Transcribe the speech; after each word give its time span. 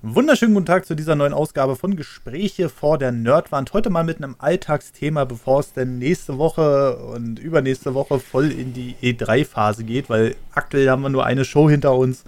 Wunderschönen 0.00 0.54
guten 0.54 0.66
Tag 0.66 0.86
zu 0.86 0.94
dieser 0.94 1.16
neuen 1.16 1.32
Ausgabe 1.32 1.74
von 1.74 1.96
Gespräche 1.96 2.68
vor 2.68 2.98
der 2.98 3.10
Nerdwand. 3.10 3.72
Heute 3.72 3.90
mal 3.90 4.04
mit 4.04 4.18
einem 4.18 4.36
Alltagsthema, 4.38 5.24
bevor 5.24 5.58
es 5.58 5.72
denn 5.72 5.98
nächste 5.98 6.38
Woche 6.38 6.98
und 6.98 7.40
übernächste 7.40 7.94
Woche 7.94 8.20
voll 8.20 8.52
in 8.52 8.72
die 8.72 8.94
E3-Phase 9.02 9.82
geht, 9.82 10.08
weil 10.08 10.36
aktuell 10.52 10.88
haben 10.88 11.02
wir 11.02 11.08
nur 11.08 11.26
eine 11.26 11.44
Show 11.44 11.68
hinter 11.68 11.96
uns. 11.96 12.22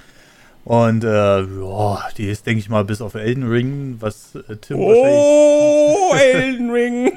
Und 0.64 1.04
äh, 1.04 1.42
ja, 1.42 2.08
die 2.16 2.28
ist, 2.28 2.44
denke 2.44 2.58
ich 2.58 2.68
mal, 2.68 2.84
bis 2.84 3.00
auf 3.00 3.14
Elden 3.14 3.48
Ring, 3.48 3.98
was 4.00 4.34
äh, 4.34 4.56
Tim 4.56 4.80
oh, 4.80 6.12
Elden 6.20 6.72
Ring! 6.72 7.12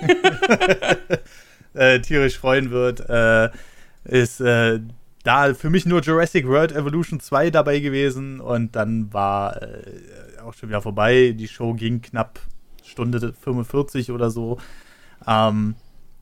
äh, 1.73 1.99
tierisch 1.99 2.37
freuen 2.37 2.69
wird, 2.69 3.09
äh, 3.09 3.49
ist 4.05 4.39
äh, 4.39 4.81
da 5.23 5.53
für 5.55 5.71
mich 5.71 5.87
nur 5.87 6.01
Jurassic 6.01 6.47
World 6.47 6.73
Evolution 6.73 7.19
2 7.19 7.49
dabei 7.49 7.79
gewesen 7.79 8.39
und 8.39 8.75
dann 8.75 9.11
war 9.13 9.61
äh, 9.63 9.81
auch 10.43 10.53
schon 10.53 10.69
wieder 10.69 10.81
vorbei. 10.81 11.33
Die 11.37 11.47
Show 11.47 11.73
ging 11.73 12.01
knapp 12.01 12.39
Stunde 12.83 13.33
45 13.33 14.11
oder 14.11 14.29
so. 14.29 14.57
Ähm, 15.27 15.75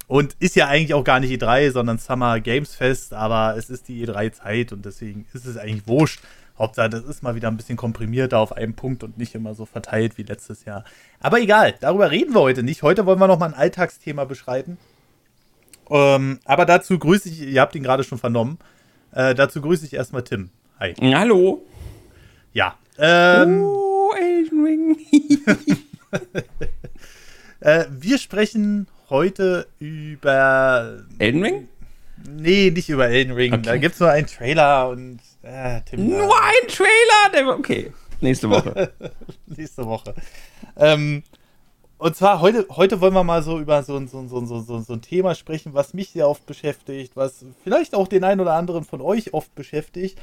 und 0.08 0.36
ist 0.40 0.56
ja 0.56 0.68
eigentlich 0.68 0.94
auch 0.94 1.04
gar 1.04 1.20
nicht 1.20 1.32
E3, 1.42 1.72
sondern 1.72 1.98
Summer 1.98 2.40
Games 2.40 2.76
Fest, 2.76 3.14
aber 3.14 3.56
es 3.58 3.70
ist 3.70 3.88
die 3.88 4.06
E3-Zeit 4.06 4.74
und 4.74 4.86
deswegen 4.86 5.26
ist 5.34 5.46
es 5.46 5.58
eigentlich 5.58 5.88
wurscht. 5.88 6.20
Hauptsache, 6.58 6.90
das 6.90 7.06
ist 7.06 7.24
mal 7.24 7.34
wieder 7.34 7.48
ein 7.48 7.58
bisschen 7.58 7.78
komprimierter 7.78 8.38
auf 8.38 8.52
einem 8.52 8.74
Punkt 8.74 9.04
und 9.04 9.18
nicht 9.18 9.34
immer 9.36 9.56
so 9.56 9.66
verteilt 9.66 10.18
wie 10.18 10.24
letztes 10.24 10.66
Jahr. 10.66 10.84
Aber 11.20 11.40
egal, 11.40 11.76
darüber 11.80 12.12
reden 12.12 12.34
wir 12.34 12.42
heute 12.42 12.62
nicht. 12.62 12.84
Heute 12.84 13.06
wollen 13.06 13.20
wir 13.20 13.28
noch 13.28 13.40
mal 13.40 13.48
ein 13.48 13.54
Alltagsthema 13.54 14.26
beschreiten. 14.26 14.78
Ähm, 15.90 16.40
aber 16.46 16.66
dazu 16.66 17.00
grüße 17.00 17.30
ich, 17.30 17.42
ihr 17.42 17.62
habt 17.62 17.76
ihn 17.76 17.84
gerade 17.84 18.04
schon 18.04 18.18
vernommen, 18.18 18.60
äh, 19.14 19.34
dazu 19.34 19.62
grüße 19.62 19.86
ich 19.86 19.94
erstmal 19.94 20.24
Tim. 20.24 20.50
Hi. 20.80 20.94
Hallo. 21.02 21.66
Ja. 22.54 22.76
Ähm, 22.98 23.62
oh, 23.64 23.91
Elden 24.42 24.64
Ring. 24.64 24.98
äh, 27.60 27.86
wir 27.90 28.18
sprechen 28.18 28.88
heute 29.10 29.68
über. 29.80 31.04
Elden 31.20 31.44
Ring? 31.44 31.68
Nee, 32.28 32.72
nicht 32.72 32.90
über 32.90 33.08
Elden 33.08 33.34
Ring. 33.34 33.54
Okay. 33.54 33.62
Da 33.64 33.78
gibt 33.78 33.94
es 33.96 34.00
nur 34.00 34.10
einen 34.10 34.28
Trailer 34.28 34.90
und. 34.90 35.20
Äh, 35.44 35.82
Tim 35.90 36.08
nur 36.08 36.36
ein 36.36 36.68
Trailer? 36.68 37.50
Okay. 37.58 37.92
Nächste 38.20 38.50
Woche. 38.50 38.94
Nächste 39.48 39.86
Woche. 39.86 40.14
Ähm, 40.78 41.24
und 41.98 42.16
zwar 42.16 42.42
heute, 42.42 42.66
heute 42.70 43.02
wollen 43.02 43.14
wir 43.14 43.24
mal 43.24 43.44
so 43.44 43.60
über 43.60 43.84
so, 43.84 44.00
so, 44.08 44.26
so, 44.28 44.60
so, 44.62 44.80
so 44.80 44.94
ein 44.94 45.02
Thema 45.02 45.36
sprechen, 45.36 45.74
was 45.74 45.94
mich 45.94 46.10
sehr 46.10 46.28
oft 46.28 46.46
beschäftigt, 46.46 47.16
was 47.16 47.46
vielleicht 47.64 47.96
auch 47.96 48.08
den 48.08 48.24
einen 48.24 48.42
oder 48.42 48.54
anderen 48.54 48.84
von 48.84 49.02
euch 49.02 49.34
oft 49.34 49.54
beschäftigt. 49.56 50.18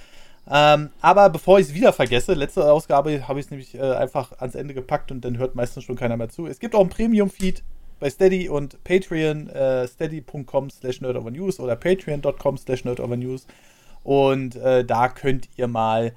Ähm, 0.50 0.90
aber 1.00 1.28
bevor 1.28 1.58
ich 1.58 1.68
es 1.68 1.74
wieder 1.74 1.92
vergesse, 1.92 2.32
letzte 2.34 2.70
Ausgabe 2.70 3.28
habe 3.28 3.38
ich 3.38 3.46
es 3.46 3.50
nämlich 3.50 3.74
äh, 3.74 3.80
einfach 3.80 4.32
ans 4.38 4.54
Ende 4.54 4.72
gepackt 4.72 5.12
und 5.12 5.24
dann 5.24 5.36
hört 5.36 5.54
meistens 5.54 5.84
schon 5.84 5.96
keiner 5.96 6.16
mehr 6.16 6.30
zu. 6.30 6.46
Es 6.46 6.58
gibt 6.58 6.74
auch 6.74 6.80
ein 6.80 6.88
Premium-Feed 6.88 7.62
bei 8.00 8.08
Steady 8.08 8.48
und 8.48 8.82
Patreon, 8.84 9.48
äh, 9.50 9.86
steady.com 9.86 10.70
slash 10.70 11.00
nerdovernews 11.00 11.60
oder 11.60 11.76
patreon.com 11.76 12.56
slash 12.56 12.84
nerdovernews. 12.84 13.46
Und 14.04 14.56
äh, 14.56 14.84
da 14.84 15.08
könnt 15.08 15.48
ihr 15.56 15.66
mal 15.66 16.14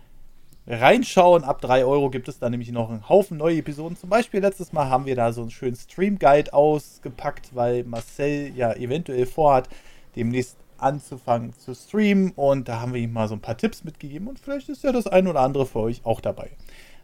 reinschauen. 0.68 1.44
Ab 1.44 1.60
3 1.62 1.84
Euro 1.84 2.10
gibt 2.10 2.28
es 2.28 2.40
da 2.40 2.50
nämlich 2.50 2.72
noch 2.72 2.90
einen 2.90 3.10
Haufen 3.10 3.38
neue 3.38 3.58
Episoden. 3.58 3.98
Zum 3.98 4.10
Beispiel 4.10 4.40
letztes 4.40 4.72
Mal 4.72 4.90
haben 4.90 5.06
wir 5.06 5.16
da 5.16 5.34
so 5.34 5.42
einen 5.42 5.52
schönen 5.52 5.76
Stream 5.76 6.20
Guide 6.20 6.54
ausgepackt, 6.54 7.54
weil 7.54 7.84
Marcel 7.84 8.54
ja 8.56 8.74
eventuell 8.74 9.26
vorhat, 9.26 9.68
demnächst 10.16 10.58
anzufangen 10.82 11.54
zu 11.54 11.74
streamen. 11.74 12.32
Und 12.32 12.68
da 12.68 12.82
haben 12.82 12.94
wir 12.94 13.02
ihm 13.02 13.14
mal 13.14 13.28
so 13.28 13.36
ein 13.36 13.42
paar 13.42 13.58
Tipps 13.58 13.84
mitgegeben 13.84 14.28
und 14.28 14.40
vielleicht 14.40 14.70
ist 14.70 14.84
ja 14.84 14.92
das 14.92 15.08
ein 15.08 15.28
oder 15.28 15.42
andere 15.42 15.66
für 15.66 15.80
euch 15.80 16.02
auch 16.06 16.22
dabei. 16.22 16.52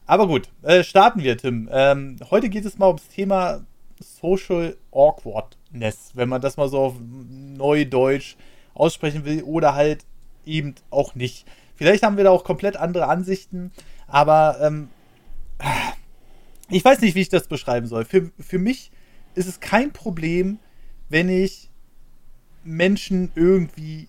Aber 0.05 0.27
gut, 0.27 0.49
äh, 0.63 0.83
starten 0.83 1.21
wir, 1.21 1.37
Tim. 1.37 1.69
Ähm, 1.71 2.17
heute 2.31 2.49
geht 2.49 2.65
es 2.65 2.77
mal 2.77 2.87
ums 2.87 3.09
Thema 3.09 3.65
Social 3.99 4.77
Awkwardness, 4.91 6.11
wenn 6.13 6.29
man 6.29 6.41
das 6.41 6.57
mal 6.57 6.69
so 6.69 6.79
auf 6.79 6.95
Neudeutsch 7.01 8.35
aussprechen 8.73 9.25
will 9.25 9.43
oder 9.43 9.75
halt 9.75 10.05
eben 10.45 10.75
auch 10.89 11.15
nicht. 11.15 11.45
Vielleicht 11.75 12.03
haben 12.03 12.17
wir 12.17 12.23
da 12.23 12.31
auch 12.31 12.43
komplett 12.43 12.77
andere 12.77 13.07
Ansichten, 13.07 13.71
aber 14.07 14.57
ähm, 14.61 14.89
ich 16.69 16.83
weiß 16.83 17.01
nicht, 17.01 17.15
wie 17.15 17.21
ich 17.21 17.29
das 17.29 17.47
beschreiben 17.47 17.87
soll. 17.87 18.05
Für, 18.05 18.31
für 18.39 18.59
mich 18.59 18.91
ist 19.35 19.47
es 19.47 19.59
kein 19.59 19.93
Problem, 19.93 20.59
wenn 21.09 21.29
ich 21.29 21.66
Menschen 22.67 23.31
irgendwie 23.35 24.07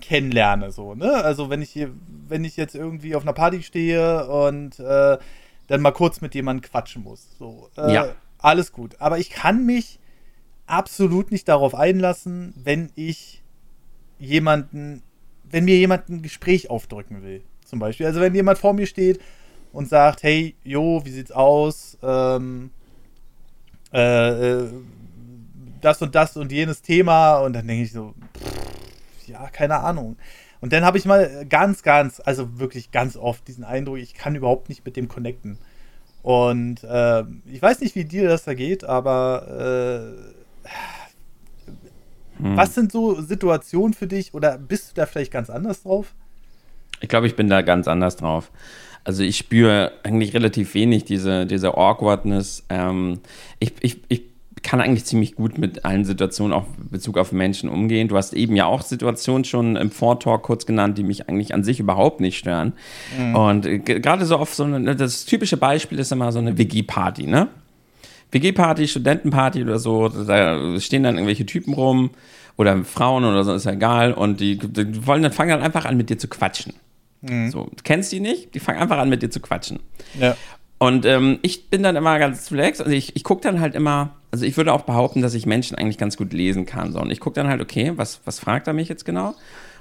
kennenlerne, 0.00 0.72
so, 0.72 0.94
ne? 0.94 1.12
Also 1.12 1.50
wenn 1.50 1.60
ich 1.60 1.70
hier, 1.70 1.90
wenn 2.28 2.44
ich 2.44 2.56
jetzt 2.56 2.74
irgendwie 2.74 3.14
auf 3.14 3.22
einer 3.22 3.32
Party 3.32 3.62
stehe 3.62 4.28
und 4.28 4.78
äh, 4.80 5.18
dann 5.66 5.80
mal 5.80 5.92
kurz 5.92 6.20
mit 6.20 6.34
jemandem 6.34 6.70
quatschen 6.70 7.02
muss. 7.02 7.26
So, 7.38 7.68
äh, 7.76 7.92
ja. 7.92 8.14
alles 8.38 8.72
gut. 8.72 8.96
Aber 9.00 9.18
ich 9.18 9.30
kann 9.30 9.66
mich 9.66 9.98
absolut 10.66 11.30
nicht 11.30 11.48
darauf 11.48 11.74
einlassen, 11.74 12.54
wenn 12.56 12.90
ich 12.94 13.42
jemanden 14.18 15.02
wenn 15.50 15.64
mir 15.64 15.76
jemand 15.76 16.08
ein 16.08 16.22
Gespräch 16.22 16.70
aufdrücken 16.70 17.22
will, 17.22 17.42
zum 17.64 17.78
Beispiel. 17.78 18.06
Also 18.06 18.20
wenn 18.20 18.34
jemand 18.34 18.58
vor 18.58 18.72
mir 18.72 18.86
steht 18.86 19.20
und 19.72 19.88
sagt, 19.88 20.22
hey, 20.22 20.54
jo, 20.64 21.04
wie 21.04 21.10
sieht's 21.10 21.32
aus? 21.32 21.98
Ähm, 22.02 22.70
äh, 23.92 24.60
äh, 24.60 24.68
das 25.80 26.02
und 26.02 26.14
das 26.14 26.36
und 26.36 26.52
jenes 26.52 26.82
Thema 26.82 27.38
und 27.38 27.52
dann 27.54 27.66
denke 27.66 27.84
ich 27.84 27.92
so, 27.92 28.14
pff, 28.38 29.28
ja, 29.28 29.48
keine 29.48 29.80
Ahnung. 29.80 30.16
Und 30.60 30.72
dann 30.72 30.84
habe 30.84 30.98
ich 30.98 31.06
mal 31.06 31.46
ganz, 31.48 31.82
ganz, 31.82 32.20
also 32.24 32.58
wirklich 32.58 32.90
ganz 32.90 33.16
oft 33.16 33.48
diesen 33.48 33.64
Eindruck, 33.64 33.98
ich 33.98 34.14
kann 34.14 34.34
überhaupt 34.34 34.68
nicht 34.68 34.84
mit 34.84 34.96
dem 34.96 35.08
connecten. 35.08 35.58
Und 36.22 36.84
äh, 36.84 37.24
ich 37.46 37.62
weiß 37.62 37.80
nicht, 37.80 37.94
wie 37.94 38.04
dir 38.04 38.28
das 38.28 38.44
da 38.44 38.52
geht, 38.52 38.84
aber 38.84 40.16
äh, 40.66 40.70
hm. 42.42 42.56
Was 42.56 42.74
sind 42.74 42.92
so 42.92 43.20
Situationen 43.20 43.94
für 43.94 44.06
dich 44.06 44.34
oder 44.34 44.58
bist 44.58 44.90
du 44.90 44.94
da 44.94 45.06
vielleicht 45.06 45.32
ganz 45.32 45.50
anders 45.50 45.82
drauf? 45.82 46.14
Ich 47.00 47.08
glaube, 47.08 47.26
ich 47.26 47.36
bin 47.36 47.48
da 47.48 47.62
ganz 47.62 47.88
anders 47.88 48.16
drauf. 48.16 48.50
Also 49.04 49.22
ich 49.22 49.36
spüre 49.36 49.92
eigentlich 50.02 50.34
relativ 50.34 50.74
wenig 50.74 51.04
diese, 51.04 51.46
diese 51.46 51.76
Awkwardness. 51.76 52.64
Ähm, 52.68 53.20
ich, 53.58 53.72
ich, 53.80 54.00
ich 54.08 54.22
kann 54.62 54.80
eigentlich 54.80 55.04
ziemlich 55.04 55.34
gut 55.34 55.58
mit 55.58 55.84
allen 55.84 56.04
Situationen 56.04 56.52
auch 56.52 56.66
in 56.78 56.90
Bezug 56.90 57.18
auf 57.18 57.32
Menschen 57.32 57.68
umgehen. 57.68 58.08
Du 58.08 58.16
hast 58.16 58.34
eben 58.34 58.56
ja 58.56 58.66
auch 58.66 58.82
Situationen 58.82 59.44
schon 59.44 59.76
im 59.76 59.90
Vortalk 59.90 60.42
kurz 60.42 60.66
genannt, 60.66 60.98
die 60.98 61.02
mich 61.02 61.28
eigentlich 61.28 61.54
an 61.54 61.64
sich 61.64 61.80
überhaupt 61.80 62.20
nicht 62.20 62.38
stören. 62.38 62.74
Mhm. 63.18 63.36
Und 63.36 63.66
äh, 63.66 63.78
gerade 63.78 64.26
so 64.26 64.36
auf 64.36 64.54
so 64.54 64.64
eine, 64.64 64.96
das 64.96 65.24
typische 65.24 65.56
Beispiel 65.56 65.98
ist 65.98 66.12
immer 66.12 66.32
so 66.32 66.38
eine 66.38 66.58
WG-Party, 66.58 67.26
ne? 67.26 67.48
WG-Party, 68.32 68.86
Studentenparty 68.86 69.62
oder 69.62 69.78
so, 69.78 70.08
da 70.08 70.78
stehen 70.78 71.02
dann 71.02 71.16
irgendwelche 71.16 71.46
Typen 71.46 71.74
rum 71.74 72.10
oder 72.56 72.84
Frauen 72.84 73.24
oder 73.24 73.42
so, 73.42 73.52
ist 73.54 73.64
ja 73.64 73.72
egal. 73.72 74.12
Und 74.12 74.40
die, 74.40 74.56
die 74.56 75.06
wollen 75.06 75.22
dann 75.22 75.32
fangen 75.32 75.50
dann 75.50 75.62
einfach 75.62 75.84
an, 75.84 75.96
mit 75.96 76.10
dir 76.10 76.18
zu 76.18 76.28
quatschen. 76.28 76.74
Mhm. 77.22 77.50
So, 77.50 77.64
du 77.64 77.82
kennst 77.82 78.12
die 78.12 78.20
nicht, 78.20 78.54
die 78.54 78.60
fangen 78.60 78.78
einfach 78.78 78.98
an, 78.98 79.08
mit 79.08 79.22
dir 79.22 79.30
zu 79.30 79.40
quatschen. 79.40 79.80
Ja. 80.18 80.36
Und 80.78 81.04
ähm, 81.04 81.38
ich 81.42 81.68
bin 81.70 81.82
dann 81.82 81.96
immer 81.96 82.18
ganz 82.18 82.50
relaxed. 82.52 82.80
Also 82.80 82.92
ich, 82.92 83.14
ich 83.16 83.24
gucke 83.24 83.42
dann 83.42 83.60
halt 83.60 83.74
immer, 83.74 84.16
also 84.30 84.44
ich 84.44 84.56
würde 84.56 84.72
auch 84.72 84.82
behaupten, 84.82 85.22
dass 85.22 85.34
ich 85.34 85.46
Menschen 85.46 85.76
eigentlich 85.76 85.98
ganz 85.98 86.16
gut 86.16 86.32
lesen 86.32 86.66
kann. 86.66 86.92
So. 86.92 87.00
Und 87.00 87.10
ich 87.10 87.20
gucke 87.20 87.34
dann 87.34 87.48
halt, 87.48 87.60
okay, 87.60 87.92
was, 87.96 88.20
was 88.24 88.38
fragt 88.38 88.66
er 88.66 88.72
mich 88.72 88.88
jetzt 88.88 89.04
genau? 89.04 89.34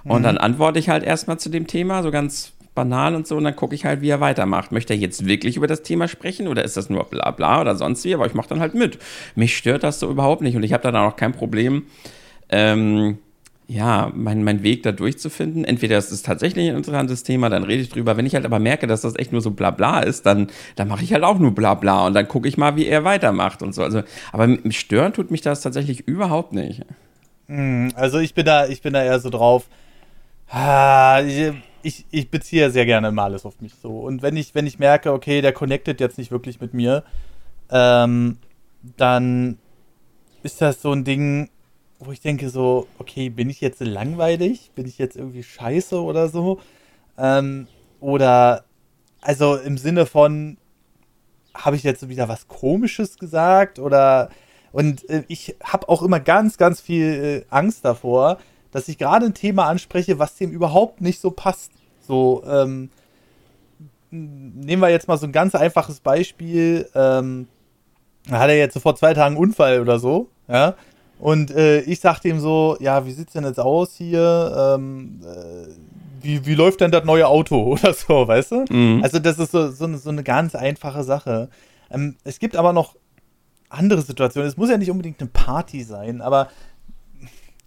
Und 0.03 0.19
mhm. 0.19 0.23
dann 0.23 0.37
antworte 0.37 0.79
ich 0.79 0.89
halt 0.89 1.03
erstmal 1.03 1.39
zu 1.39 1.49
dem 1.49 1.67
Thema, 1.67 2.03
so 2.03 2.11
ganz 2.11 2.53
banal 2.73 3.15
und 3.15 3.27
so, 3.27 3.35
und 3.35 3.43
dann 3.43 3.55
gucke 3.55 3.75
ich 3.75 3.85
halt, 3.85 4.01
wie 4.01 4.09
er 4.09 4.21
weitermacht. 4.21 4.71
Möchte 4.71 4.93
er 4.93 4.99
jetzt 4.99 5.25
wirklich 5.25 5.57
über 5.57 5.67
das 5.67 5.83
Thema 5.83 6.07
sprechen 6.07 6.47
oder 6.47 6.63
ist 6.63 6.77
das 6.77 6.89
nur 6.89 7.03
bla 7.03 7.31
bla 7.31 7.61
oder 7.61 7.75
sonst 7.75 8.05
wie? 8.05 8.13
Aber 8.13 8.25
ich 8.25 8.33
mache 8.33 8.49
dann 8.49 8.59
halt 8.59 8.73
mit. 8.73 8.99
Mich 9.35 9.57
stört 9.57 9.83
das 9.83 9.99
so 9.99 10.09
überhaupt 10.09 10.41
nicht 10.41 10.55
und 10.55 10.63
ich 10.63 10.73
habe 10.73 10.83
dann 10.83 10.95
auch 10.95 11.15
kein 11.15 11.33
Problem, 11.33 11.83
ähm, 12.49 13.17
ja, 13.69 14.12
mein, 14.16 14.44
mein 14.44 14.63
Weg 14.63 14.81
da 14.81 14.91
durchzufinden. 14.91 15.63
Entweder 15.63 16.00
ist 16.00 16.12
es 16.12 16.24
tatsächlich 16.24 16.68
ein 16.68 16.75
interessantes 16.75 17.22
Thema, 17.22 17.50
dann 17.50 17.63
rede 17.63 17.84
ich 17.84 17.90
drüber. 17.90 18.18
Wenn 18.18 18.25
ich 18.25 18.34
halt 18.34 18.46
aber 18.46 18.57
merke, 18.57 18.88
dass 18.88 19.02
das 19.02 19.16
echt 19.16 19.31
nur 19.31 19.41
so 19.41 19.52
bla 19.52 19.69
bla 19.69 20.00
ist, 20.00 20.25
dann, 20.25 20.47
dann 20.75 20.88
mache 20.88 21.03
ich 21.03 21.13
halt 21.13 21.24
auch 21.24 21.38
nur 21.38 21.53
bla 21.53 21.75
bla 21.75 22.07
und 22.07 22.16
dann 22.16 22.27
gucke 22.27 22.48
ich 22.48 22.57
mal, 22.57 22.75
wie 22.77 22.88
er 22.88 23.04
weitermacht 23.04 23.62
und 23.62 23.75
so. 23.75 23.83
Also, 23.83 24.01
aber 24.31 24.57
stören 24.71 25.13
tut 25.13 25.30
mich 25.30 25.42
das 25.42 25.62
tatsächlich 25.62 26.07
überhaupt 26.07 26.51
nicht. 26.51 26.81
Hm, 27.45 27.92
also 27.94 28.18
ich 28.18 28.33
bin 28.33 28.48
da, 28.48 28.66
ich 28.66 28.81
bin 28.81 28.94
da 28.94 29.04
eher 29.04 29.19
so 29.19 29.30
drauf. 29.30 29.69
Ah, 30.50 31.22
ich, 31.22 31.54
ich, 31.83 32.06
ich 32.10 32.31
beziehe 32.31 32.72
sehr 32.72 32.88
gerne 32.88 33.12
mal 33.12 33.25
alles 33.25 33.45
auf 33.45 33.62
mich 33.62 33.75
so. 33.80 34.00
Und 34.00 34.24
wenn 34.24 34.36
ich, 34.36 34.56
wenn 34.56 34.65
ich 34.65 34.80
merke, 34.80 35.13
okay, 35.13 35.42
der 35.42 35.54
connectet 35.54 36.00
jetzt 36.00 36.18
nicht 36.18 36.31
wirklich 36.31 36.60
mit 36.60 36.74
mir, 36.74 37.04
ähm, 37.69 38.38
dann 38.98 39.60
ist 40.42 40.60
das 40.60 40.81
so 40.81 40.92
ein 40.92 41.04
Ding, 41.04 41.51
wo 42.00 42.12
ich 42.12 42.22
denke 42.22 42.50
so, 42.50 42.88
okay, 42.98 43.30
bin 43.30 43.50
ich 43.50 43.60
jetzt 43.62 43.81
langweilig? 43.81 44.72
Bin 44.74 44.88
ich 44.88 44.98
jetzt 44.98 45.18
irgendwie 45.18 45.44
scheiße 45.44 46.01
oder 46.01 46.30
so? 46.30 46.60
Ähm, 47.18 47.68
oder, 48.00 48.63
also 49.22 49.57
im 49.57 49.78
Sinne 49.78 50.06
von, 50.06 50.57
habe 51.54 51.75
ich 51.75 51.84
jetzt 51.84 52.07
wieder 52.07 52.30
was 52.30 52.48
Komisches 52.48 53.18
gesagt? 53.18 53.80
Oder, 53.80 54.30
und 54.72 55.10
äh, 55.10 55.24
ich 55.28 55.57
habe 55.62 55.90
auch 55.90 56.01
immer 56.01 56.22
ganz, 56.22 56.57
ganz 56.57 56.80
viel 56.80 57.46
äh, 57.50 57.54
Angst 57.54 57.84
davor, 57.84 58.40
dass 58.72 58.88
ich 58.88 58.98
gerade 58.98 59.25
ein 59.25 59.34
Thema 59.34 59.68
anspreche, 59.68 60.19
was 60.19 60.36
dem 60.36 60.51
überhaupt 60.51 61.01
nicht 61.01 61.19
so 61.19 61.31
passt. 61.31 61.72
So, 62.00 62.44
ähm, 62.48 62.90
nehmen 64.10 64.81
wir 64.81 64.90
jetzt 64.90 65.07
mal 65.07 65.18
so 65.18 65.25
ein 65.25 65.34
ganz 65.34 65.54
einfaches 65.54 66.00
Beispiel. 66.00 66.88
Ähm, 66.96 67.48
hat 68.31 68.50
er 68.50 68.57
jetzt 68.57 68.74
so 68.74 68.80
vor 68.80 68.96
zwei 68.96 69.13
Tagen 69.13 69.36
einen 69.36 69.44
Unfall 69.44 69.81
oder 69.81 70.00
so, 70.00 70.30
ja. 70.48 70.75
Und 71.19 71.51
äh, 71.51 71.81
ich 71.81 72.00
sagte 72.00 72.30
ihm 72.30 72.39
so, 72.39 72.77
ja, 72.80 73.06
wie 73.06 73.12
sieht's 73.12 73.33
denn 73.33 73.44
jetzt 73.44 73.60
aus 73.60 73.95
hier? 73.95 74.77
Ähm, 74.77 75.19
äh, 75.24 75.68
wie, 76.21 76.45
wie 76.45 76.56
läuft 76.56 76.81
denn 76.81 76.92
das 76.92 77.04
neue 77.04 77.27
Auto 77.27 77.62
oder 77.74 77.94
so, 77.94 78.27
weißt 78.27 78.51
du? 78.51 78.66
Mhm. 78.69 79.01
Also 79.04 79.19
das 79.19 79.38
ist 79.38 79.51
so, 79.51 79.69
so, 79.69 79.86
eine, 79.86 79.98
so 79.98 80.10
eine 80.10 80.24
ganz 80.24 80.56
einfache 80.56 81.04
Sache. 81.04 81.50
Ähm, 81.92 82.16
es 82.24 82.39
gibt 82.39 82.56
aber 82.56 82.74
noch 82.74 82.95
andere 83.69 84.01
Situationen. 84.01 84.50
Es 84.50 84.57
muss 84.57 84.69
ja 84.69 84.77
nicht 84.77 84.92
unbedingt 84.92 85.19
eine 85.19 85.30
Party 85.30 85.83
sein, 85.83 86.21
aber 86.21 86.50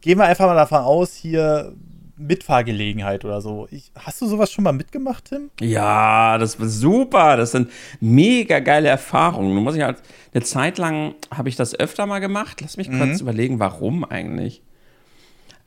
gehen 0.00 0.19
wir 0.19 0.25
einfach 0.25 0.46
mal 0.46 0.55
davon 0.55 0.81
aus, 0.81 1.14
hier 1.14 1.75
Mitfahrgelegenheit 2.16 3.24
oder 3.24 3.40
so. 3.40 3.68
Ich, 3.70 3.90
hast 3.96 4.20
du 4.20 4.26
sowas 4.26 4.52
schon 4.52 4.64
mal 4.64 4.72
mitgemacht, 4.72 5.26
Tim? 5.26 5.50
Ja, 5.60 6.38
das 6.38 6.60
war 6.60 6.68
super. 6.68 7.36
Das 7.36 7.52
sind 7.52 7.70
mega 8.00 8.60
geile 8.60 8.88
Erfahrungen. 8.88 9.54
Du 9.54 9.60
musst 9.60 9.78
ja 9.78 9.86
halt, 9.86 9.98
eine 10.34 10.42
Zeit 10.42 10.78
lang 10.78 11.14
habe 11.34 11.48
ich 11.48 11.56
das 11.56 11.78
öfter 11.78 12.06
mal 12.06 12.20
gemacht. 12.20 12.60
Lass 12.60 12.76
mich 12.76 12.88
mhm. 12.88 12.98
kurz 12.98 13.20
überlegen, 13.20 13.58
warum 13.58 14.04
eigentlich. 14.04 14.62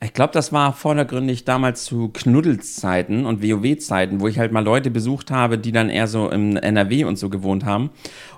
Ich 0.04 0.12
glaube, 0.12 0.32
das 0.34 0.52
war 0.52 0.74
vordergründig 0.74 1.46
damals 1.46 1.84
zu 1.84 2.10
Knuddelszeiten 2.10 3.24
und 3.24 3.42
WoW-Zeiten, 3.42 4.20
wo 4.20 4.28
ich 4.28 4.38
halt 4.38 4.52
mal 4.52 4.62
Leute 4.62 4.90
besucht 4.90 5.30
habe, 5.30 5.56
die 5.56 5.72
dann 5.72 5.88
eher 5.88 6.06
so 6.06 6.30
im 6.30 6.56
NRW 6.56 7.04
und 7.04 7.16
so 7.18 7.30
gewohnt 7.30 7.64
haben. 7.64 7.90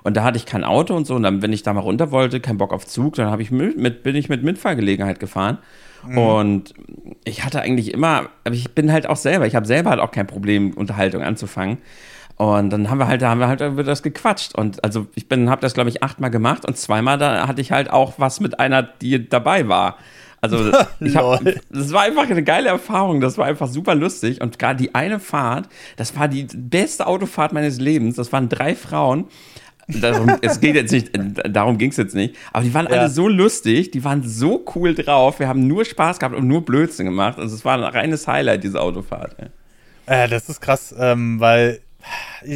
Und 0.03 0.15
da 0.15 0.23
hatte 0.23 0.37
ich 0.37 0.45
kein 0.45 0.63
Auto 0.63 0.95
und 0.95 1.05
so. 1.05 1.15
Und 1.15 1.23
dann, 1.23 1.41
wenn 1.41 1.51
ich 1.51 1.63
da 1.63 1.73
mal 1.73 1.81
runter 1.81 2.11
wollte, 2.11 2.39
kein 2.39 2.57
Bock 2.57 2.71
auf 2.71 2.87
Zug, 2.87 3.15
dann 3.15 3.37
ich 3.41 3.51
mit, 3.51 4.03
bin 4.03 4.15
ich 4.15 4.29
mit 4.29 4.41
Mitfahrgelegenheit 4.41 5.19
gefahren. 5.19 5.57
Mhm. 6.05 6.17
Und 6.17 6.73
ich 7.23 7.43
hatte 7.43 7.61
eigentlich 7.61 7.93
immer, 7.93 8.29
aber 8.43 8.55
ich 8.55 8.73
bin 8.73 8.91
halt 8.91 9.07
auch 9.07 9.17
selber, 9.17 9.45
ich 9.47 9.55
habe 9.55 9.65
selber 9.65 9.89
halt 9.91 9.99
auch 9.99 10.11
kein 10.11 10.27
Problem, 10.27 10.71
Unterhaltung 10.73 11.23
anzufangen. 11.23 11.77
Und 12.35 12.69
dann 12.69 12.89
haben 12.89 12.99
wir 12.99 13.07
halt, 13.07 13.21
da 13.21 13.29
haben 13.29 13.39
wir 13.39 13.49
halt 13.49 13.59
über 13.59 13.83
das 13.83 14.01
gequatscht. 14.01 14.55
Und 14.55 14.81
also 14.83 15.07
ich 15.15 15.27
bin, 15.27 15.49
habe 15.49 15.59
das, 15.61 15.73
glaube 15.73 15.89
ich, 15.89 16.03
achtmal 16.03 16.29
gemacht 16.29 16.65
und 16.65 16.77
zweimal 16.77 17.17
da 17.17 17.47
hatte 17.47 17.59
ich 17.59 17.73
halt 17.73 17.89
auch 17.89 18.13
was 18.17 18.39
mit 18.39 18.61
einer, 18.61 18.81
die 18.81 19.27
dabei 19.27 19.67
war. 19.67 19.97
Also 20.39 20.71
ich 21.01 21.17
hab, 21.17 21.41
das 21.69 21.91
war 21.91 22.03
einfach 22.03 22.29
eine 22.29 22.43
geile 22.43 22.69
Erfahrung. 22.69 23.19
Das 23.19 23.37
war 23.37 23.45
einfach 23.45 23.67
super 23.67 23.93
lustig. 23.93 24.39
Und 24.41 24.57
gerade 24.57 24.81
die 24.81 24.95
eine 24.95 25.19
Fahrt, 25.19 25.67
das 25.97 26.17
war 26.17 26.29
die 26.29 26.47
beste 26.55 27.07
Autofahrt 27.07 27.51
meines 27.51 27.77
Lebens. 27.79 28.15
Das 28.15 28.31
waren 28.31 28.47
drei 28.47 28.73
Frauen. 28.73 29.25
Darum, 29.89 30.31
es 30.41 30.59
geht 30.59 30.75
jetzt 30.75 30.91
nicht, 30.91 31.11
darum 31.49 31.77
ging 31.77 31.89
es 31.89 31.97
jetzt 31.97 32.13
nicht. 32.13 32.35
Aber 32.53 32.63
die 32.63 32.73
waren 32.73 32.85
ja. 32.85 32.93
alle 32.93 33.09
so 33.09 33.27
lustig, 33.27 33.91
die 33.91 34.03
waren 34.03 34.27
so 34.27 34.63
cool 34.75 34.93
drauf. 34.93 35.39
Wir 35.39 35.47
haben 35.47 35.67
nur 35.67 35.83
Spaß 35.83 36.19
gehabt 36.19 36.35
und 36.35 36.47
nur 36.47 36.63
Blödsinn 36.63 37.07
gemacht. 37.07 37.39
Also 37.39 37.55
es 37.55 37.65
war 37.65 37.75
ein 37.75 37.83
reines 37.83 38.27
Highlight, 38.27 38.63
diese 38.63 38.79
Autofahrt. 38.79 39.35
Ja, 40.07 40.23
äh, 40.23 40.27
das 40.27 40.47
ist 40.49 40.61
krass, 40.61 40.93
ähm, 40.97 41.39
weil 41.39 41.81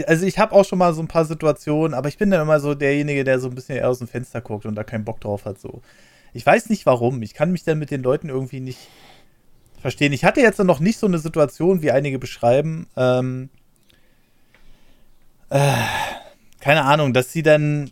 also 0.07 0.25
ich 0.25 0.39
habe 0.39 0.53
auch 0.53 0.63
schon 0.63 0.80
mal 0.80 0.94
so 0.94 1.01
ein 1.01 1.07
paar 1.07 1.25
Situationen, 1.25 1.94
aber 1.94 2.07
ich 2.07 2.18
bin 2.18 2.31
dann 2.31 2.41
immer 2.41 2.59
so 2.59 2.75
derjenige, 2.75 3.24
der 3.24 3.39
so 3.39 3.50
ein 3.50 3.56
bisschen 3.56 3.77
eher 3.77 3.89
aus 3.89 4.00
dem 4.00 4.07
Fenster 4.07 4.41
guckt 4.41 4.65
und 4.65 4.75
da 4.75 4.83
keinen 4.83 5.03
Bock 5.03 5.19
drauf 5.19 5.45
hat. 5.45 5.59
So. 5.59 5.81
Ich 6.33 6.45
weiß 6.45 6.69
nicht 6.69 6.86
warum. 6.86 7.21
Ich 7.21 7.33
kann 7.33 7.51
mich 7.51 7.63
dann 7.63 7.79
mit 7.79 7.91
den 7.91 8.03
Leuten 8.03 8.29
irgendwie 8.29 8.59
nicht 8.59 8.79
verstehen. 9.81 10.13
Ich 10.13 10.24
hatte 10.24 10.39
jetzt 10.39 10.59
noch 10.63 10.79
nicht 10.79 10.97
so 10.97 11.07
eine 11.07 11.19
Situation, 11.19 11.81
wie 11.81 11.91
einige 11.91 12.19
beschreiben. 12.19 12.88
Ähm, 12.95 13.50
äh, 15.50 15.74
keine 16.63 16.86
Ahnung, 16.86 17.12
dass 17.12 17.33
sie 17.33 17.44
dann 17.44 17.92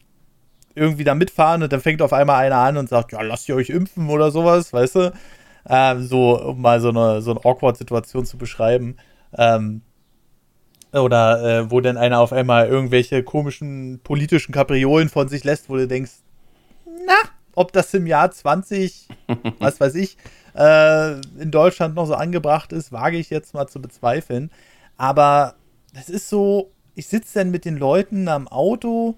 irgendwie 0.76 1.04
da 1.04 1.14
mitfahren 1.14 1.62
und 1.62 1.74
dann 1.74 1.82
fängt 1.82 2.02
auf 2.02 2.14
einmal 2.14 2.38
einer 2.38 2.56
an 2.56 2.78
und 2.78 2.88
sagt, 2.88 3.12
ja, 3.12 3.22
lasst 3.22 3.50
ihr 3.50 3.56
euch 3.58 3.70
impfen 3.70 4.10
oder 4.10 4.32
sowas, 4.32 4.72
weißt 4.72 4.96
du? 4.96 5.14
Ähm, 5.68 6.08
so, 6.08 6.42
um 6.42 6.62
mal 6.62 6.80
so 6.80 6.88
eine, 6.88 7.22
so 7.22 7.32
eine 7.32 7.42
Awkward-Situation 7.44 8.26
zu 8.26 8.38
beschreiben. 8.38 8.96
Ähm, 9.38 9.82
oder 10.94 11.44
äh, 11.44 11.70
wo 11.72 11.82
dann 11.82 11.98
einer 11.98 12.22
auf 12.22 12.32
einmal 12.32 12.70
irgendwelche 12.70 13.24
komischen 13.24 14.00
politischen 14.06 14.54
Kapriolen 14.54 15.10
von 15.10 15.28
sich 15.28 15.44
lässt, 15.44 15.70
wo 15.70 15.76
du 15.76 15.86
denkst, 15.86 16.12
na, 17.06 17.30
ob 17.56 17.74
das 17.74 17.94
im 17.94 18.08
Jahr 18.08 18.32
20, 18.32 19.10
was 19.60 19.82
weiß 19.82 19.96
ich, 19.96 20.16
äh, 20.56 21.20
in 21.42 21.52
Deutschland 21.52 21.96
noch 21.96 22.06
so 22.06 22.16
angebracht 22.16 22.72
ist, 22.72 22.94
wage 22.94 23.18
ich 23.18 23.30
jetzt 23.32 23.54
mal 23.54 23.68
zu 23.68 23.82
bezweifeln. 23.82 24.50
Aber 24.96 25.56
das 25.94 26.08
ist 26.08 26.30
so, 26.30 26.72
ich 26.96 27.08
sitze 27.08 27.40
dann 27.40 27.52
mit 27.52 27.66
den 27.66 27.78
Leuten 27.78 28.28
am 28.28 28.48
Auto 28.48 29.16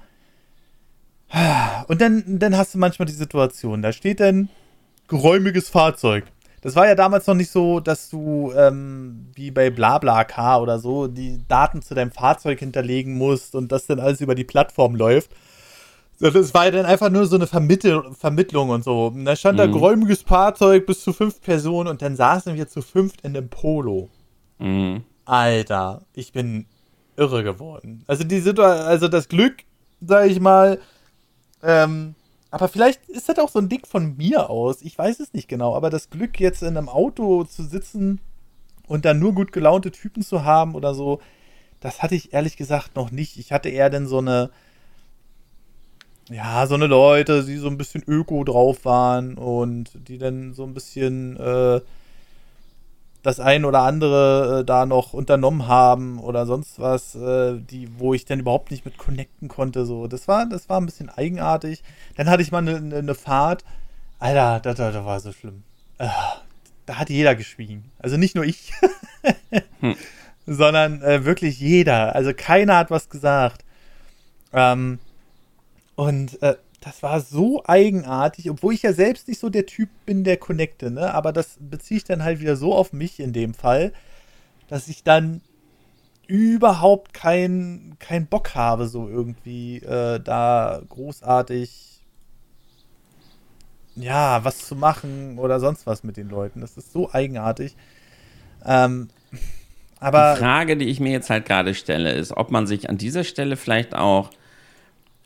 und 1.87 1.99
dann, 2.01 2.23
dann 2.39 2.57
hast 2.57 2.75
du 2.75 2.77
manchmal 2.77 3.07
die 3.07 3.13
Situation, 3.13 3.81
da 3.81 3.91
steht 3.91 4.19
dann 4.19 4.49
geräumiges 5.07 5.69
Fahrzeug. 5.69 6.25
Das 6.61 6.75
war 6.75 6.87
ja 6.87 6.95
damals 6.95 7.27
noch 7.27 7.35
nicht 7.35 7.51
so, 7.51 7.81
dass 7.81 8.09
du 8.09 8.53
ähm, 8.55 9.27
wie 9.33 9.51
bei 9.51 9.69
BlaBlaCar 9.69 10.61
oder 10.61 10.79
so 10.79 11.07
die 11.07 11.41
Daten 11.47 11.81
zu 11.81 11.93
deinem 11.93 12.11
Fahrzeug 12.11 12.59
hinterlegen 12.59 13.17
musst 13.17 13.53
und 13.53 13.71
das 13.71 13.85
dann 13.85 13.99
alles 13.99 14.21
über 14.21 14.33
die 14.33 14.45
Plattform 14.45 14.95
läuft. 14.95 15.31
Das 16.19 16.53
war 16.53 16.65
ja 16.65 16.71
dann 16.71 16.85
einfach 16.85 17.09
nur 17.09 17.25
so 17.25 17.35
eine 17.35 17.47
Vermittel 17.47 18.03
Vermittlung 18.17 18.69
und 18.69 18.83
so. 18.85 19.07
Und 19.07 19.25
da 19.25 19.35
stand 19.35 19.55
mhm. 19.55 19.57
da 19.57 19.65
geräumiges 19.67 20.21
Fahrzeug 20.21 20.85
bis 20.85 21.03
zu 21.03 21.11
fünf 21.11 21.41
Personen 21.41 21.89
und 21.89 22.01
dann 22.01 22.15
saßen 22.15 22.55
wir 22.55 22.69
zu 22.69 22.81
fünft 22.81 23.21
in 23.21 23.35
einem 23.35 23.49
Polo. 23.49 24.09
Mhm. 24.59 25.03
Alter, 25.25 26.03
ich 26.13 26.31
bin 26.31 26.65
irre 27.17 27.43
geworden. 27.43 28.03
Also 28.07 28.23
die 28.23 28.39
Situation, 28.39 28.85
also 28.87 29.07
das 29.07 29.27
Glück, 29.27 29.63
sag 30.01 30.29
ich 30.29 30.39
mal, 30.39 30.79
ähm, 31.61 32.15
aber 32.53 32.67
vielleicht 32.67 33.09
ist 33.09 33.29
das 33.29 33.39
auch 33.39 33.49
so 33.49 33.57
ein 33.57 33.67
Ding 33.67 33.83
von 33.83 34.15
mir 34.15 34.49
aus. 34.49 34.83
Ich 34.83 34.95
weiß 34.95 35.19
es 35.19 35.33
nicht 35.33 35.47
genau. 35.47 35.75
Aber 35.75 35.89
das 35.89 36.11
Glück, 36.11 36.39
jetzt 36.39 36.61
in 36.61 36.77
einem 36.77 36.87
Auto 36.87 37.45
zu 37.45 37.63
sitzen 37.63 38.19
und 38.87 39.05
dann 39.05 39.17
nur 39.17 39.33
gut 39.33 39.51
gelaunte 39.51 39.91
Typen 39.91 40.21
zu 40.21 40.43
haben 40.43 40.75
oder 40.75 40.93
so, 40.93 41.19
das 41.79 42.03
hatte 42.03 42.13
ich 42.13 42.31
ehrlich 42.31 42.55
gesagt 42.55 42.95
noch 42.95 43.09
nicht. 43.09 43.39
Ich 43.39 43.51
hatte 43.51 43.69
eher 43.69 43.89
dann 43.89 44.05
so 44.05 44.19
eine, 44.19 44.51
ja, 46.29 46.67
so 46.67 46.75
eine 46.75 46.85
Leute, 46.85 47.43
die 47.43 47.57
so 47.57 47.67
ein 47.67 47.77
bisschen 47.77 48.03
öko 48.05 48.43
drauf 48.43 48.85
waren 48.85 49.35
und 49.35 49.89
die 50.07 50.19
dann 50.19 50.53
so 50.53 50.63
ein 50.63 50.75
bisschen, 50.75 51.35
äh, 51.37 51.81
das 53.23 53.39
ein 53.39 53.63
oder 53.63 53.79
andere 53.79 54.59
äh, 54.59 54.65
da 54.65 54.85
noch 54.85 55.13
unternommen 55.13 55.67
haben 55.67 56.19
oder 56.19 56.45
sonst 56.45 56.79
was, 56.79 57.15
äh, 57.15 57.57
die, 57.57 57.87
wo 57.97 58.13
ich 58.13 58.25
dann 58.25 58.39
überhaupt 58.39 58.69
nicht 58.69 58.85
mit 58.85 58.97
connecten 58.97 59.47
konnte. 59.47 59.85
So, 59.85 60.07
das 60.07 60.27
war, 60.27 60.45
das 60.45 60.69
war 60.69 60.79
ein 60.79 60.85
bisschen 60.85 61.09
eigenartig. 61.09 61.83
Dann 62.17 62.29
hatte 62.29 62.43
ich 62.43 62.51
mal 62.51 62.59
eine 62.59 62.81
ne, 62.81 63.01
ne 63.01 63.15
Fahrt. 63.15 63.63
Alter, 64.19 64.59
das, 64.59 64.75
das, 64.75 65.05
war 65.05 65.19
so 65.21 65.31
schlimm. 65.31 65.63
Äh, 65.97 66.09
da 66.85 66.97
hat 66.99 67.09
jeder 67.09 67.33
geschwiegen. 67.35 67.91
Also 67.97 68.17
nicht 68.17 68.35
nur 68.35 68.43
ich, 68.43 68.73
hm. 69.79 69.95
sondern 70.45 71.01
äh, 71.01 71.23
wirklich 71.23 71.59
jeder. 71.59 72.13
Also 72.13 72.33
keiner 72.35 72.75
hat 72.75 72.91
was 72.91 73.09
gesagt. 73.09 73.63
Ähm, 74.51 74.99
und 75.95 76.41
äh, 76.41 76.55
das 76.83 77.01
war 77.01 77.21
so 77.21 77.63
eigenartig, 77.65 78.49
obwohl 78.49 78.73
ich 78.73 78.81
ja 78.81 78.91
selbst 78.91 79.29
nicht 79.29 79.39
so 79.39 79.49
der 79.49 79.65
Typ 79.65 79.89
bin, 80.05 80.25
der 80.25 80.35
connecte, 80.35 80.91
ne? 80.91 81.13
Aber 81.13 81.31
das 81.31 81.57
beziehe 81.59 81.97
ich 81.97 82.03
dann 82.03 82.23
halt 82.23 82.41
wieder 82.41 82.57
so 82.57 82.75
auf 82.75 82.91
mich 82.91 83.21
in 83.21 83.31
dem 83.31 83.53
Fall, 83.53 83.93
dass 84.67 84.89
ich 84.89 85.03
dann 85.03 85.41
überhaupt 86.27 87.13
keinen 87.13 87.95
kein 87.99 88.27
Bock 88.27 88.55
habe, 88.55 88.87
so 88.87 89.07
irgendwie 89.07 89.77
äh, 89.77 90.19
da 90.19 90.81
großartig 90.89 92.01
ja, 93.95 94.43
was 94.43 94.59
zu 94.59 94.75
machen 94.75 95.37
oder 95.37 95.59
sonst 95.59 95.85
was 95.85 96.03
mit 96.03 96.17
den 96.17 96.29
Leuten. 96.29 96.61
Das 96.61 96.75
ist 96.77 96.91
so 96.91 97.11
eigenartig. 97.13 97.77
Ähm, 98.65 99.09
aber 99.99 100.33
die 100.33 100.39
Frage, 100.39 100.75
die 100.75 100.85
ich 100.85 100.99
mir 100.99 101.11
jetzt 101.11 101.29
halt 101.29 101.45
gerade 101.45 101.75
stelle, 101.75 102.11
ist, 102.11 102.35
ob 102.35 102.51
man 102.51 102.67
sich 102.67 102.89
an 102.89 102.97
dieser 102.97 103.23
Stelle 103.23 103.55
vielleicht 103.55 103.95
auch 103.95 104.31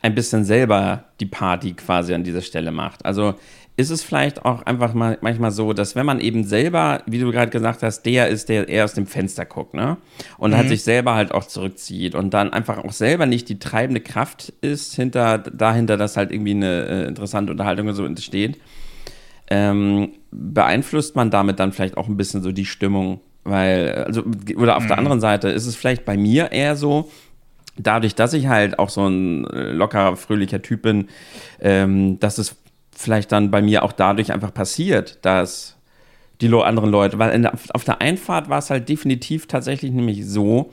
ein 0.01 0.15
bisschen 0.15 0.43
selber 0.43 1.05
die 1.19 1.25
Party 1.25 1.73
quasi 1.73 2.13
an 2.13 2.23
dieser 2.23 2.41
Stelle 2.41 2.71
macht. 2.71 3.05
Also 3.05 3.35
ist 3.77 3.91
es 3.91 4.03
vielleicht 4.03 4.43
auch 4.43 4.63
einfach 4.63 4.95
mal 4.95 5.19
manchmal 5.21 5.51
so, 5.51 5.71
dass 5.71 5.95
wenn 5.95 6.05
man 6.05 6.19
eben 6.19 6.43
selber, 6.43 7.03
wie 7.05 7.19
du 7.19 7.31
gerade 7.31 7.51
gesagt 7.51 7.83
hast, 7.83 8.03
der 8.07 8.27
ist, 8.27 8.49
der 8.49 8.67
eher 8.67 8.85
aus 8.85 8.93
dem 8.93 9.05
Fenster 9.05 9.45
guckt, 9.45 9.75
ne? 9.75 9.97
Und 10.39 10.51
mhm. 10.51 10.57
halt 10.57 10.69
sich 10.69 10.83
selber 10.83 11.13
halt 11.13 11.31
auch 11.31 11.45
zurückzieht 11.45 12.15
und 12.15 12.33
dann 12.33 12.51
einfach 12.51 12.79
auch 12.79 12.91
selber 12.91 13.27
nicht 13.27 13.49
die 13.49 13.59
treibende 13.59 14.01
Kraft 14.01 14.51
ist 14.61 14.95
hinter, 14.95 15.37
dahinter, 15.37 15.95
dass 15.95 16.17
halt 16.17 16.31
irgendwie 16.31 16.51
eine 16.51 16.87
äh, 16.87 17.07
interessante 17.07 17.51
Unterhaltung 17.51 17.93
so 17.93 18.03
entsteht, 18.03 18.59
ähm, 19.49 20.13
beeinflusst 20.31 21.15
man 21.15 21.29
damit 21.29 21.59
dann 21.59 21.71
vielleicht 21.71 21.97
auch 21.97 22.07
ein 22.07 22.17
bisschen 22.17 22.41
so 22.41 22.51
die 22.51 22.65
Stimmung, 22.65 23.19
weil, 23.43 24.05
also, 24.07 24.23
oder 24.55 24.77
auf 24.77 24.83
mhm. 24.83 24.87
der 24.87 24.97
anderen 24.97 25.21
Seite 25.21 25.49
ist 25.49 25.67
es 25.67 25.75
vielleicht 25.75 26.03
bei 26.03 26.17
mir 26.17 26.51
eher 26.51 26.75
so, 26.75 27.11
dadurch, 27.77 28.15
dass 28.15 28.33
ich 28.33 28.47
halt 28.47 28.79
auch 28.79 28.89
so 28.89 29.07
ein 29.07 29.45
äh, 29.47 29.71
lockerer, 29.71 30.15
fröhlicher 30.15 30.61
Typ 30.61 30.83
bin, 30.83 31.07
ähm, 31.59 32.19
dass 32.19 32.37
es 32.37 32.55
vielleicht 32.95 33.31
dann 33.31 33.51
bei 33.51 33.61
mir 33.61 33.83
auch 33.83 33.91
dadurch 33.91 34.31
einfach 34.31 34.53
passiert, 34.53 35.19
dass 35.23 35.77
die 36.41 36.53
anderen 36.53 36.89
Leute, 36.89 37.19
weil 37.19 37.49
auf 37.73 37.83
der 37.83 38.01
Einfahrt 38.01 38.49
war 38.49 38.59
es 38.59 38.69
halt 38.69 38.89
definitiv 38.89 39.47
tatsächlich 39.47 39.91
nämlich 39.91 40.27
so, 40.27 40.71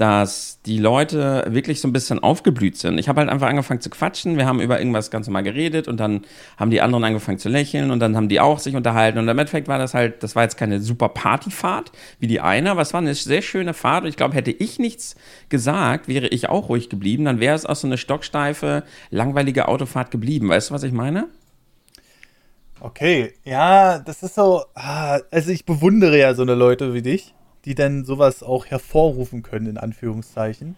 dass 0.00 0.62
die 0.64 0.78
Leute 0.78 1.44
wirklich 1.48 1.82
so 1.82 1.86
ein 1.86 1.92
bisschen 1.92 2.20
aufgeblüht 2.20 2.78
sind. 2.78 2.96
Ich 2.96 3.06
habe 3.10 3.20
halt 3.20 3.28
einfach 3.28 3.48
angefangen 3.48 3.82
zu 3.82 3.90
quatschen, 3.90 4.38
wir 4.38 4.46
haben 4.46 4.58
über 4.58 4.78
irgendwas 4.78 5.10
ganz 5.10 5.26
normal 5.26 5.42
geredet 5.42 5.88
und 5.88 6.00
dann 6.00 6.22
haben 6.56 6.70
die 6.70 6.80
anderen 6.80 7.04
angefangen 7.04 7.38
zu 7.38 7.50
lächeln 7.50 7.90
und 7.90 8.00
dann 8.00 8.16
haben 8.16 8.30
die 8.30 8.40
auch 8.40 8.60
sich 8.60 8.76
unterhalten 8.76 9.18
und 9.18 9.28
im 9.28 9.38
Endeffekt 9.38 9.68
war 9.68 9.76
das 9.76 9.92
halt, 9.92 10.22
das 10.22 10.34
war 10.34 10.44
jetzt 10.44 10.56
keine 10.56 10.80
super 10.80 11.10
Partyfahrt 11.10 11.92
wie 12.18 12.28
die 12.28 12.40
eine, 12.40 12.70
aber 12.70 12.80
es 12.80 12.94
war 12.94 13.02
eine 13.02 13.14
sehr 13.14 13.42
schöne 13.42 13.74
Fahrt 13.74 14.04
und 14.04 14.08
ich 14.08 14.16
glaube, 14.16 14.34
hätte 14.34 14.52
ich 14.52 14.78
nichts 14.78 15.16
gesagt, 15.50 16.08
wäre 16.08 16.28
ich 16.28 16.48
auch 16.48 16.70
ruhig 16.70 16.88
geblieben, 16.88 17.26
dann 17.26 17.38
wäre 17.38 17.54
es 17.54 17.66
auch 17.66 17.76
so 17.76 17.86
eine 17.86 17.98
stocksteife, 17.98 18.84
langweilige 19.10 19.68
Autofahrt 19.68 20.10
geblieben. 20.10 20.48
Weißt 20.48 20.70
du, 20.70 20.74
was 20.74 20.82
ich 20.82 20.92
meine? 20.92 21.28
Okay, 22.80 23.34
ja, 23.44 23.98
das 23.98 24.22
ist 24.22 24.34
so, 24.34 24.64
ah, 24.74 25.20
also 25.30 25.50
ich 25.50 25.66
bewundere 25.66 26.18
ja 26.18 26.32
so 26.32 26.40
eine 26.40 26.54
Leute 26.54 26.94
wie 26.94 27.02
dich 27.02 27.34
die 27.64 27.74
dann 27.74 28.04
sowas 28.04 28.42
auch 28.42 28.66
hervorrufen 28.66 29.42
können, 29.42 29.66
in 29.66 29.78
Anführungszeichen. 29.78 30.76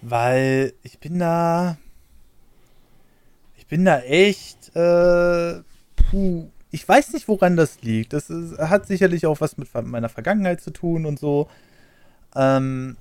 Weil 0.00 0.72
ich 0.82 0.98
bin 0.98 1.18
da. 1.18 1.78
Ich 3.56 3.66
bin 3.66 3.84
da 3.84 4.00
echt. 4.00 4.74
Äh, 4.74 5.62
puh, 5.96 6.48
ich 6.70 6.88
weiß 6.88 7.12
nicht, 7.12 7.28
woran 7.28 7.56
das 7.56 7.82
liegt. 7.82 8.12
Das 8.12 8.30
ist, 8.30 8.58
hat 8.58 8.86
sicherlich 8.86 9.26
auch 9.26 9.40
was 9.40 9.58
mit 9.58 9.68
meiner 9.86 10.08
Vergangenheit 10.08 10.60
zu 10.60 10.70
tun 10.70 11.06
und 11.06 11.18
so. 11.18 11.48
Ähm. 12.34 12.96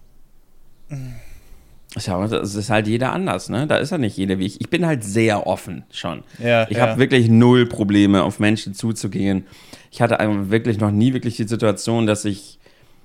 Ja, 1.97 2.25
das 2.27 2.55
ist 2.55 2.69
halt 2.69 2.87
jeder 2.87 3.11
anders, 3.11 3.49
ne? 3.49 3.67
Da 3.67 3.77
ist 3.77 3.91
ja 3.91 3.97
nicht 3.97 4.15
jeder 4.15 4.39
wie 4.39 4.45
ich. 4.45 4.61
Ich 4.61 4.69
bin 4.69 4.85
halt 4.85 5.03
sehr 5.03 5.47
offen 5.47 5.83
schon. 5.89 6.23
Ja, 6.39 6.69
ich 6.69 6.77
ja. 6.77 6.87
habe 6.87 6.99
wirklich 6.99 7.29
null 7.29 7.65
Probleme, 7.65 8.23
auf 8.23 8.39
Menschen 8.39 8.73
zuzugehen. 8.73 9.45
Ich 9.89 10.01
hatte 10.01 10.17
wirklich 10.49 10.79
noch 10.79 10.91
nie 10.91 11.13
wirklich 11.13 11.35
die 11.35 11.47
Situation, 11.47 12.05
dass 12.05 12.23
ich 12.23 12.59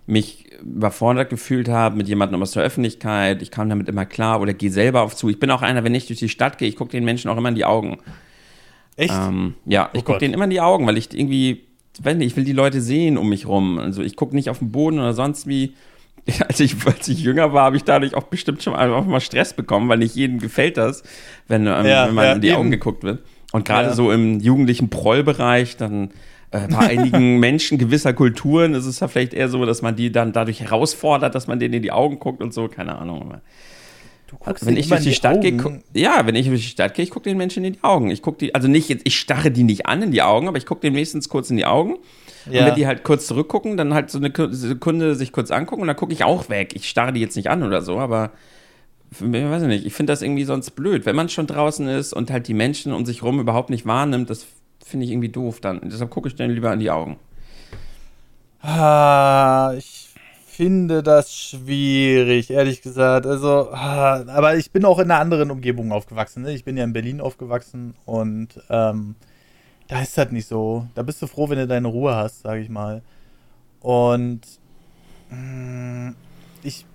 mich 0.07 0.47
überfordert 0.63 1.31
gefühlt 1.31 1.69
habe 1.69 1.97
mit 1.97 2.09
jemandem 2.09 2.41
aus 2.41 2.53
der 2.53 2.63
Öffentlichkeit. 2.63 3.43
Ich 3.43 3.51
kam 3.51 3.69
damit 3.69 3.89
immer 3.89 4.07
klar 4.07 4.41
oder 4.41 4.55
gehe 4.55 4.71
selber 4.71 5.03
auf 5.03 5.17
zu. 5.17 5.29
Ich 5.29 5.41
bin 5.41 5.51
auch 5.51 5.63
einer, 5.63 5.85
wenn 5.85 5.95
ich 5.95 6.07
durch 6.07 6.21
die 6.21 6.29
Stadt 6.29 6.59
gehe, 6.59 6.69
ich 6.69 6.77
gucke 6.77 6.93
den 6.93 7.05
Menschen 7.05 7.31
auch 7.31 7.37
immer 7.37 7.49
in 7.49 7.55
die 7.57 7.65
Augen. 7.65 7.99
Echt? 8.97 9.13
Ähm, 9.15 9.55
ja, 9.67 9.91
oh 9.93 9.99
ich 9.99 10.05
gucke 10.05 10.19
denen 10.19 10.35
immer 10.35 10.45
in 10.45 10.51
die 10.51 10.61
Augen, 10.61 10.87
weil 10.87 10.97
ich 10.97 11.13
irgendwie, 11.13 11.65
wenn 12.01 12.21
ich 12.21 12.37
will 12.37 12.45
die 12.45 12.53
Leute 12.53 12.81
sehen 12.81 13.19
um 13.19 13.29
mich 13.29 13.47
rum. 13.47 13.79
Also 13.79 14.03
ich 14.03 14.17
gucke 14.17 14.35
nicht 14.35 14.49
auf 14.49 14.61
den 14.61 14.73
Boden 14.73 14.99
oder 14.99 15.13
sonst 15.13 15.47
wie. 15.47 15.75
Als 16.49 16.59
ich, 16.59 16.75
als 16.85 17.07
ich 17.07 17.21
jünger 17.21 17.53
war, 17.53 17.67
habe 17.67 17.77
ich 17.77 17.85
dadurch 17.85 18.17
auch 18.17 18.25
bestimmt 18.25 18.61
schon 18.61 18.73
mal 18.73 19.21
Stress 19.21 19.53
bekommen, 19.53 19.89
weil 19.89 19.99
nicht 19.99 20.17
jedem 20.17 20.41
gefällt 20.41 20.77
das, 20.77 21.05
wenn, 21.47 21.69
ähm, 21.69 21.87
ja, 21.87 22.09
wenn 22.09 22.15
man 22.17 22.25
ja, 22.25 22.33
in 22.33 22.41
die 22.41 22.49
eben. 22.49 22.57
Augen 22.57 22.71
geguckt 22.73 23.05
wird. 23.05 23.23
Und 23.53 23.65
gerade 23.65 23.91
ja. 23.91 23.95
so 23.95 24.11
im 24.11 24.41
jugendlichen 24.41 24.91
Prollbereich, 24.91 25.77
dann 25.77 26.11
äh, 26.51 26.69
bei 26.69 26.79
einigen 26.79 27.39
Menschen 27.41 27.79
gewisser 27.79 28.13
Kulturen 28.13 28.75
ist 28.75 28.87
es 28.87 29.01
ja 29.01 29.09
vielleicht 29.09 29.35
eher 29.35 29.49
so, 29.49 29.65
dass 29.65 29.83
man 29.83 29.97
die 29.97 30.13
dann 30.13 30.33
dadurch 30.33 30.61
herausfordert, 30.61 31.35
dass 31.35 31.47
man 31.47 31.59
denen 31.59 31.75
in 31.75 31.83
die 31.83 31.93
Augen 31.93 32.19
guckt 32.19 32.43
und 32.43 32.55
so, 32.55 32.69
keine 32.69 32.97
Ahnung. 32.99 33.35
Du 34.29 34.37
guckst 34.39 34.67
wenn 34.67 34.77
ich 34.77 34.89
durch 34.89 35.03
die, 35.03 35.11
die 35.11 35.15
Stadt 35.15 35.41
gehe, 35.41 35.57
ja, 35.95 36.27
wenn 36.27 36.35
ich 36.35 36.49
durch 36.49 36.63
die 36.63 36.69
Stadt 36.69 36.95
gehe, 36.95 37.05
ich 37.05 37.11
gucke 37.11 37.29
den 37.29 37.37
Menschen 37.37 37.65
in 37.65 37.75
die 37.75 37.85
Augen. 37.85 38.11
Ich 38.11 38.23
gucke 38.23 38.39
die, 38.39 38.55
also 38.55 38.67
nicht 38.67 38.89
jetzt, 38.89 39.03
ich 39.05 39.19
starre 39.19 39.51
die 39.51 39.63
nicht 39.63 39.87
an 39.87 40.03
in 40.03 40.11
die 40.11 40.23
Augen, 40.23 40.49
aber 40.49 40.59
ich 40.59 40.67
gucke 40.67 40.81
den 40.81 40.95
wenigstens 40.95 41.29
kurz 41.29 41.51
in 41.51 41.57
die 41.57 41.67
Augen. 41.67 41.97
Ja. 42.51 42.61
Und 42.61 42.67
wenn 42.69 42.75
die 42.75 42.87
halt 42.87 43.05
kurz 43.05 43.27
zurückgucken, 43.27 43.77
dann 43.77 43.95
halt 43.95 44.11
so 44.11 44.19
eine 44.19 44.33
Sekunde 44.53 45.15
sich 45.15 45.33
kurz 45.33 45.51
angucken 45.51 45.83
und 45.83 45.89
dann 45.89 45.97
gucke 45.97 46.13
ich 46.13 46.25
auch 46.25 46.49
weg. 46.49 46.75
Ich 46.75 46.89
starre 46.89 47.13
die 47.13 47.21
jetzt 47.21 47.37
nicht 47.37 47.51
an 47.51 47.63
oder 47.63 47.83
so, 47.83 47.99
aber 47.99 48.33
ich 49.13 49.21
weiß 49.21 49.63
nicht, 49.63 49.87
ich 49.87 49.95
finde 49.95 50.13
das 50.13 50.23
irgendwie 50.23 50.45
sonst 50.45 50.73
blöd. 50.73 51.07
Wenn 51.07 51.17
man 51.17 51.29
schon 51.29 51.47
draußen 51.47 51.89
ist 51.89 52.13
und 52.13 52.31
halt 52.31 52.49
die 52.49 52.55
Menschen 52.55 52.93
um 52.93 53.07
sich 53.07 53.23
rum 53.23 53.39
überhaupt 53.39 53.71
nicht 53.71 53.87
wahrnimmt, 53.87 54.29
das 54.29 54.47
finde 54.87 55.05
ich 55.07 55.13
irgendwie 55.13 55.29
doof 55.29 55.61
dann. 55.61 55.81
Deshalb 55.85 56.11
gucke 56.11 56.29
ich 56.29 56.37
denen 56.37 56.55
lieber 56.55 56.73
in 56.73 56.81
die 56.81 56.91
Augen. 56.91 57.19
Ah, 58.61 59.75
ich 59.77 60.11
finde 60.47 61.03
das 61.03 61.35
schwierig, 61.35 62.51
ehrlich 62.51 62.83
gesagt. 62.83 63.27
Also, 63.27 63.71
ah, 63.73 64.25
aber 64.29 64.57
ich 64.57 64.71
bin 64.71 64.85
auch 64.85 64.99
in 64.99 65.11
einer 65.11 65.21
anderen 65.21 65.51
Umgebung 65.51 65.93
aufgewachsen. 65.93 66.43
Ne? 66.43 66.53
Ich 66.53 66.65
bin 66.65 66.77
ja 66.77 66.85
in 66.85 66.93
Berlin 66.93 67.21
aufgewachsen 67.21 67.95
und 68.05 68.61
ähm, 68.71 69.17
da 69.89 70.01
ist 70.01 70.17
das 70.17 70.31
nicht 70.31 70.47
so. 70.47 70.87
Da 70.95 71.03
bist 71.03 71.21
du 71.21 71.27
froh, 71.27 71.49
wenn 71.51 71.59
du 71.59 71.67
deine 71.67 71.89
Ruhe 71.89 72.15
hast, 72.15 72.43
sage 72.43 72.61
ich 72.61 72.69
mal. 72.69 73.03
Und 73.81 74.41
mh, 75.31 76.11
mm, 76.11 76.17
ich 76.63 76.87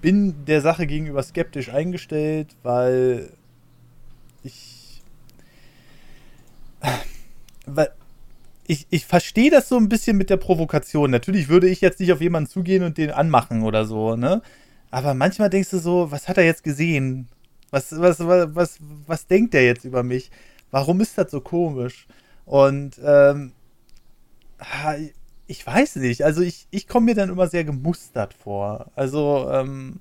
bin 0.00 0.44
der 0.46 0.60
Sache 0.60 0.86
gegenüber 0.86 1.22
skeptisch 1.22 1.70
eingestellt, 1.70 2.54
weil 2.62 3.30
ich 4.42 4.73
ich, 8.66 8.86
ich 8.90 9.06
verstehe 9.06 9.50
das 9.50 9.68
so 9.68 9.76
ein 9.76 9.88
bisschen 9.88 10.16
mit 10.16 10.30
der 10.30 10.36
Provokation. 10.36 11.10
Natürlich 11.10 11.48
würde 11.48 11.68
ich 11.68 11.80
jetzt 11.80 12.00
nicht 12.00 12.12
auf 12.12 12.20
jemanden 12.20 12.48
zugehen 12.48 12.82
und 12.82 12.98
den 12.98 13.10
anmachen 13.10 13.62
oder 13.62 13.84
so, 13.84 14.16
ne? 14.16 14.42
Aber 14.90 15.14
manchmal 15.14 15.50
denkst 15.50 15.70
du 15.70 15.78
so, 15.78 16.10
was 16.10 16.28
hat 16.28 16.38
er 16.38 16.44
jetzt 16.44 16.62
gesehen? 16.62 17.28
Was, 17.70 17.90
was, 17.98 18.20
was, 18.20 18.54
was, 18.54 18.78
was 19.06 19.26
denkt 19.26 19.54
der 19.54 19.64
jetzt 19.64 19.84
über 19.84 20.02
mich? 20.02 20.30
Warum 20.70 21.00
ist 21.00 21.18
das 21.18 21.30
so 21.30 21.40
komisch? 21.40 22.06
Und 22.44 23.00
ähm, 23.04 23.52
ich 25.46 25.66
weiß 25.66 25.96
nicht. 25.96 26.22
Also 26.22 26.42
ich, 26.42 26.66
ich 26.70 26.86
komme 26.88 27.06
mir 27.06 27.14
dann 27.14 27.30
immer 27.30 27.48
sehr 27.48 27.64
gemustert 27.64 28.34
vor. 28.34 28.90
Also, 28.94 29.50
ähm, 29.50 30.00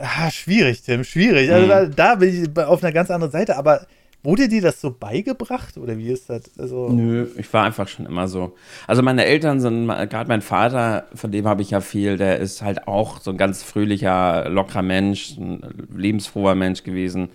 ah, 0.00 0.30
schwierig, 0.30 0.82
Tim, 0.82 1.04
schwierig. 1.04 1.50
Also 1.50 1.66
mhm. 1.66 1.68
da, 1.68 1.86
da 1.86 2.14
bin 2.16 2.44
ich 2.44 2.58
auf 2.58 2.82
einer 2.82 2.92
ganz 2.92 3.10
anderen 3.10 3.32
Seite, 3.32 3.56
aber 3.56 3.86
Wurde 4.22 4.48
dir 4.48 4.60
das 4.60 4.82
so 4.82 4.90
beigebracht 4.90 5.78
oder 5.78 5.96
wie 5.96 6.08
ist 6.08 6.28
das? 6.28 6.42
Also 6.58 6.90
Nö, 6.90 7.26
ich 7.38 7.50
war 7.54 7.64
einfach 7.64 7.88
schon 7.88 8.04
immer 8.04 8.28
so. 8.28 8.54
Also 8.86 9.02
meine 9.02 9.24
Eltern 9.24 9.60
sind, 9.60 9.88
gerade 9.88 10.28
mein 10.28 10.42
Vater, 10.42 11.06
von 11.14 11.32
dem 11.32 11.48
habe 11.48 11.62
ich 11.62 11.70
ja 11.70 11.80
viel, 11.80 12.18
der 12.18 12.38
ist 12.38 12.60
halt 12.60 12.86
auch 12.86 13.20
so 13.22 13.30
ein 13.30 13.38
ganz 13.38 13.62
fröhlicher, 13.62 14.50
lockerer 14.50 14.82
Mensch, 14.82 15.38
ein 15.38 15.62
lebensfroher 15.96 16.54
Mensch 16.54 16.82
gewesen. 16.82 17.30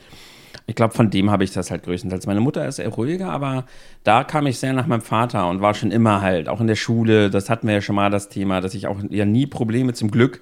Ich 0.67 0.75
glaube, 0.75 0.93
von 0.93 1.09
dem 1.09 1.31
habe 1.31 1.43
ich 1.43 1.51
das 1.51 1.71
halt 1.71 1.83
größtenteils. 1.83 2.27
Meine 2.27 2.39
Mutter 2.39 2.67
ist 2.67 2.77
eher 2.77 2.89
ruhiger, 2.89 3.31
aber 3.31 3.65
da 4.03 4.23
kam 4.23 4.45
ich 4.45 4.59
sehr 4.59 4.73
nach 4.73 4.85
meinem 4.85 5.01
Vater 5.01 5.49
und 5.49 5.61
war 5.61 5.73
schon 5.73 5.89
immer 5.89 6.21
halt, 6.21 6.47
auch 6.47 6.61
in 6.61 6.67
der 6.67 6.75
Schule, 6.75 7.31
das 7.31 7.49
hatten 7.49 7.65
wir 7.67 7.73
ja 7.73 7.81
schon 7.81 7.95
mal 7.95 8.11
das 8.11 8.29
Thema, 8.29 8.61
dass 8.61 8.75
ich 8.75 8.85
auch 8.85 8.99
ja 9.09 9.25
nie 9.25 9.47
Probleme 9.47 9.93
zum 9.93 10.11
Glück 10.11 10.39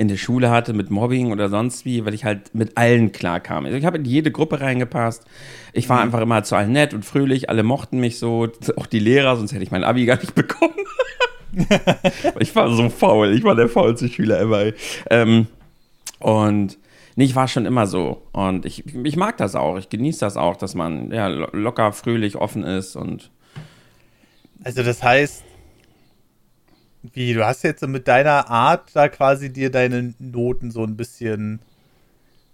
in 0.00 0.08
der 0.08 0.16
Schule 0.16 0.48
hatte 0.48 0.72
mit 0.72 0.90
Mobbing 0.90 1.30
oder 1.30 1.50
sonst 1.50 1.84
wie, 1.84 2.06
weil 2.06 2.14
ich 2.14 2.24
halt 2.24 2.54
mit 2.54 2.78
allen 2.78 3.12
klarkam. 3.12 3.66
Also 3.66 3.76
ich 3.76 3.84
habe 3.84 3.98
in 3.98 4.06
jede 4.06 4.30
Gruppe 4.32 4.62
reingepasst. 4.62 5.26
Ich 5.74 5.90
war 5.90 5.98
mhm. 5.98 6.04
einfach 6.04 6.22
immer 6.22 6.42
zu 6.42 6.56
allen 6.56 6.72
nett 6.72 6.94
und 6.94 7.04
fröhlich. 7.04 7.50
Alle 7.50 7.62
mochten 7.62 8.00
mich 8.00 8.18
so, 8.18 8.48
auch 8.78 8.86
die 8.86 8.98
Lehrer, 8.98 9.36
sonst 9.36 9.52
hätte 9.52 9.62
ich 9.62 9.70
mein 9.70 9.84
Abi 9.84 10.06
gar 10.06 10.16
nicht 10.16 10.34
bekommen. 10.34 10.72
ich 12.38 12.56
war 12.56 12.72
so 12.72 12.88
faul. 12.88 13.34
Ich 13.34 13.44
war 13.44 13.54
der 13.54 13.68
faulste 13.68 14.08
Schüler 14.08 14.40
immer. 14.40 14.72
Ähm, 15.10 15.48
und 16.18 16.78
nee, 17.16 17.24
ich 17.24 17.36
war 17.36 17.46
schon 17.46 17.66
immer 17.66 17.86
so. 17.86 18.22
Und 18.32 18.64
ich, 18.64 18.86
ich 19.04 19.16
mag 19.16 19.36
das 19.36 19.54
auch. 19.54 19.76
Ich 19.76 19.90
genieße 19.90 20.20
das 20.20 20.38
auch, 20.38 20.56
dass 20.56 20.74
man 20.74 21.12
ja, 21.12 21.26
locker, 21.28 21.92
fröhlich, 21.92 22.36
offen 22.36 22.64
ist 22.64 22.96
und. 22.96 23.30
Also, 24.64 24.82
das 24.82 25.02
heißt, 25.02 25.44
wie, 27.02 27.34
du 27.34 27.46
hast 27.46 27.62
jetzt 27.62 27.86
mit 27.86 28.08
deiner 28.08 28.50
Art 28.50 28.90
da 28.94 29.08
quasi 29.08 29.52
dir 29.52 29.70
deine 29.70 30.14
Noten 30.18 30.70
so 30.70 30.84
ein 30.84 30.96
bisschen 30.96 31.60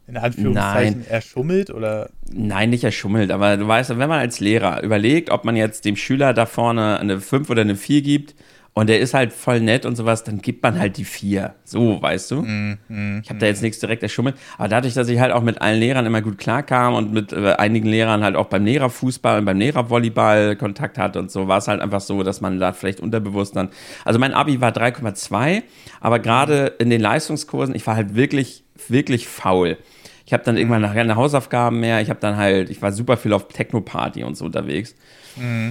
in 0.08 0.16
Anführungszeichen 0.16 1.00
Nein. 1.00 1.06
erschummelt 1.08 1.70
oder? 1.70 2.10
Nein, 2.32 2.70
nicht 2.70 2.84
erschummelt, 2.84 3.32
aber 3.32 3.56
du 3.56 3.66
weißt, 3.66 3.90
wenn 3.90 4.08
man 4.08 4.20
als 4.20 4.38
Lehrer 4.38 4.82
überlegt, 4.82 5.30
ob 5.30 5.44
man 5.44 5.56
jetzt 5.56 5.84
dem 5.84 5.96
Schüler 5.96 6.32
da 6.32 6.46
vorne 6.46 7.00
eine 7.00 7.20
5 7.20 7.50
oder 7.50 7.62
eine 7.62 7.74
4 7.74 8.02
gibt, 8.02 8.36
und 8.76 8.90
der 8.90 9.00
ist 9.00 9.14
halt 9.14 9.32
voll 9.32 9.60
nett 9.60 9.86
und 9.86 9.96
sowas, 9.96 10.22
dann 10.22 10.42
gibt 10.42 10.62
man 10.62 10.78
halt 10.78 10.98
die 10.98 11.06
vier. 11.06 11.54
So, 11.64 12.02
weißt 12.02 12.30
du? 12.30 12.42
Mm, 12.42 12.76
mm, 12.88 13.20
ich 13.22 13.30
habe 13.30 13.38
da 13.38 13.46
jetzt 13.46 13.62
nichts 13.62 13.78
direkt 13.78 14.02
erschummelt. 14.02 14.36
Aber 14.58 14.68
dadurch, 14.68 14.92
dass 14.92 15.08
ich 15.08 15.18
halt 15.18 15.32
auch 15.32 15.40
mit 15.40 15.62
allen 15.62 15.80
Lehrern 15.80 16.04
immer 16.04 16.20
gut 16.20 16.36
klarkam 16.36 16.92
und 16.92 17.10
mit 17.10 17.32
äh, 17.32 17.54
einigen 17.54 17.88
Lehrern 17.88 18.22
halt 18.22 18.36
auch 18.36 18.48
beim 18.48 18.66
Lehrerfußball 18.66 19.38
und 19.38 19.46
beim 19.46 19.58
Lehrervolleyball 19.58 20.56
Kontakt 20.56 20.98
hatte 20.98 21.18
und 21.20 21.30
so, 21.30 21.48
war 21.48 21.56
es 21.56 21.68
halt 21.68 21.80
einfach 21.80 22.02
so, 22.02 22.22
dass 22.22 22.42
man 22.42 22.60
da 22.60 22.74
vielleicht 22.74 23.00
unterbewusst 23.00 23.56
dann. 23.56 23.70
Also 24.04 24.18
mein 24.18 24.34
Abi 24.34 24.60
war 24.60 24.72
3,2, 24.72 25.62
aber 26.02 26.18
gerade 26.18 26.74
in 26.78 26.90
den 26.90 27.00
Leistungskursen, 27.00 27.74
ich 27.74 27.86
war 27.86 27.96
halt 27.96 28.14
wirklich, 28.14 28.62
wirklich 28.88 29.26
faul. 29.26 29.78
Ich 30.26 30.34
habe 30.34 30.42
dann 30.44 30.58
irgendwann 30.58 30.82
nachher 30.82 30.96
keine 30.96 31.16
Hausaufgaben 31.16 31.80
mehr. 31.80 32.02
Ich 32.02 32.10
habe 32.10 32.20
dann 32.20 32.36
halt, 32.36 32.68
ich 32.68 32.82
war 32.82 32.92
super 32.92 33.16
viel 33.16 33.32
auf 33.32 33.48
Techno-Party 33.48 34.22
und 34.22 34.36
so 34.36 34.44
unterwegs. 34.44 34.96
Mm. 35.36 35.70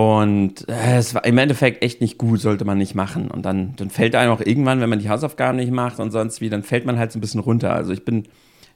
Und 0.00 0.66
äh, 0.66 0.96
es 0.96 1.14
war 1.14 1.26
im 1.26 1.36
Endeffekt 1.36 1.82
echt 1.82 2.00
nicht 2.00 2.16
gut, 2.16 2.40
sollte 2.40 2.64
man 2.64 2.78
nicht 2.78 2.94
machen. 2.94 3.30
Und 3.30 3.44
dann, 3.44 3.74
dann 3.76 3.90
fällt 3.90 4.14
einem 4.14 4.32
auch 4.32 4.40
irgendwann, 4.40 4.80
wenn 4.80 4.88
man 4.88 4.98
die 4.98 5.10
Hausaufgaben 5.10 5.58
nicht 5.58 5.72
macht 5.72 6.00
und 6.00 6.10
sonst 6.10 6.40
wie, 6.40 6.48
dann 6.48 6.62
fällt 6.62 6.86
man 6.86 6.98
halt 6.98 7.12
so 7.12 7.18
ein 7.18 7.20
bisschen 7.20 7.40
runter. 7.40 7.74
Also 7.74 7.92
ich 7.92 8.02
bin, 8.02 8.24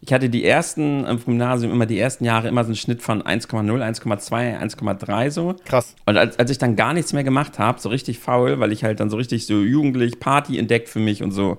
ich 0.03 0.13
hatte 0.13 0.29
die 0.29 0.45
ersten 0.45 1.07
im 1.07 1.25
Gymnasium 1.25 1.73
immer 1.73 1.87
die 1.87 1.99
ersten 1.99 2.27
Jahre 2.27 2.49
immer 2.49 2.63
so 2.63 2.69
einen 2.69 2.77
Schnitt 2.77 3.01
von 3.01 3.23
1,0, 3.23 3.49
1,2, 3.49 4.61
1,3 4.61 5.31
so. 5.31 5.57
Krass. 5.65 5.97
Und 6.05 6.19
als, 6.19 6.39
als 6.39 6.51
ich 6.51 6.59
dann 6.59 6.77
gar 6.77 6.93
nichts 6.93 7.15
mehr 7.15 7.25
gemacht 7.25 7.59
habe, 7.59 7.81
so 7.81 7.89
richtig 7.89 8.19
faul, 8.19 8.61
weil 8.61 8.71
ich 8.71 8.85
halt 8.85 9.01
dann 9.01 9.09
so 9.09 9.17
richtig 9.17 9.47
so 9.47 9.63
jugendlich 9.63 10.21
Party 10.21 10.59
entdeckt 10.59 10.91
für 10.91 11.01
mich 11.01 11.23
und 11.23 11.31
so, 11.31 11.57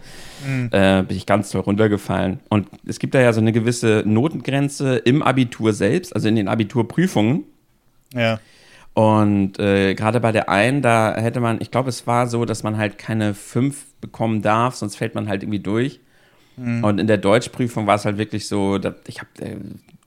mhm. 0.48 0.70
äh, 0.74 1.02
bin 1.02 1.18
ich 1.18 1.26
ganz 1.26 1.50
toll 1.50 1.62
runtergefallen. 1.62 2.40
Und 2.50 2.68
es 2.86 3.00
gibt 3.00 3.16
da 3.16 3.20
ja 3.20 3.34
so 3.34 3.42
eine 3.42 3.52
gewisse 3.52 4.04
Notengrenze 4.06 4.98
im 4.98 5.24
Abitur 5.24 5.74
selbst, 5.74 6.14
also 6.16 6.28
in 6.28 6.36
den 6.36 6.50
Abiturprüfungen. 6.50 7.46
Ja 8.14 8.40
Und 8.96 9.60
äh, 9.60 9.94
gerade 9.94 10.22
bei 10.22 10.32
der 10.32 10.48
einen, 10.48 10.82
da 10.82 11.16
hätte 11.18 11.42
man, 11.42 11.60
ich 11.60 11.70
glaube, 11.70 11.90
es 11.90 12.08
war 12.08 12.28
so, 12.28 12.46
dass 12.46 12.64
man 12.64 12.78
halt 12.78 12.98
keine 12.98 13.34
fünf 13.34 13.86
bekommen 14.00 14.42
darf, 14.42 14.76
sonst 14.76 14.96
fällt 14.96 15.16
man 15.16 15.28
halt 15.28 15.44
irgendwie 15.44 15.60
durch. 15.60 16.00
Mhm. 16.56 16.82
Und 16.82 17.00
in 17.00 17.08
der 17.08 17.18
Deutschprüfung 17.18 17.88
war 17.88 17.96
es 17.96 18.06
halt 18.06 18.18
wirklich 18.18 18.48
so, 18.48 18.78
dass 18.78 18.96
ich 19.08 19.20
habe 19.20 19.30
äh, 19.42 19.58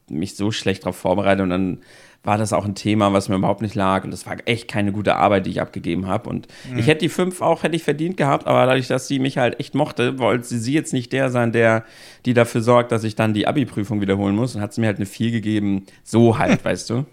mich 0.09 0.37
so 0.37 0.51
schlecht 0.51 0.85
darauf 0.85 0.97
vorbereitet 0.97 1.43
und 1.43 1.51
dann 1.51 1.79
war 2.25 2.39
das 2.39 2.55
auch 2.55 2.65
ein 2.65 2.75
Thema, 2.75 3.13
was 3.13 3.29
mir 3.29 3.37
überhaupt 3.37 3.61
nicht 3.61 3.75
lag. 3.75 4.05
Und 4.05 4.11
das 4.11 4.27
war 4.27 4.37
echt 4.47 4.69
keine 4.69 4.91
gute 4.91 5.17
Arbeit, 5.17 5.45
die 5.45 5.51
ich 5.51 5.61
abgegeben 5.61 6.07
habe. 6.07 6.29
Und 6.29 6.49
mhm. 6.71 6.79
ich 6.79 6.87
hätte 6.87 7.01
die 7.01 7.09
fünf 7.11 7.43
auch, 7.43 7.63
hätte 7.63 7.77
ich 7.77 7.83
verdient 7.85 8.17
gehabt, 8.17 8.47
aber 8.47 8.65
dadurch, 8.67 8.89
dass 8.89 9.07
sie 9.07 9.19
mich 9.19 9.37
halt 9.37 9.61
echt 9.61 9.75
mochte, 9.75 10.19
wollte 10.19 10.45
sie 10.47 10.73
jetzt 10.73 10.93
nicht 10.95 11.13
der 11.13 11.31
sein, 11.31 11.53
der, 11.53 11.85
die 12.25 12.35
dafür 12.35 12.63
sorgt, 12.63 12.91
dass 12.91 13.05
ich 13.05 13.15
dann 13.15 13.35
die 13.35 13.47
Abi-Prüfung 13.47 14.01
wiederholen 14.01 14.35
muss. 14.35 14.55
Und 14.55 14.63
hat 14.63 14.73
sie 14.73 14.81
mir 14.81 14.89
halt 14.89 14.97
eine 14.97 15.07
vier 15.07 15.31
gegeben. 15.31 15.85
So 16.05 16.39
halt, 16.39 16.65
weißt 16.65 16.91
du. 16.91 17.05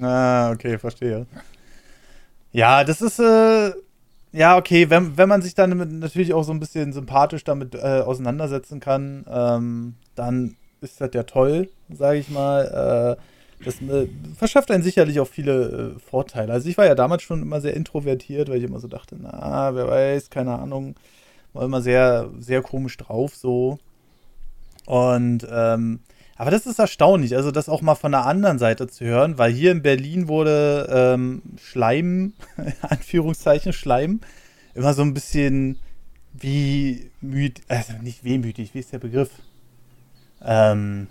Ah, 0.00 0.50
okay, 0.52 0.78
verstehe. 0.78 1.26
Ja, 2.52 2.84
das 2.84 3.02
ist, 3.02 3.18
äh, 3.18 3.72
ja, 4.32 4.56
okay, 4.56 4.90
wenn, 4.90 5.16
wenn 5.16 5.28
man 5.28 5.42
sich 5.42 5.54
dann 5.54 5.98
natürlich 5.98 6.34
auch 6.34 6.44
so 6.44 6.52
ein 6.52 6.60
bisschen 6.60 6.92
sympathisch 6.92 7.44
damit 7.44 7.74
äh, 7.74 8.02
auseinandersetzen 8.04 8.80
kann, 8.80 9.24
ähm, 9.28 9.94
dann 10.14 10.56
ist 10.80 11.00
das 11.00 11.10
ja 11.14 11.22
toll, 11.24 11.68
sage 11.92 12.18
ich 12.18 12.30
mal. 12.30 13.16
Äh, 13.18 13.64
das 13.64 13.80
äh, 13.80 14.08
verschafft 14.36 14.70
einen 14.70 14.82
sicherlich 14.82 15.20
auch 15.20 15.28
viele 15.28 15.94
äh, 15.96 16.00
Vorteile. 16.00 16.52
Also 16.52 16.68
ich 16.68 16.76
war 16.76 16.86
ja 16.86 16.94
damals 16.94 17.22
schon 17.22 17.42
immer 17.42 17.60
sehr 17.60 17.74
introvertiert, 17.74 18.48
weil 18.48 18.58
ich 18.58 18.64
immer 18.64 18.80
so 18.80 18.88
dachte, 18.88 19.16
na, 19.18 19.74
wer 19.74 19.88
weiß, 19.88 20.30
keine 20.30 20.58
Ahnung, 20.58 20.96
war 21.52 21.64
immer 21.64 21.80
sehr, 21.80 22.30
sehr 22.38 22.62
komisch 22.62 22.96
drauf 22.96 23.34
so. 23.34 23.78
Und 24.86 25.46
ähm, 25.50 26.00
aber 26.36 26.50
das 26.50 26.66
ist 26.66 26.78
erstaunlich, 26.78 27.36
also 27.36 27.50
das 27.50 27.68
auch 27.68 27.82
mal 27.82 27.94
von 27.94 28.12
der 28.12 28.26
anderen 28.26 28.58
Seite 28.58 28.86
zu 28.88 29.04
hören, 29.04 29.38
weil 29.38 29.52
hier 29.52 29.72
in 29.72 29.82
Berlin 29.82 30.28
wurde 30.28 30.88
ähm, 30.90 31.42
Schleim, 31.62 32.32
Anführungszeichen 32.82 33.72
Schleim, 33.72 34.20
immer 34.74 34.94
so 34.94 35.02
ein 35.02 35.14
bisschen 35.14 35.78
wie 36.32 37.10
müd, 37.20 37.60
also 37.68 37.92
nicht 38.02 38.24
wehmütig, 38.24 38.74
wie 38.74 38.80
ist 38.80 38.92
der 38.92 38.98
Begriff? 38.98 39.30
Ähm, 40.42 41.06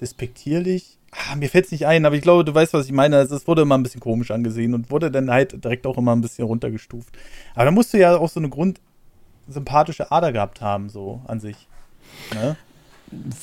despektierlich 0.00 0.96
ah, 1.16 1.36
mir 1.36 1.48
fällt 1.48 1.66
es 1.66 1.72
nicht 1.72 1.86
ein, 1.86 2.04
aber 2.04 2.14
ich 2.16 2.22
glaube, 2.22 2.44
du 2.44 2.54
weißt, 2.54 2.74
was 2.74 2.86
ich 2.86 2.92
meine. 2.92 3.16
Es 3.16 3.46
wurde 3.46 3.62
immer 3.62 3.76
ein 3.76 3.82
bisschen 3.82 4.00
komisch 4.00 4.30
angesehen 4.30 4.74
und 4.74 4.90
wurde 4.90 5.10
dann 5.10 5.30
halt 5.30 5.64
direkt 5.64 5.86
auch 5.86 5.98
immer 5.98 6.14
ein 6.14 6.20
bisschen 6.20 6.44
runtergestuft. 6.44 7.16
Aber 7.54 7.64
da 7.64 7.70
musst 7.70 7.92
du 7.92 7.98
ja 7.98 8.16
auch 8.16 8.28
so 8.28 8.40
eine 8.40 8.48
grundsympathische 8.48 10.10
Ader 10.10 10.32
gehabt 10.32 10.60
haben, 10.60 10.88
so 10.88 11.22
an 11.26 11.40
sich. 11.40 11.68
Ne? 12.34 12.56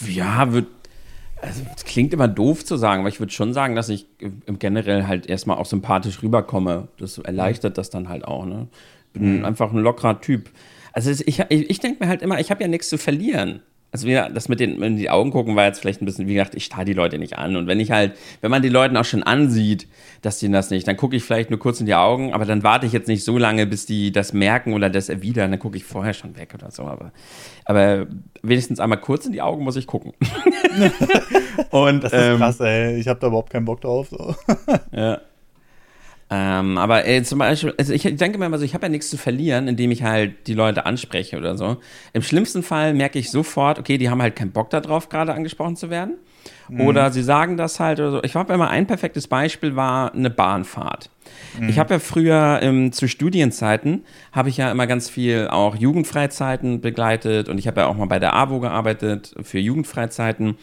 Ja, 0.07 0.51
wird. 0.51 0.67
Also, 1.41 1.61
es 1.75 1.83
klingt 1.83 2.13
immer 2.13 2.29
doof 2.29 2.63
zu 2.63 2.77
sagen, 2.77 3.01
aber 3.01 3.09
ich 3.09 3.19
würde 3.19 3.33
schon 3.33 3.53
sagen, 3.53 3.75
dass 3.75 3.89
ich 3.89 4.07
im 4.19 4.59
generell 4.59 5.07
halt 5.07 5.25
erstmal 5.27 5.57
auch 5.57 5.65
sympathisch 5.65 6.23
rüberkomme. 6.23 6.87
Das 6.97 7.17
erleichtert 7.17 7.77
das 7.77 7.89
dann 7.89 8.07
halt 8.07 8.23
auch, 8.23 8.45
ne? 8.45 8.67
Bin 9.11 9.39
mhm. 9.39 9.45
einfach 9.45 9.71
ein 9.71 9.79
lockerer 9.79 10.21
Typ. 10.21 10.49
Also 10.93 11.11
ich, 11.11 11.27
ich, 11.27 11.69
ich 11.69 11.79
denke 11.79 12.03
mir 12.03 12.09
halt 12.09 12.21
immer, 12.21 12.39
ich 12.39 12.49
habe 12.49 12.61
ja 12.61 12.67
nichts 12.67 12.87
zu 12.87 12.97
verlieren. 12.97 13.61
Also 13.93 14.07
wir, 14.07 14.27
das 14.33 14.49
mit 14.49 14.59
den 14.59 14.81
in 14.81 14.97
die 14.97 15.11
Augen 15.11 15.29
gucken 15.29 15.55
war 15.55 15.65
jetzt 15.65 15.79
vielleicht 15.79 16.01
ein 16.01 16.05
bisschen, 16.05 16.27
wie 16.27 16.33
gesagt, 16.33 16.55
ich 16.55 16.65
starre 16.65 16.83
die 16.83 16.93
Leute 16.93 17.19
nicht 17.19 17.37
an. 17.37 17.55
Und 17.55 17.67
wenn 17.67 17.79
ich 17.79 17.91
halt, 17.91 18.13
wenn 18.41 18.49
man 18.49 18.63
die 18.63 18.69
Leuten 18.69 18.97
auch 18.97 19.05
schon 19.05 19.21
ansieht, 19.21 19.87
dass 20.23 20.39
die 20.39 20.49
das 20.49 20.71
nicht, 20.71 20.87
dann 20.87 20.97
gucke 20.97 21.15
ich 21.15 21.23
vielleicht 21.23 21.51
nur 21.51 21.59
kurz 21.59 21.79
in 21.79 21.85
die 21.85 21.93
Augen, 21.93 22.33
aber 22.33 22.45
dann 22.45 22.63
warte 22.63 22.87
ich 22.87 22.91
jetzt 22.91 23.07
nicht 23.07 23.23
so 23.23 23.37
lange, 23.37 23.67
bis 23.67 23.85
die 23.85 24.11
das 24.11 24.33
merken 24.33 24.73
oder 24.73 24.89
das 24.89 25.09
erwidern. 25.09 25.51
Dann 25.51 25.59
gucke 25.59 25.77
ich 25.77 25.83
vorher 25.83 26.15
schon 26.15 26.35
weg 26.35 26.55
oder 26.55 26.71
so. 26.71 26.85
Aber, 26.85 27.11
aber 27.65 28.07
wenigstens 28.41 28.79
einmal 28.79 28.99
kurz 28.99 29.27
in 29.27 29.31
die 29.31 29.43
Augen 29.43 29.63
muss 29.63 29.75
ich 29.75 29.85
gucken. 29.85 30.13
Und, 31.69 32.03
das 32.03 32.13
ist 32.13 32.19
ähm, 32.19 32.37
krass, 32.37 32.59
ey. 32.61 32.99
Ich 32.99 33.07
habe 33.07 33.19
da 33.19 33.27
überhaupt 33.27 33.51
keinen 33.51 33.65
Bock 33.65 33.81
drauf. 33.81 34.07
So. 34.09 34.33
ja. 34.91 35.21
Ähm, 36.29 36.77
aber 36.77 37.05
ey, 37.05 37.21
zum 37.23 37.39
Beispiel, 37.39 37.73
also 37.77 37.93
ich 37.93 38.03
denke 38.03 38.37
mir 38.37 38.45
immer 38.45 38.57
so, 38.57 38.65
ich 38.65 38.73
habe 38.73 38.85
ja 38.85 38.89
nichts 38.89 39.09
zu 39.09 39.17
verlieren, 39.17 39.67
indem 39.67 39.91
ich 39.91 40.03
halt 40.03 40.47
die 40.47 40.53
Leute 40.53 40.85
anspreche 40.85 41.37
oder 41.37 41.57
so. 41.57 41.77
Im 42.13 42.21
schlimmsten 42.21 42.63
Fall 42.63 42.93
merke 42.93 43.19
ich 43.19 43.29
sofort, 43.29 43.77
okay, 43.77 43.97
die 43.97 44.09
haben 44.09 44.21
halt 44.21 44.35
keinen 44.35 44.51
Bock 44.51 44.69
darauf, 44.69 45.09
gerade 45.09 45.33
angesprochen 45.33 45.75
zu 45.75 45.89
werden. 45.89 46.15
Mhm. 46.69 46.81
Oder 46.81 47.11
sie 47.11 47.23
sagen 47.23 47.57
das 47.57 47.79
halt 47.79 47.99
oder 47.99 48.11
so. 48.11 48.23
Ich 48.23 48.35
habe 48.35 48.53
immer 48.53 48.69
ein 48.69 48.87
perfektes 48.87 49.27
Beispiel 49.27 49.75
war 49.75 50.13
eine 50.13 50.29
Bahnfahrt. 50.29 51.09
Mhm. 51.59 51.69
Ich 51.69 51.79
habe 51.79 51.95
ja 51.95 51.99
früher 51.99 52.59
ähm, 52.61 52.91
zu 52.91 53.07
Studienzeiten 53.07 54.03
habe 54.31 54.49
ich 54.49 54.57
ja 54.57 54.71
immer 54.71 54.87
ganz 54.87 55.09
viel 55.09 55.47
auch 55.49 55.75
Jugendfreizeiten 55.75 56.81
begleitet 56.81 57.49
und 57.49 57.57
ich 57.57 57.67
habe 57.67 57.81
ja 57.81 57.87
auch 57.87 57.95
mal 57.95 58.07
bei 58.07 58.19
der 58.19 58.33
AWO 58.33 58.59
gearbeitet 58.59 59.35
für 59.41 59.59
Jugendfreizeiten. 59.59 60.57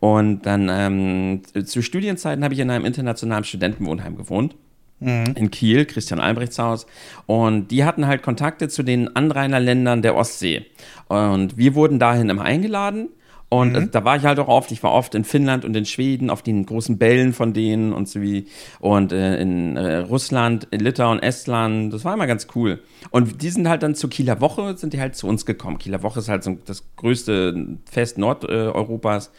Und 0.00 0.46
dann 0.46 0.68
ähm, 0.70 1.42
zu 1.64 1.82
Studienzeiten 1.82 2.44
habe 2.44 2.54
ich 2.54 2.60
in 2.60 2.70
einem 2.70 2.84
internationalen 2.84 3.44
Studentenwohnheim 3.44 4.16
gewohnt 4.16 4.54
mhm. 5.00 5.34
in 5.34 5.50
Kiel, 5.50 5.84
Christian 5.84 6.20
Albrechts 6.20 6.58
Haus. 6.58 6.86
Und 7.26 7.68
die 7.68 7.84
hatten 7.84 8.06
halt 8.06 8.22
Kontakte 8.22 8.68
zu 8.68 8.82
den 8.82 9.14
Anrainerländern 9.14 10.02
der 10.02 10.16
Ostsee. 10.16 10.66
Und 11.08 11.56
wir 11.56 11.74
wurden 11.74 11.98
dahin 11.98 12.30
immer 12.30 12.42
eingeladen. 12.42 13.08
Und 13.50 13.72
mhm. 13.72 13.90
da 13.90 14.04
war 14.04 14.16
ich 14.16 14.24
halt 14.24 14.38
auch 14.38 14.48
oft. 14.48 14.70
Ich 14.72 14.82
war 14.82 14.92
oft 14.92 15.14
in 15.14 15.24
Finnland 15.24 15.64
und 15.64 15.74
in 15.74 15.86
Schweden 15.86 16.28
auf 16.28 16.42
den 16.42 16.66
großen 16.66 16.98
Bällen 16.98 17.32
von 17.32 17.54
denen 17.54 17.94
und 17.94 18.06
so 18.06 18.20
wie. 18.20 18.46
Und 18.78 19.10
äh, 19.10 19.40
in 19.40 19.76
äh, 19.76 19.96
Russland, 19.98 20.68
in 20.70 20.80
Litauen, 20.80 21.18
Estland. 21.18 21.92
Das 21.92 22.04
war 22.04 22.12
immer 22.12 22.26
ganz 22.26 22.48
cool. 22.54 22.80
Und 23.10 23.40
die 23.40 23.48
sind 23.48 23.66
halt 23.66 23.82
dann 23.82 23.94
zur 23.94 24.10
Kieler 24.10 24.42
Woche, 24.42 24.76
sind 24.76 24.92
die 24.92 25.00
halt 25.00 25.16
zu 25.16 25.26
uns 25.26 25.46
gekommen. 25.46 25.78
Kieler 25.78 26.02
Woche 26.02 26.18
ist 26.18 26.28
halt 26.28 26.44
so 26.44 26.58
das 26.66 26.84
größte 26.96 27.78
Fest 27.90 28.18
Nordeuropas. 28.18 29.28
Äh, 29.28 29.30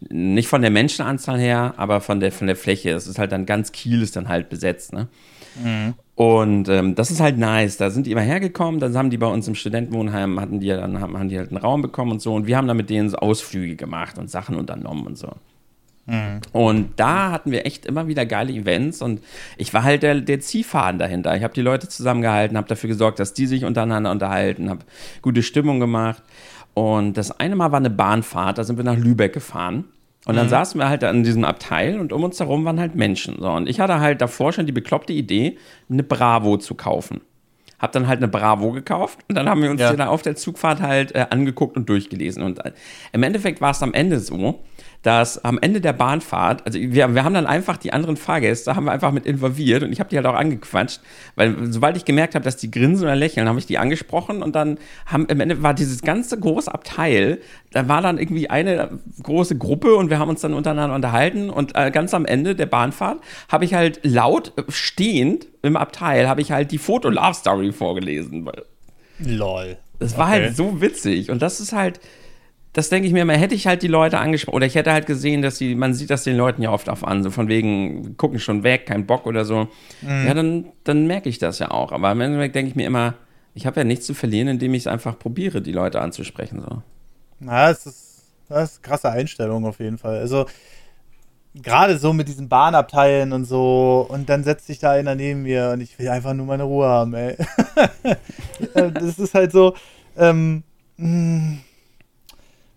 nicht 0.00 0.48
von 0.48 0.62
der 0.62 0.70
Menschenanzahl 0.70 1.38
her, 1.38 1.74
aber 1.76 2.00
von 2.00 2.20
der, 2.20 2.32
von 2.32 2.46
der 2.46 2.56
Fläche. 2.56 2.90
Es 2.90 3.06
ist 3.06 3.18
halt 3.18 3.32
dann 3.32 3.46
ganz 3.46 3.72
Kiel 3.72 4.02
ist 4.02 4.16
dann 4.16 4.28
halt 4.28 4.48
besetzt, 4.48 4.92
ne? 4.92 5.08
Mhm. 5.62 5.94
Und 6.14 6.68
ähm, 6.68 6.94
das 6.94 7.10
ist 7.10 7.20
halt 7.20 7.36
nice. 7.36 7.76
Da 7.76 7.90
sind 7.90 8.06
die 8.06 8.12
immer 8.12 8.22
hergekommen, 8.22 8.80
dann 8.80 8.96
haben 8.96 9.10
die 9.10 9.18
bei 9.18 9.26
uns 9.26 9.48
im 9.48 9.54
Studentenwohnheim, 9.54 10.40
hatten 10.40 10.60
die 10.60 10.68
dann 10.68 11.00
haben, 11.00 11.18
haben 11.18 11.28
die 11.28 11.38
halt 11.38 11.50
einen 11.50 11.58
Raum 11.58 11.82
bekommen 11.82 12.12
und 12.12 12.22
so. 12.22 12.34
Und 12.34 12.46
wir 12.46 12.56
haben 12.56 12.66
dann 12.66 12.76
mit 12.76 12.88
denen 12.88 13.10
so 13.10 13.18
Ausflüge 13.18 13.76
gemacht 13.76 14.18
und 14.18 14.30
Sachen 14.30 14.56
unternommen 14.56 15.06
und 15.06 15.18
so. 15.18 15.32
Mhm. 16.06 16.40
Und 16.52 16.90
da 16.96 17.32
hatten 17.32 17.50
wir 17.50 17.66
echt 17.66 17.84
immer 17.84 18.06
wieder 18.06 18.24
geile 18.24 18.52
Events 18.52 19.02
und 19.02 19.20
ich 19.56 19.74
war 19.74 19.82
halt 19.82 20.02
der, 20.02 20.20
der 20.20 20.40
Ziehfaden 20.40 20.98
dahinter. 20.98 21.36
Ich 21.36 21.42
habe 21.42 21.52
die 21.52 21.62
Leute 21.62 21.88
zusammengehalten, 21.88 22.56
habe 22.56 22.68
dafür 22.68 22.88
gesorgt, 22.88 23.18
dass 23.18 23.34
die 23.34 23.46
sich 23.46 23.64
untereinander 23.64 24.10
unterhalten, 24.10 24.70
habe 24.70 24.84
gute 25.20 25.42
Stimmung 25.42 25.80
gemacht. 25.80 26.22
Und 26.76 27.14
das 27.16 27.30
eine 27.40 27.56
Mal 27.56 27.72
war 27.72 27.78
eine 27.78 27.88
Bahnfahrt, 27.88 28.58
da 28.58 28.64
sind 28.64 28.76
wir 28.76 28.84
nach 28.84 28.98
Lübeck 28.98 29.32
gefahren. 29.32 29.84
Und 30.26 30.36
dann 30.36 30.44
mhm. 30.44 30.50
saßen 30.50 30.78
wir 30.78 30.90
halt 30.90 31.04
an 31.04 31.22
diesem 31.22 31.42
Abteil 31.42 31.98
und 31.98 32.12
um 32.12 32.22
uns 32.22 32.38
herum 32.38 32.66
waren 32.66 32.78
halt 32.78 32.94
Menschen. 32.94 33.36
So, 33.40 33.50
und 33.50 33.66
ich 33.66 33.80
hatte 33.80 33.98
halt 34.00 34.20
davor 34.20 34.52
schon 34.52 34.66
die 34.66 34.72
bekloppte 34.72 35.14
Idee, 35.14 35.56
eine 35.88 36.02
Bravo 36.02 36.58
zu 36.58 36.74
kaufen. 36.74 37.22
Hab 37.78 37.92
dann 37.92 38.06
halt 38.06 38.18
eine 38.18 38.28
Bravo 38.28 38.72
gekauft 38.72 39.20
und 39.26 39.36
dann 39.36 39.48
haben 39.48 39.62
wir 39.62 39.70
uns 39.70 39.80
ja. 39.80 40.06
auf 40.06 40.20
der 40.20 40.36
Zugfahrt 40.36 40.82
halt 40.82 41.14
äh, 41.14 41.24
angeguckt 41.30 41.78
und 41.78 41.88
durchgelesen. 41.88 42.42
Und 42.42 42.62
äh, 42.62 42.72
im 43.12 43.22
Endeffekt 43.22 43.62
war 43.62 43.70
es 43.70 43.82
am 43.82 43.94
Ende 43.94 44.20
so, 44.20 44.62
dass 45.06 45.44
am 45.44 45.56
Ende 45.60 45.80
der 45.80 45.92
Bahnfahrt, 45.92 46.66
also 46.66 46.80
wir, 46.80 47.14
wir 47.14 47.22
haben 47.22 47.34
dann 47.34 47.46
einfach 47.46 47.76
die 47.76 47.92
anderen 47.92 48.16
Fahrgäste, 48.16 48.74
haben 48.74 48.86
wir 48.86 48.92
einfach 48.92 49.12
mit 49.12 49.24
involviert 49.24 49.84
und 49.84 49.92
ich 49.92 50.00
habe 50.00 50.10
die 50.10 50.16
halt 50.16 50.26
auch 50.26 50.34
angequatscht, 50.34 51.00
weil 51.36 51.54
sobald 51.72 51.96
ich 51.96 52.04
gemerkt 52.04 52.34
habe, 52.34 52.44
dass 52.44 52.56
die 52.56 52.72
grinsen 52.72 53.04
oder 53.04 53.14
lächeln, 53.14 53.48
habe 53.48 53.60
ich 53.60 53.66
die 53.66 53.78
angesprochen 53.78 54.42
und 54.42 54.56
dann 54.56 54.78
haben 55.06 55.26
im 55.26 55.38
Ende 55.38 55.62
war 55.62 55.74
dieses 55.74 56.02
ganze 56.02 56.40
große 56.40 56.74
Abteil, 56.74 57.38
da 57.70 57.86
war 57.86 58.02
dann 58.02 58.18
irgendwie 58.18 58.50
eine 58.50 58.98
große 59.22 59.56
Gruppe 59.56 59.94
und 59.94 60.10
wir 60.10 60.18
haben 60.18 60.28
uns 60.28 60.40
dann 60.40 60.54
untereinander 60.54 60.96
unterhalten 60.96 61.50
und 61.50 61.76
äh, 61.76 61.92
ganz 61.92 62.12
am 62.12 62.26
Ende 62.26 62.56
der 62.56 62.66
Bahnfahrt 62.66 63.20
habe 63.48 63.64
ich 63.64 63.74
halt 63.74 64.00
laut 64.02 64.54
stehend 64.68 65.46
im 65.62 65.76
Abteil 65.76 66.28
habe 66.28 66.40
ich 66.40 66.50
halt 66.50 66.72
die 66.72 66.78
Foto 66.78 67.10
Love 67.10 67.34
Story 67.34 67.70
vorgelesen. 67.70 68.50
Lol. 69.20 69.76
Das 70.00 70.18
war 70.18 70.26
halt 70.26 70.40
okay. 70.40 70.46
halt 70.48 70.56
so 70.56 70.80
witzig 70.80 71.30
und 71.30 71.42
das 71.42 71.60
ist 71.60 71.72
halt 71.72 72.00
das 72.76 72.90
denke 72.90 73.06
ich 73.06 73.14
mir 73.14 73.22
immer, 73.22 73.32
hätte 73.32 73.54
ich 73.54 73.66
halt 73.66 73.80
die 73.80 73.88
Leute 73.88 74.18
angesprochen, 74.18 74.56
oder 74.56 74.66
ich 74.66 74.74
hätte 74.74 74.92
halt 74.92 75.06
gesehen, 75.06 75.40
dass 75.40 75.56
die, 75.56 75.74
man 75.74 75.94
sieht 75.94 76.10
das 76.10 76.24
den 76.24 76.36
Leuten 76.36 76.60
ja 76.60 76.70
oft 76.70 76.90
auf 76.90 77.04
an, 77.04 77.22
so 77.22 77.30
von 77.30 77.48
wegen, 77.48 78.18
gucken 78.18 78.38
schon 78.38 78.64
weg, 78.64 78.84
kein 78.84 79.06
Bock 79.06 79.24
oder 79.24 79.46
so. 79.46 79.68
Mhm. 80.02 80.26
Ja, 80.26 80.34
dann, 80.34 80.66
dann 80.84 81.06
merke 81.06 81.30
ich 81.30 81.38
das 81.38 81.58
ja 81.58 81.70
auch. 81.70 81.90
Aber 81.90 82.12
im 82.12 82.20
Endeffekt 82.20 82.54
denke 82.54 82.68
ich 82.68 82.76
mir 82.76 82.86
immer, 82.86 83.14
ich 83.54 83.64
habe 83.64 83.80
ja 83.80 83.84
nichts 83.84 84.04
zu 84.04 84.12
verlieren, 84.12 84.48
indem 84.48 84.74
ich 84.74 84.82
es 84.82 84.88
einfach 84.88 85.18
probiere, 85.18 85.62
die 85.62 85.72
Leute 85.72 86.02
anzusprechen. 86.02 86.60
So. 86.60 86.82
Na, 87.40 87.68
das 87.68 87.86
ist, 87.86 88.24
das 88.50 88.72
ist 88.72 88.84
eine 88.84 88.88
krasse 88.90 89.10
Einstellung 89.10 89.64
auf 89.64 89.80
jeden 89.80 89.96
Fall. 89.96 90.18
Also, 90.18 90.44
gerade 91.54 91.96
so 91.96 92.12
mit 92.12 92.28
diesen 92.28 92.50
Bahnabteilen 92.50 93.32
und 93.32 93.46
so, 93.46 94.06
und 94.06 94.28
dann 94.28 94.44
setzt 94.44 94.66
sich 94.66 94.80
da 94.80 94.90
einer 94.90 95.14
neben 95.14 95.44
mir 95.44 95.70
und 95.72 95.80
ich 95.80 95.98
will 95.98 96.10
einfach 96.10 96.34
nur 96.34 96.44
meine 96.44 96.64
Ruhe 96.64 96.86
haben, 96.86 97.14
ey. 97.14 97.38
das 98.74 99.18
ist 99.18 99.32
halt 99.32 99.50
so, 99.50 99.74
ähm, 100.18 100.62
mh, 100.98 101.08
mm, 101.08 101.60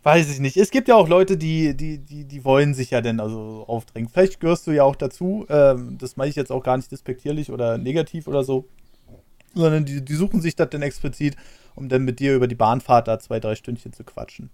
Weiß 0.03 0.29
ich 0.31 0.39
nicht. 0.39 0.55
Es 0.55 0.71
gibt 0.71 0.87
ja 0.87 0.95
auch 0.95 1.09
Leute, 1.09 1.35
die, 1.35 1.75
die, 1.75 1.97
die, 1.97 2.23
die 2.23 2.45
wollen 2.45 2.73
sich 2.73 2.91
ja 2.91 3.01
denn 3.01 3.19
also 3.19 3.65
aufdrängen. 3.67 4.09
Vielleicht 4.09 4.39
gehörst 4.39 4.65
du 4.65 4.71
ja 4.71 4.83
auch 4.83 4.95
dazu. 4.95 5.45
Ähm, 5.49 5.97
das 5.97 6.15
meine 6.15 6.29
ich 6.29 6.37
jetzt 6.37 6.51
auch 6.51 6.63
gar 6.63 6.77
nicht 6.77 6.91
despektierlich 6.91 7.51
oder 7.51 7.77
negativ 7.77 8.27
oder 8.27 8.43
so. 8.43 8.65
Sondern 9.53 9.83
die, 9.83 10.03
die 10.03 10.15
suchen 10.15 10.41
sich 10.41 10.55
das 10.55 10.69
dann 10.69 10.83
explizit, 10.83 11.35
um 11.75 11.89
dann 11.89 12.03
mit 12.03 12.19
dir 12.19 12.35
über 12.35 12.47
die 12.47 12.55
Bahnfahrt 12.55 13.09
da 13.09 13.19
zwei, 13.19 13.41
drei 13.41 13.55
Stündchen 13.55 13.91
zu 13.91 14.05
quatschen. 14.05 14.51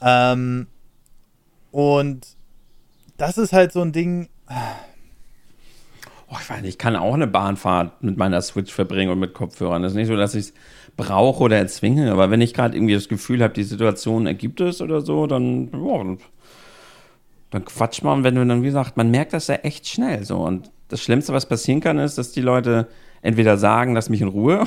Ähm, 0.00 0.68
und 1.70 2.36
das 3.18 3.36
ist 3.36 3.52
halt 3.52 3.72
so 3.72 3.82
ein 3.82 3.92
Ding. 3.92 4.30
Oh, 6.28 6.36
ich 6.40 6.48
weiß 6.48 6.62
nicht, 6.62 6.70
ich 6.70 6.78
kann 6.78 6.96
auch 6.96 7.12
eine 7.12 7.26
Bahnfahrt 7.26 8.02
mit 8.02 8.16
meiner 8.16 8.40
Switch 8.40 8.72
verbringen 8.72 9.10
und 9.10 9.18
mit 9.18 9.34
Kopfhörern. 9.34 9.82
Das 9.82 9.92
ist 9.92 9.96
nicht 9.96 10.08
so, 10.08 10.16
dass 10.16 10.34
ich 10.34 10.46
es 10.46 10.54
brauche 10.96 11.42
oder 11.44 11.56
erzwinge, 11.56 12.12
aber 12.12 12.30
wenn 12.30 12.40
ich 12.40 12.54
gerade 12.54 12.76
irgendwie 12.76 12.94
das 12.94 13.08
Gefühl 13.08 13.42
habe, 13.42 13.54
die 13.54 13.62
Situation 13.62 14.26
ergibt 14.26 14.60
es 14.60 14.80
oder 14.80 15.00
so, 15.00 15.26
dann, 15.26 15.70
ja, 15.72 16.16
dann 17.50 17.64
quatscht 17.64 18.02
man. 18.02 18.18
Und 18.18 18.24
wenn 18.24 18.34
du 18.34 18.44
dann, 18.44 18.62
wie 18.62 18.66
gesagt, 18.66 18.96
man 18.96 19.10
merkt 19.10 19.32
das 19.32 19.46
ja 19.46 19.56
echt 19.56 19.88
schnell 19.88 20.24
so. 20.24 20.38
Und 20.38 20.70
das 20.88 21.00
Schlimmste, 21.00 21.32
was 21.32 21.46
passieren 21.46 21.80
kann, 21.80 21.98
ist, 21.98 22.18
dass 22.18 22.32
die 22.32 22.40
Leute 22.40 22.88
entweder 23.22 23.56
sagen, 23.56 23.94
lass 23.94 24.10
mich 24.10 24.20
in 24.20 24.28
Ruhe, 24.28 24.64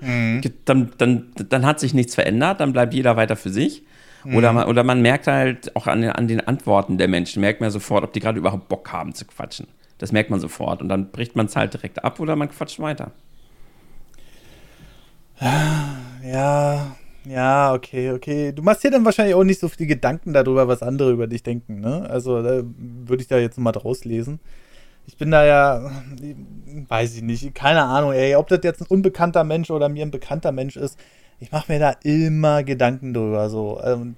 mhm. 0.00 0.40
dann, 0.64 0.92
dann, 0.98 1.32
dann 1.34 1.66
hat 1.66 1.80
sich 1.80 1.92
nichts 1.92 2.14
verändert, 2.14 2.60
dann 2.60 2.72
bleibt 2.72 2.94
jeder 2.94 3.16
weiter 3.16 3.36
für 3.36 3.50
sich. 3.50 3.82
Mhm. 4.24 4.36
Oder, 4.36 4.52
man, 4.52 4.68
oder 4.68 4.84
man 4.84 5.02
merkt 5.02 5.26
halt 5.26 5.74
auch 5.76 5.86
an, 5.86 6.04
an 6.04 6.28
den 6.28 6.40
Antworten 6.40 6.98
der 6.98 7.08
Menschen, 7.08 7.40
merkt 7.40 7.60
man 7.60 7.70
sofort, 7.70 8.04
ob 8.04 8.12
die 8.12 8.20
gerade 8.20 8.38
überhaupt 8.38 8.68
Bock 8.68 8.92
haben 8.92 9.14
zu 9.14 9.24
quatschen. 9.24 9.66
Das 9.98 10.12
merkt 10.12 10.30
man 10.30 10.40
sofort. 10.40 10.80
Und 10.80 10.88
dann 10.88 11.10
bricht 11.10 11.36
man 11.36 11.46
es 11.46 11.56
halt 11.56 11.74
direkt 11.74 12.02
ab 12.04 12.20
oder 12.20 12.36
man 12.36 12.50
quatscht 12.50 12.80
weiter. 12.80 13.12
Ja, 15.40 16.96
ja, 17.24 17.72
okay, 17.74 18.12
okay. 18.12 18.52
Du 18.52 18.62
machst 18.62 18.84
dir 18.84 18.90
dann 18.90 19.04
wahrscheinlich 19.04 19.34
auch 19.34 19.44
nicht 19.44 19.60
so 19.60 19.68
viele 19.68 19.86
Gedanken 19.88 20.32
darüber, 20.32 20.68
was 20.68 20.82
andere 20.82 21.12
über 21.12 21.26
dich 21.26 21.42
denken, 21.42 21.80
ne? 21.80 22.08
Also 22.08 22.42
da 22.42 22.62
würde 22.76 23.22
ich 23.22 23.28
da 23.28 23.38
jetzt 23.38 23.58
mal 23.58 23.72
draus 23.72 24.04
lesen. 24.04 24.40
Ich 25.06 25.16
bin 25.16 25.30
da 25.30 25.44
ja, 25.44 25.90
weiß 26.88 27.16
ich 27.16 27.22
nicht, 27.22 27.54
keine 27.54 27.84
Ahnung, 27.84 28.12
ey, 28.12 28.36
ob 28.36 28.48
das 28.48 28.60
jetzt 28.64 28.82
ein 28.82 28.86
unbekannter 28.88 29.44
Mensch 29.44 29.70
oder 29.70 29.88
mir 29.88 30.04
ein 30.06 30.10
bekannter 30.12 30.52
Mensch 30.52 30.76
ist. 30.76 30.98
Ich 31.40 31.52
mache 31.52 31.72
mir 31.72 31.80
da 31.80 31.92
immer 32.04 32.64
Gedanken 32.64 33.14
drüber, 33.14 33.50
so. 33.50 33.80
Und 33.82 34.16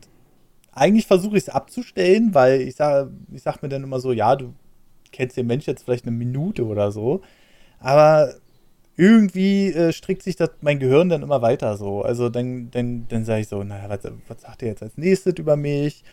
eigentlich 0.73 1.07
versuche 1.07 1.37
ich 1.39 1.45
es 1.45 1.49
abzustellen, 1.51 2.35
weil 2.35 2.63
ich 2.63 2.77
sage 2.77 3.11
ich 3.33 3.43
sag 3.43 3.63
mir 3.63 3.69
dann 3.69 3.85
immer 3.85 4.01
so, 4.01 4.13
ja, 4.13 4.37
du 4.37 4.55
kennst 5.13 5.37
den 5.37 5.47
Mensch 5.47 5.67
jetzt 5.67 5.85
vielleicht 5.85 6.07
eine 6.07 6.17
Minute 6.17 6.65
oder 6.67 6.93
so. 6.93 7.23
Aber 7.81 8.35
irgendwie 8.97 9.73
äh, 9.73 9.93
strickt 9.93 10.23
sich 10.23 10.37
das 10.37 10.51
mein 10.61 10.79
Gehirn 10.79 11.09
dann 11.09 11.23
immer 11.23 11.43
weiter 11.43 11.77
so. 11.77 12.03
Also 12.03 12.29
dann, 12.29 12.71
dann, 12.71 13.07
dann 13.09 13.25
sage 13.25 13.41
ich 13.41 13.49
so, 13.49 13.63
naja, 13.63 13.89
was, 13.89 14.01
was 14.29 14.43
sagt 14.43 14.63
er 14.63 14.69
jetzt 14.69 14.83
als 14.83 14.97
nächstes 14.97 15.35
über 15.39 15.57
mich? 15.57 16.05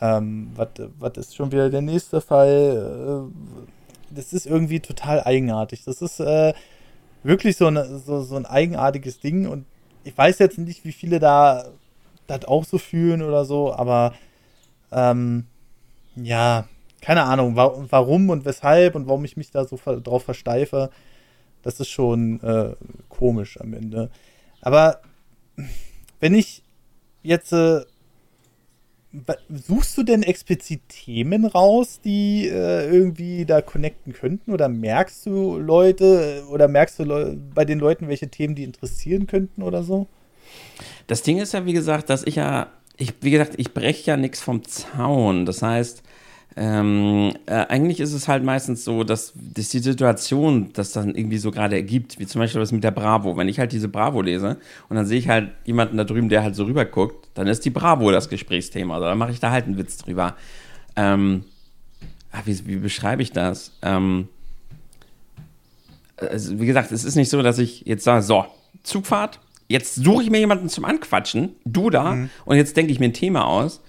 Ähm, 0.00 0.50
was, 0.54 0.68
was 0.98 1.16
ist 1.16 1.36
schon 1.36 1.50
wieder 1.50 1.70
der 1.70 1.82
nächste 1.82 2.20
Fall? 2.20 3.28
Äh, 3.28 4.14
das 4.14 4.32
ist 4.32 4.46
irgendwie 4.46 4.80
total 4.80 5.22
eigenartig. 5.24 5.84
Das 5.84 6.00
ist 6.00 6.20
äh, 6.20 6.54
wirklich 7.22 7.56
so, 7.56 7.66
eine, 7.66 7.98
so, 7.98 8.22
so 8.22 8.36
ein 8.36 8.46
eigenartiges 8.46 9.20
Ding 9.20 9.48
und 9.48 9.64
ich 10.04 10.16
weiß 10.16 10.38
jetzt 10.38 10.58
nicht, 10.58 10.84
wie 10.84 10.92
viele 10.92 11.18
da 11.18 11.66
das 12.26 12.44
auch 12.44 12.64
so 12.64 12.78
fühlen 12.78 13.22
oder 13.22 13.44
so, 13.44 13.72
aber 13.72 14.14
ähm, 14.92 15.46
ja, 16.14 16.66
keine 17.00 17.24
Ahnung, 17.24 17.56
wa 17.56 17.72
warum 17.90 18.30
und 18.30 18.44
weshalb 18.44 18.94
und 18.94 19.08
warum 19.08 19.24
ich 19.24 19.36
mich 19.36 19.50
da 19.50 19.64
so 19.64 19.78
drauf 20.00 20.24
versteife. 20.24 20.90
Das 21.62 21.80
ist 21.80 21.88
schon 21.88 22.40
äh, 22.42 22.74
komisch 23.08 23.60
am 23.60 23.74
Ende. 23.74 24.10
Aber 24.60 25.00
wenn 26.20 26.34
ich 26.34 26.62
jetzt. 27.22 27.52
Äh, 27.52 27.80
suchst 29.48 29.96
du 29.96 30.02
denn 30.02 30.22
explizit 30.22 30.82
Themen 30.88 31.46
raus, 31.46 31.98
die 32.04 32.46
äh, 32.46 32.90
irgendwie 32.92 33.46
da 33.46 33.62
connecten 33.62 34.12
könnten? 34.12 34.52
Oder 34.52 34.68
merkst 34.68 35.24
du 35.24 35.58
Leute 35.58 36.44
oder 36.50 36.68
merkst 36.68 36.98
du 36.98 37.04
Le 37.04 37.38
bei 37.54 37.64
den 37.64 37.78
Leuten, 37.78 38.08
welche 38.08 38.28
Themen 38.28 38.54
die 38.54 38.64
interessieren 38.64 39.26
könnten 39.26 39.62
oder 39.62 39.82
so? 39.82 40.06
Das 41.06 41.22
Ding 41.22 41.38
ist 41.38 41.54
ja, 41.54 41.64
wie 41.64 41.72
gesagt, 41.72 42.10
dass 42.10 42.22
ich 42.24 42.36
ja, 42.36 42.68
ich, 42.98 43.14
wie 43.22 43.30
gesagt, 43.30 43.54
ich 43.56 43.72
breche 43.72 44.10
ja 44.10 44.16
nichts 44.16 44.40
vom 44.40 44.62
Zaun. 44.64 45.46
Das 45.46 45.62
heißt, 45.62 46.02
ähm, 46.56 47.32
äh, 47.46 47.66
eigentlich 47.68 48.00
ist 48.00 48.12
es 48.12 48.26
halt 48.26 48.42
meistens 48.42 48.84
so, 48.84 49.04
dass, 49.04 49.32
dass 49.34 49.68
die 49.68 49.78
Situation 49.78 50.70
das 50.72 50.92
dann 50.92 51.14
irgendwie 51.14 51.38
so 51.38 51.50
gerade 51.50 51.76
ergibt, 51.76 52.18
wie 52.18 52.26
zum 52.26 52.40
Beispiel 52.40 52.60
das 52.60 52.72
mit 52.72 52.82
der 52.82 52.90
Bravo. 52.90 53.36
Wenn 53.36 53.48
ich 53.48 53.58
halt 53.58 53.70
diese 53.70 53.88
Bravo 53.88 54.22
lese 54.22 54.56
und 54.88 54.96
dann 54.96 55.06
sehe 55.06 55.18
ich 55.18 55.28
halt 55.28 55.50
jemanden 55.64 55.96
da 55.96 56.04
drüben, 56.04 56.28
der 56.28 56.42
halt 56.42 56.56
so 56.56 56.64
rüber 56.64 56.84
guckt, 56.84 57.28
dann 57.34 57.46
ist 57.46 57.64
die 57.64 57.70
Bravo 57.70 58.10
das 58.10 58.28
Gesprächsthema. 58.28 58.94
Also 58.94 59.06
dann 59.06 59.18
mache 59.18 59.30
ich 59.30 59.40
da 59.40 59.50
halt 59.50 59.66
einen 59.66 59.78
Witz 59.78 59.98
drüber. 59.98 60.34
Ähm, 60.96 61.44
ach, 62.32 62.42
wie, 62.44 62.66
wie, 62.66 62.76
beschreibe 62.76 63.22
ich 63.22 63.30
das? 63.30 63.72
Ähm, 63.82 64.28
also, 66.16 66.58
wie 66.58 66.66
gesagt, 66.66 66.90
es 66.90 67.04
ist 67.04 67.14
nicht 67.14 67.30
so, 67.30 67.40
dass 67.42 67.58
ich 67.58 67.82
jetzt 67.82 68.02
sage, 68.02 68.22
so, 68.22 68.46
Zugfahrt, 68.82 69.38
jetzt 69.68 69.94
suche 69.94 70.24
ich 70.24 70.30
mir 70.30 70.40
jemanden 70.40 70.68
zum 70.68 70.84
Anquatschen, 70.84 71.54
du 71.64 71.90
da, 71.90 72.14
mhm. 72.14 72.30
und 72.44 72.56
jetzt 72.56 72.76
denke 72.76 72.90
ich 72.90 72.98
mir 72.98 73.06
ein 73.06 73.14
Thema 73.14 73.46
aus, 73.46 73.80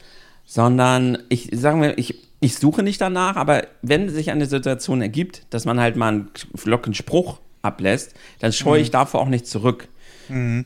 sondern 0.46 1.18
ich 1.30 1.50
sage 1.54 1.78
mir, 1.78 1.98
ich 1.98 2.29
ich 2.40 2.58
suche 2.58 2.84
nicht 2.84 3.02
danach, 3.02 3.36
aber 3.36 3.64
wenn 3.82 4.10
sich 4.10 4.32
eine 4.32 4.46
Situation 4.46 5.02
ergibt, 5.02 5.46
dass 5.50 5.66
man 5.66 5.80
halt 5.80 5.96
mal 5.96 6.08
einen 6.08 6.30
lockeren 6.64 6.94
Spruch 6.94 7.40
ablässt, 7.62 8.14
dann 8.40 8.54
scheue 8.54 8.80
mhm. 8.80 8.84
ich 8.84 8.92
davor 8.92 9.22
auch 9.22 9.28
nicht 9.28 9.48
zurück. 9.48 9.90
Mhm. 10.30 10.66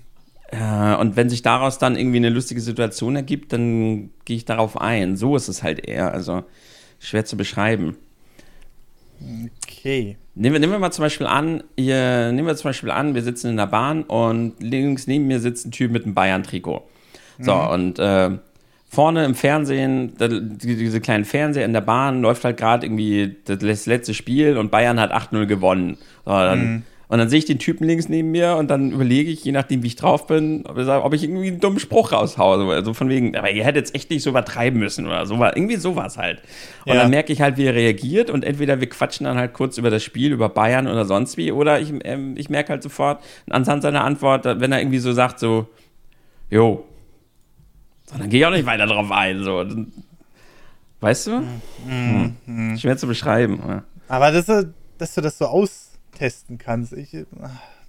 Äh, 0.51 0.95
und 0.95 1.15
wenn 1.15 1.29
sich 1.29 1.41
daraus 1.41 1.79
dann 1.79 1.95
irgendwie 1.95 2.17
eine 2.17 2.29
lustige 2.29 2.61
Situation 2.61 3.15
ergibt, 3.15 3.53
dann 3.53 4.11
gehe 4.25 4.37
ich 4.37 4.45
darauf 4.45 4.79
ein. 4.79 5.15
So 5.15 5.35
ist 5.35 5.47
es 5.47 5.63
halt 5.63 5.87
eher. 5.87 6.13
Also 6.13 6.43
schwer 6.99 7.25
zu 7.25 7.37
beschreiben. 7.37 7.97
Okay. 9.63 10.17
Nehmen 10.35 10.53
wir, 10.53 10.59
nehmen 10.59 10.73
wir 10.73 10.79
mal 10.79 10.91
zum 10.91 11.03
Beispiel 11.03 11.27
an, 11.27 11.63
hier, 11.77 12.31
nehmen 12.31 12.47
wir 12.47 12.55
zum 12.55 12.69
Beispiel 12.69 12.91
an, 12.91 13.15
wir 13.15 13.21
sitzen 13.23 13.49
in 13.49 13.57
der 13.57 13.67
Bahn 13.67 14.03
und 14.03 14.55
links 14.59 15.07
neben 15.07 15.27
mir 15.27 15.39
sitzt 15.39 15.67
ein 15.67 15.71
Typ 15.71 15.91
mit 15.91 16.05
einem 16.05 16.13
Bayern-Trikot. 16.13 16.87
So, 17.39 17.55
mhm. 17.55 17.67
und 17.67 17.99
äh, 17.99 18.31
vorne 18.93 19.25
im 19.25 19.35
Fernsehen, 19.35 20.13
diese 20.19 21.01
kleinen 21.01 21.25
Fernseher 21.25 21.65
in 21.65 21.73
der 21.73 21.81
Bahn, 21.81 22.21
läuft 22.21 22.45
halt 22.45 22.57
gerade 22.57 22.85
irgendwie 22.85 23.35
das 23.45 23.85
letzte 23.85 24.13
Spiel 24.13 24.57
und 24.57 24.71
Bayern 24.71 24.99
hat 24.99 25.11
8-0 25.11 25.47
gewonnen. 25.47 25.97
So, 26.25 26.31
dann, 26.31 26.59
mhm. 26.59 26.83
Und 27.13 27.19
dann 27.19 27.29
sehe 27.29 27.37
ich 27.37 27.45
den 27.45 27.59
Typen 27.59 27.85
links 27.85 28.09
neben 28.09 28.31
mir 28.31 28.55
und 28.55 28.71
dann 28.71 28.91
überlege 28.91 29.29
ich, 29.29 29.43
je 29.43 29.51
nachdem, 29.51 29.83
wie 29.83 29.87
ich 29.87 29.95
drauf 29.95 30.25
bin, 30.25 30.65
ob 30.65 31.13
ich 31.13 31.23
irgendwie 31.23 31.47
einen 31.47 31.59
dummen 31.59 31.79
Spruch 31.79 32.11
raushaue. 32.11 32.73
Also 32.73 32.95
von 32.95 33.07
wegen, 33.07 33.35
aber 33.35 33.51
ihr 33.51 33.63
hättet 33.63 33.85
jetzt 33.85 33.95
echt 33.95 34.09
nicht 34.09 34.23
so 34.23 34.31
übertreiben 34.31 34.79
müssen 34.79 35.05
oder 35.05 35.27
so. 35.27 35.35
Irgendwie 35.35 35.75
sowas 35.75 36.17
halt. 36.17 36.41
Und 36.85 36.95
ja. 36.95 37.01
dann 37.01 37.11
merke 37.11 37.31
ich 37.31 37.39
halt, 37.39 37.57
wie 37.57 37.65
er 37.65 37.75
reagiert 37.75 38.31
und 38.31 38.43
entweder 38.43 38.79
wir 38.79 38.89
quatschen 38.89 39.25
dann 39.25 39.37
halt 39.37 39.53
kurz 39.53 39.77
über 39.77 39.91
das 39.91 40.01
Spiel, 40.01 40.31
über 40.31 40.49
Bayern 40.49 40.87
oder 40.87 41.05
sonst 41.05 41.37
wie, 41.37 41.51
oder 41.51 41.79
ich, 41.79 41.93
ähm, 42.03 42.33
ich 42.35 42.49
merke 42.49 42.69
halt 42.69 42.81
sofort 42.81 43.21
anhand 43.47 43.83
seiner 43.83 44.03
Antwort, 44.03 44.45
wenn 44.45 44.71
er 44.71 44.79
irgendwie 44.79 44.97
so 44.97 45.13
sagt, 45.13 45.37
so, 45.37 45.67
jo, 46.49 46.83
so, 48.13 48.19
dann 48.19 48.29
gehe 48.29 48.39
ich 48.39 48.45
auch 48.45 48.51
nicht 48.51 48.65
weiter 48.65 48.85
drauf 48.85 49.11
ein. 49.11 49.43
So. 49.43 49.65
Weißt 51.01 51.27
du? 51.27 51.43
Mhm. 51.85 52.35
Hm. 52.45 52.77
Schwer 52.77 52.97
zu 52.97 53.07
beschreiben. 53.07 53.83
Aber 54.07 54.31
das, 54.31 54.45
dass 54.97 55.15
du 55.15 55.21
das 55.21 55.37
so 55.37 55.45
austesten 55.45 56.57
kannst, 56.57 56.93
ich, 56.93 57.13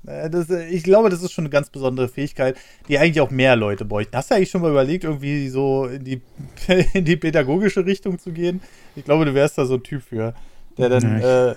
äh, 0.06 0.30
das, 0.30 0.50
ich 0.50 0.82
glaube, 0.82 1.10
das 1.10 1.22
ist 1.22 1.32
schon 1.32 1.44
eine 1.44 1.50
ganz 1.50 1.70
besondere 1.70 2.08
Fähigkeit, 2.08 2.56
die 2.88 2.98
eigentlich 2.98 3.20
auch 3.20 3.30
mehr 3.30 3.56
Leute 3.56 3.84
bräuchten. 3.84 4.16
Hast 4.16 4.30
du 4.30 4.34
eigentlich 4.34 4.50
schon 4.50 4.62
mal 4.62 4.70
überlegt, 4.70 5.04
irgendwie 5.04 5.48
so 5.48 5.86
in 5.86 6.04
die, 6.04 6.22
in 6.92 7.04
die 7.04 7.16
pädagogische 7.16 7.84
Richtung 7.86 8.18
zu 8.18 8.32
gehen? 8.32 8.60
Ich 8.96 9.04
glaube, 9.04 9.24
du 9.24 9.34
wärst 9.34 9.58
da 9.58 9.66
so 9.66 9.74
ein 9.74 9.82
Typ 9.82 10.02
für, 10.02 10.34
der 10.76 10.88
dann, 10.88 11.20
äh, 11.20 11.54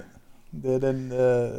der 0.52 0.80
dann 0.80 1.12
äh, 1.12 1.50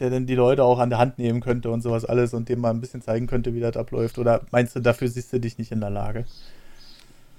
der 0.00 0.10
dann 0.10 0.26
die 0.26 0.34
Leute 0.34 0.64
auch 0.64 0.78
an 0.78 0.90
der 0.90 0.98
Hand 0.98 1.18
nehmen 1.18 1.40
könnte 1.40 1.70
und 1.70 1.82
sowas 1.82 2.04
alles 2.04 2.34
und 2.34 2.48
dem 2.48 2.60
mal 2.60 2.70
ein 2.70 2.80
bisschen 2.80 3.02
zeigen 3.02 3.26
könnte, 3.26 3.54
wie 3.54 3.60
das 3.60 3.76
abläuft? 3.76 4.18
Oder 4.18 4.42
meinst 4.50 4.76
du, 4.76 4.80
dafür 4.80 5.08
siehst 5.08 5.32
du 5.32 5.40
dich 5.40 5.58
nicht 5.58 5.72
in 5.72 5.80
der 5.80 5.90
Lage? 5.90 6.24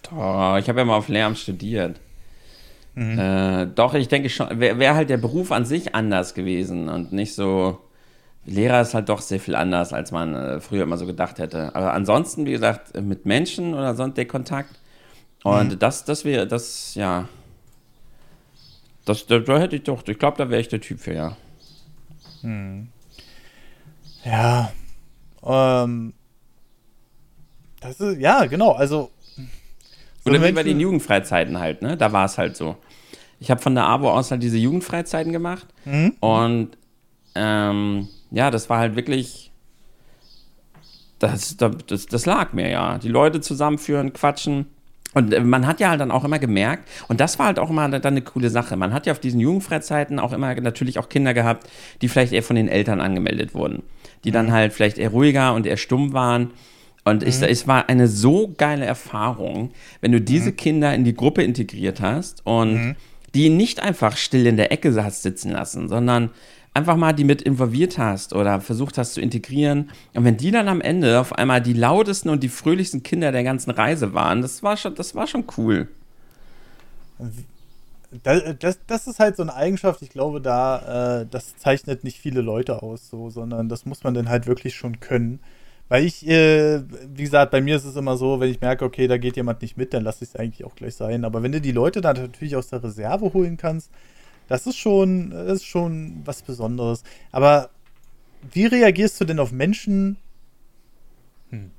Doch, 0.04 0.58
ich 0.58 0.70
habe 0.70 0.80
ja 0.80 0.86
mal 0.86 0.98
auf 0.98 1.08
Lehramt 1.08 1.38
studiert. 1.38 2.00
Mhm. 2.96 3.20
Äh, 3.20 3.68
doch, 3.76 3.94
ich 3.94 4.08
denke 4.08 4.30
schon, 4.30 4.60
wäre 4.60 4.80
wär 4.80 4.96
halt 4.96 5.10
der 5.10 5.18
Beruf 5.18 5.52
an 5.52 5.66
sich 5.66 5.94
anders 5.94 6.34
gewesen 6.34 6.90
und 6.90 7.14
nicht 7.14 7.36
so. 7.36 7.80
Lehrer 8.46 8.82
ist 8.82 8.94
halt 8.94 9.10
doch 9.10 9.20
sehr 9.20 9.42
viel 9.42 9.56
anders, 9.56 9.92
als 9.92 10.12
man 10.12 10.34
äh, 10.34 10.60
früher 10.62 10.84
immer 10.84 10.98
so 10.98 11.06
gedacht 11.06 11.38
hätte. 11.38 11.76
Aber 11.76 11.94
ansonsten, 11.94 12.46
wie 12.46 12.52
gesagt, 12.52 13.00
mit 13.00 13.26
Menschen 13.26 13.74
oder 13.74 13.94
sonst 13.94 14.16
der 14.16 14.26
Kontakt. 14.26 14.80
Und 15.44 15.74
mhm. 15.74 15.80
das, 15.80 16.06
das 16.06 16.26
wäre, 16.26 16.48
das, 16.48 16.96
ja. 16.96 17.28
Das, 19.06 19.28
da, 19.28 19.40
da 19.40 19.60
hätte 19.60 19.76
ich 19.76 19.84
doch, 19.84 20.08
ich 20.08 20.18
glaube, 20.18 20.38
da 20.38 20.50
wäre 20.50 20.62
ich 20.62 20.70
der 20.70 20.82
Typ 20.82 21.00
für, 21.00 21.14
ja. 21.14 21.38
Hm. 22.48 22.88
Ja. 24.24 24.72
Ähm. 25.44 26.14
Das 27.82 28.00
ist, 28.00 28.20
ja, 28.20 28.46
genau, 28.46 28.72
also. 28.72 29.12
So 30.24 30.32
Oder 30.32 30.42
wie 30.44 30.52
bei 30.54 30.64
den 30.64 30.80
Jugendfreizeiten 30.80 31.60
halt, 31.60 31.82
ne? 31.82 31.98
Da 31.98 32.12
war 32.14 32.26
es 32.26 32.38
halt 32.38 32.56
so. 32.56 32.78
Ich 33.40 33.52
habe 33.52 33.62
von 33.62 33.76
der 33.76 33.86
AWO 33.86 34.12
aus 34.12 34.32
halt 34.32 34.42
diese 34.42 34.58
Jugendfreizeiten 34.58 35.32
gemacht. 35.32 35.68
Mhm. 35.86 36.16
Und 36.22 36.78
ähm, 37.36 38.08
ja, 38.32 38.50
das 38.50 38.70
war 38.70 38.80
halt 38.80 38.96
wirklich. 38.96 39.52
Das, 41.20 41.58
das, 41.58 42.06
das 42.06 42.26
lag 42.26 42.54
mir 42.54 42.70
ja. 42.70 42.98
Die 42.98 43.10
Leute 43.10 43.42
zusammenführen, 43.42 44.14
quatschen. 44.14 44.68
Und 45.14 45.34
äh, 45.34 45.42
man 45.42 45.66
hat 45.68 45.80
ja 45.80 45.90
halt 45.90 46.02
dann 46.02 46.12
auch 46.12 46.24
immer 46.24 46.40
gemerkt, 46.40 46.88
und 47.08 47.20
das 47.20 47.40
war 47.40 47.48
halt 47.48 47.60
auch 47.60 47.70
immer 47.70 47.88
dann 47.88 48.04
eine 48.04 48.22
coole 48.22 48.50
Sache. 48.50 48.76
Man 48.76 48.94
hat 48.94 49.06
ja 49.06 49.14
auf 49.14 49.20
diesen 49.20 49.40
Jugendfreizeiten 49.40 50.20
auch 50.20 50.34
immer 50.34 50.54
natürlich 50.56 51.00
auch 51.00 51.10
Kinder 51.10 51.34
gehabt, 51.34 51.70
die 52.02 52.08
vielleicht 52.08 52.34
eher 52.34 52.44
von 52.44 52.56
den 52.56 52.68
Eltern 52.68 53.02
angemeldet 53.02 53.54
wurden. 53.54 53.84
Die 54.24 54.32
dann 54.32 54.48
mhm. 54.48 54.52
halt 54.52 54.74
vielleicht 54.74 54.98
eher 54.98 55.10
ruhiger 55.10 55.54
und 55.54 55.66
eher 55.66 55.78
stumm 55.78 56.14
waren. 56.14 56.52
Und 57.04 57.24
ich, 57.24 57.38
mhm. 57.40 57.46
es 57.46 57.68
war 57.68 57.88
eine 57.90 58.08
so 58.08 58.54
geile 58.58 58.86
Erfahrung, 58.86 59.72
wenn 60.02 60.12
du 60.12 60.20
diese 60.20 60.52
mhm. 60.52 60.58
Kinder 60.58 60.94
in 60.94 61.04
die 61.04 61.16
Gruppe 61.16 61.44
integriert 61.44 62.02
hast 62.02 62.46
und 62.46 62.74
mhm. 62.74 62.96
die 63.34 63.50
nicht 63.50 63.82
einfach 63.82 64.18
still 64.18 64.46
in 64.46 64.58
der 64.58 64.72
Ecke 64.72 64.94
hast 65.02 65.24
sitzen 65.24 65.52
lassen, 65.52 65.88
sondern 65.88 66.32
einfach 66.78 66.96
mal 66.96 67.14
die 67.14 67.24
mit 67.24 67.42
involviert 67.42 67.98
hast 67.98 68.34
oder 68.34 68.62
versucht 68.62 68.98
hast 68.98 69.14
zu 69.14 69.22
integrieren. 69.22 69.90
Und 70.14 70.24
wenn 70.24 70.38
die 70.38 70.52
dann 70.52 70.68
am 70.68 70.80
Ende 70.80 71.20
auf 71.20 71.34
einmal 71.34 71.62
die 71.62 71.74
lautesten 71.74 72.30
und 72.30 72.44
die 72.44 72.50
fröhlichsten 72.50 73.04
Kinder 73.04 73.32
der 73.32 73.44
ganzen 73.44 73.72
Reise 73.72 74.14
waren, 74.14 74.42
das 74.42 74.64
war 74.64 74.78
schon, 74.78 74.96
das 74.96 75.16
war 75.16 75.28
schon 75.28 75.46
cool. 75.58 75.88
Das, 78.24 78.42
das, 78.60 78.80
das 78.86 79.08
ist 79.08 79.20
halt 79.20 79.36
so 79.36 79.44
eine 79.44 79.56
Eigenschaft, 79.56 80.02
ich 80.02 80.10
glaube, 80.12 80.40
da, 80.40 81.22
äh, 81.22 81.26
das 81.30 81.58
zeichnet 81.58 82.04
nicht 82.04 82.20
viele 82.20 82.42
Leute 82.42 82.82
aus, 82.82 83.10
so, 83.10 83.30
sondern 83.30 83.68
das 83.68 83.86
muss 83.86 84.04
man 84.04 84.14
dann 84.14 84.30
halt 84.30 84.48
wirklich 84.48 84.76
schon 84.76 85.00
können. 85.00 85.40
Weil 85.90 86.06
ich, 86.06 86.28
äh, 86.28 86.82
wie 87.16 87.24
gesagt, 87.24 87.52
bei 87.52 87.62
mir 87.62 87.76
ist 87.76 87.86
es 87.86 87.96
immer 87.96 88.18
so, 88.18 88.40
wenn 88.40 88.52
ich 88.52 88.62
merke, 88.62 88.86
okay, 88.86 89.08
da 89.08 89.18
geht 89.18 89.36
jemand 89.36 89.62
nicht 89.62 89.78
mit, 89.78 89.94
dann 89.94 90.04
lasse 90.04 90.24
ich 90.24 90.32
es 90.32 90.36
eigentlich 90.36 90.66
auch 90.66 90.76
gleich 90.76 90.96
sein. 90.96 91.26
Aber 91.26 91.44
wenn 91.44 91.52
du 91.54 91.62
die 91.62 91.72
Leute 91.72 92.02
dann 92.02 92.18
natürlich 92.18 92.56
aus 92.56 92.68
der 92.68 92.84
Reserve 92.84 93.34
holen 93.34 93.58
kannst, 93.58 93.90
das 94.48 94.68
ist 94.68 94.78
schon, 94.78 95.32
das 95.32 95.58
ist 95.58 95.66
schon 95.66 96.22
was 96.26 96.42
Besonderes. 96.42 97.04
Aber 97.32 97.70
wie 98.52 98.66
reagierst 98.66 99.20
du 99.20 99.26
denn 99.26 99.40
auf 99.40 99.52
Menschen? 99.52 100.18
Hm. 101.50 101.72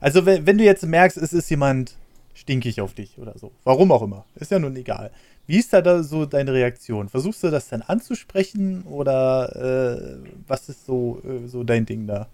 Also, 0.00 0.26
wenn, 0.26 0.46
wenn 0.46 0.58
du 0.58 0.64
jetzt 0.64 0.84
merkst, 0.84 1.16
es 1.16 1.32
ist 1.32 1.50
jemand 1.50 1.94
stinkig 2.34 2.80
auf 2.80 2.94
dich 2.94 3.18
oder 3.18 3.38
so, 3.38 3.52
warum 3.64 3.92
auch 3.92 4.02
immer, 4.02 4.24
ist 4.34 4.50
ja 4.50 4.58
nun 4.58 4.76
egal. 4.76 5.10
Wie 5.46 5.58
ist 5.58 5.72
da, 5.72 5.80
da 5.80 6.02
so 6.02 6.26
deine 6.26 6.52
Reaktion? 6.52 7.08
Versuchst 7.08 7.42
du 7.44 7.50
das 7.50 7.68
dann 7.68 7.82
anzusprechen 7.82 8.82
oder 8.82 9.54
äh, 9.54 10.18
was 10.46 10.68
ist 10.68 10.86
so, 10.86 11.22
äh, 11.24 11.46
so 11.46 11.62
dein 11.62 11.86
Ding 11.86 12.06
da? 12.06 12.28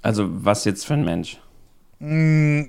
Also, 0.00 0.28
was 0.44 0.64
jetzt 0.64 0.86
für 0.86 0.94
ein 0.94 1.04
Mensch? 1.04 1.38
Mm, 1.98 2.62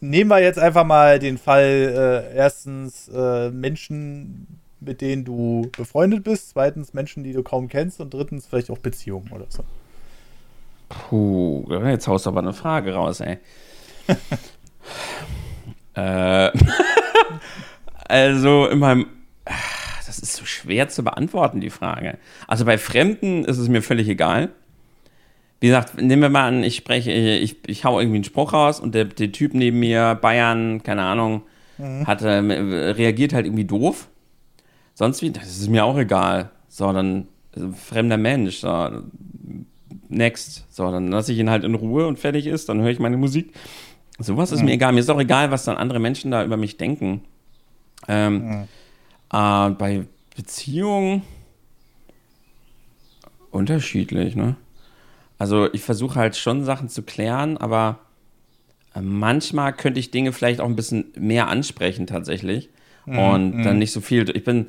nehmen 0.00 0.30
wir 0.30 0.40
jetzt 0.40 0.58
einfach 0.58 0.84
mal 0.84 1.18
den 1.18 1.38
Fall, 1.38 2.24
äh, 2.32 2.36
erstens 2.36 3.08
äh, 3.08 3.50
Menschen, 3.50 4.46
mit 4.84 5.00
denen 5.00 5.24
du 5.24 5.70
befreundet 5.76 6.24
bist, 6.24 6.50
zweitens 6.50 6.94
Menschen, 6.94 7.24
die 7.24 7.32
du 7.32 7.42
kaum 7.42 7.68
kennst 7.68 8.00
und 8.00 8.12
drittens 8.12 8.46
vielleicht 8.46 8.70
auch 8.70 8.78
Beziehungen 8.78 9.30
oder 9.32 9.46
so. 9.48 9.64
Puh, 10.88 11.66
jetzt 11.86 12.06
haust 12.08 12.26
du 12.26 12.30
aber 12.30 12.40
eine 12.40 12.52
Frage 12.52 12.94
raus, 12.94 13.20
ey. 13.20 13.38
äh, 15.94 16.50
also 18.08 18.66
in 18.66 18.78
meinem 18.78 19.06
das 20.14 20.22
ist 20.30 20.36
so 20.36 20.44
schwer 20.44 20.88
zu 20.88 21.02
beantworten, 21.02 21.60
die 21.60 21.70
Frage. 21.70 22.18
Also 22.46 22.64
bei 22.64 22.78
Fremden 22.78 23.44
ist 23.44 23.58
es 23.58 23.68
mir 23.68 23.82
völlig 23.82 24.08
egal. 24.08 24.50
Wie 25.60 25.68
gesagt, 25.68 26.00
nehmen 26.00 26.22
wir 26.22 26.28
mal 26.28 26.46
an, 26.46 26.62
ich 26.62 26.76
spreche, 26.76 27.10
ich, 27.10 27.56
ich 27.66 27.84
hau 27.84 27.98
irgendwie 27.98 28.18
einen 28.18 28.24
Spruch 28.24 28.52
raus 28.52 28.80
und 28.80 28.94
der, 28.94 29.06
der 29.06 29.32
Typ 29.32 29.54
neben 29.54 29.80
mir, 29.80 30.14
Bayern, 30.14 30.82
keine 30.82 31.02
Ahnung, 31.02 31.42
mhm. 31.78 32.06
hat, 32.06 32.22
äh, 32.22 32.36
reagiert 32.38 33.32
halt 33.32 33.46
irgendwie 33.46 33.64
doof. 33.64 34.08
Sonst 34.94 35.22
wie, 35.22 35.30
das 35.30 35.48
ist 35.48 35.68
mir 35.68 35.84
auch 35.84 35.98
egal. 35.98 36.50
So, 36.68 36.92
dann 36.92 37.28
also, 37.54 37.72
fremder 37.72 38.16
Mensch, 38.16 38.58
so, 38.58 39.02
next. 40.08 40.64
So, 40.70 40.90
dann 40.90 41.08
lasse 41.08 41.32
ich 41.32 41.38
ihn 41.38 41.50
halt 41.50 41.64
in 41.64 41.74
Ruhe 41.74 42.06
und 42.06 42.18
fertig 42.18 42.46
ist, 42.46 42.68
dann 42.68 42.80
höre 42.80 42.90
ich 42.90 43.00
meine 43.00 43.16
Musik. 43.16 43.52
Sowas 44.18 44.52
ist 44.52 44.60
mhm. 44.60 44.66
mir 44.66 44.72
egal. 44.72 44.92
Mir 44.92 45.00
ist 45.00 45.10
auch 45.10 45.20
egal, 45.20 45.50
was 45.50 45.64
dann 45.64 45.76
andere 45.76 45.98
Menschen 45.98 46.30
da 46.30 46.44
über 46.44 46.56
mich 46.56 46.76
denken. 46.76 47.22
Ähm, 48.06 48.34
mhm. 48.34 48.68
äh, 49.32 49.70
bei 49.70 50.04
Beziehungen 50.36 51.22
unterschiedlich, 53.50 54.36
ne? 54.36 54.56
Also 55.38 55.72
ich 55.72 55.82
versuche 55.82 56.14
halt 56.16 56.36
schon 56.36 56.64
Sachen 56.64 56.88
zu 56.88 57.02
klären, 57.02 57.56
aber 57.56 57.98
äh, 58.94 59.00
manchmal 59.00 59.72
könnte 59.72 59.98
ich 59.98 60.12
Dinge 60.12 60.32
vielleicht 60.32 60.60
auch 60.60 60.66
ein 60.66 60.76
bisschen 60.76 61.06
mehr 61.16 61.48
ansprechen 61.48 62.06
tatsächlich 62.06 62.68
mhm. 63.06 63.18
und 63.18 63.62
dann 63.62 63.74
mhm. 63.74 63.78
nicht 63.78 63.92
so 63.92 64.00
viel. 64.00 64.28
Ich 64.36 64.44
bin, 64.44 64.66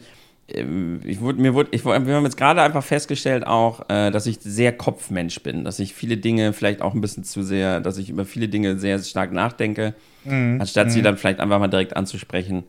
ähm, 0.48 1.02
ich 1.04 1.22
wurde, 1.22 1.42
mir 1.42 1.54
wurde, 1.54 1.70
ich, 1.72 1.86
wir 1.86 1.94
haben 1.94 2.24
jetzt 2.24 2.38
gerade 2.38 2.62
einfach 2.62 2.84
festgestellt 2.84 3.46
auch, 3.46 3.90
äh, 3.90 4.12
dass 4.12 4.26
ich 4.26 4.40
sehr 4.40 4.72
Kopfmensch 4.72 5.42
bin, 5.42 5.64
dass 5.64 5.80
ich 5.80 5.94
viele 5.94 6.18
Dinge 6.18 6.54
vielleicht 6.54 6.82
auch 6.82 6.94
ein 6.94 7.02
bisschen 7.02 7.24
zu 7.24 7.44
sehr, 7.44 7.80
dass 7.80 7.98
ich 7.98 8.10
über 8.10 8.26
viele 8.26 8.48
Dinge 8.48 8.78
sehr 8.78 9.00
stark 9.00 9.32
nachdenke, 9.32 9.94
mhm. 10.24 10.58
anstatt 10.60 10.92
sie 10.92 11.00
mhm. 11.00 11.04
dann 11.04 11.18
vielleicht 11.18 11.40
einfach 11.40 11.60
mal 11.60 11.68
direkt 11.68 11.96
anzusprechen. 11.96 12.64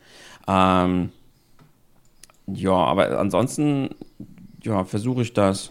Ähm, 0.48 1.10
ja, 2.46 2.72
aber 2.72 3.18
ansonsten, 3.18 3.90
ja, 4.62 4.84
versuche 4.84 5.22
ich 5.22 5.32
das 5.32 5.70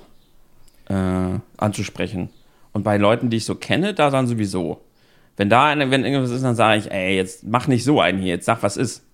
äh, 0.89 1.39
anzusprechen. 1.57 2.29
Und 2.73 2.83
bei 2.83 2.97
Leuten, 2.97 3.29
die 3.29 3.37
ich 3.37 3.45
so 3.45 3.55
kenne, 3.55 3.93
da 3.93 4.09
dann 4.09 4.27
sowieso. 4.27 4.81
Wenn 5.37 5.49
da 5.49 5.65
eine, 5.65 5.91
wenn 5.91 6.03
irgendwas 6.03 6.31
ist, 6.31 6.43
dann 6.43 6.55
sage 6.55 6.79
ich, 6.79 6.91
ey, 6.91 7.15
jetzt 7.15 7.45
mach 7.45 7.67
nicht 7.67 7.83
so 7.83 8.01
einen 8.01 8.19
hier, 8.19 8.33
jetzt 8.33 8.45
sag, 8.45 8.63
was 8.63 8.77
ist. 8.77 9.04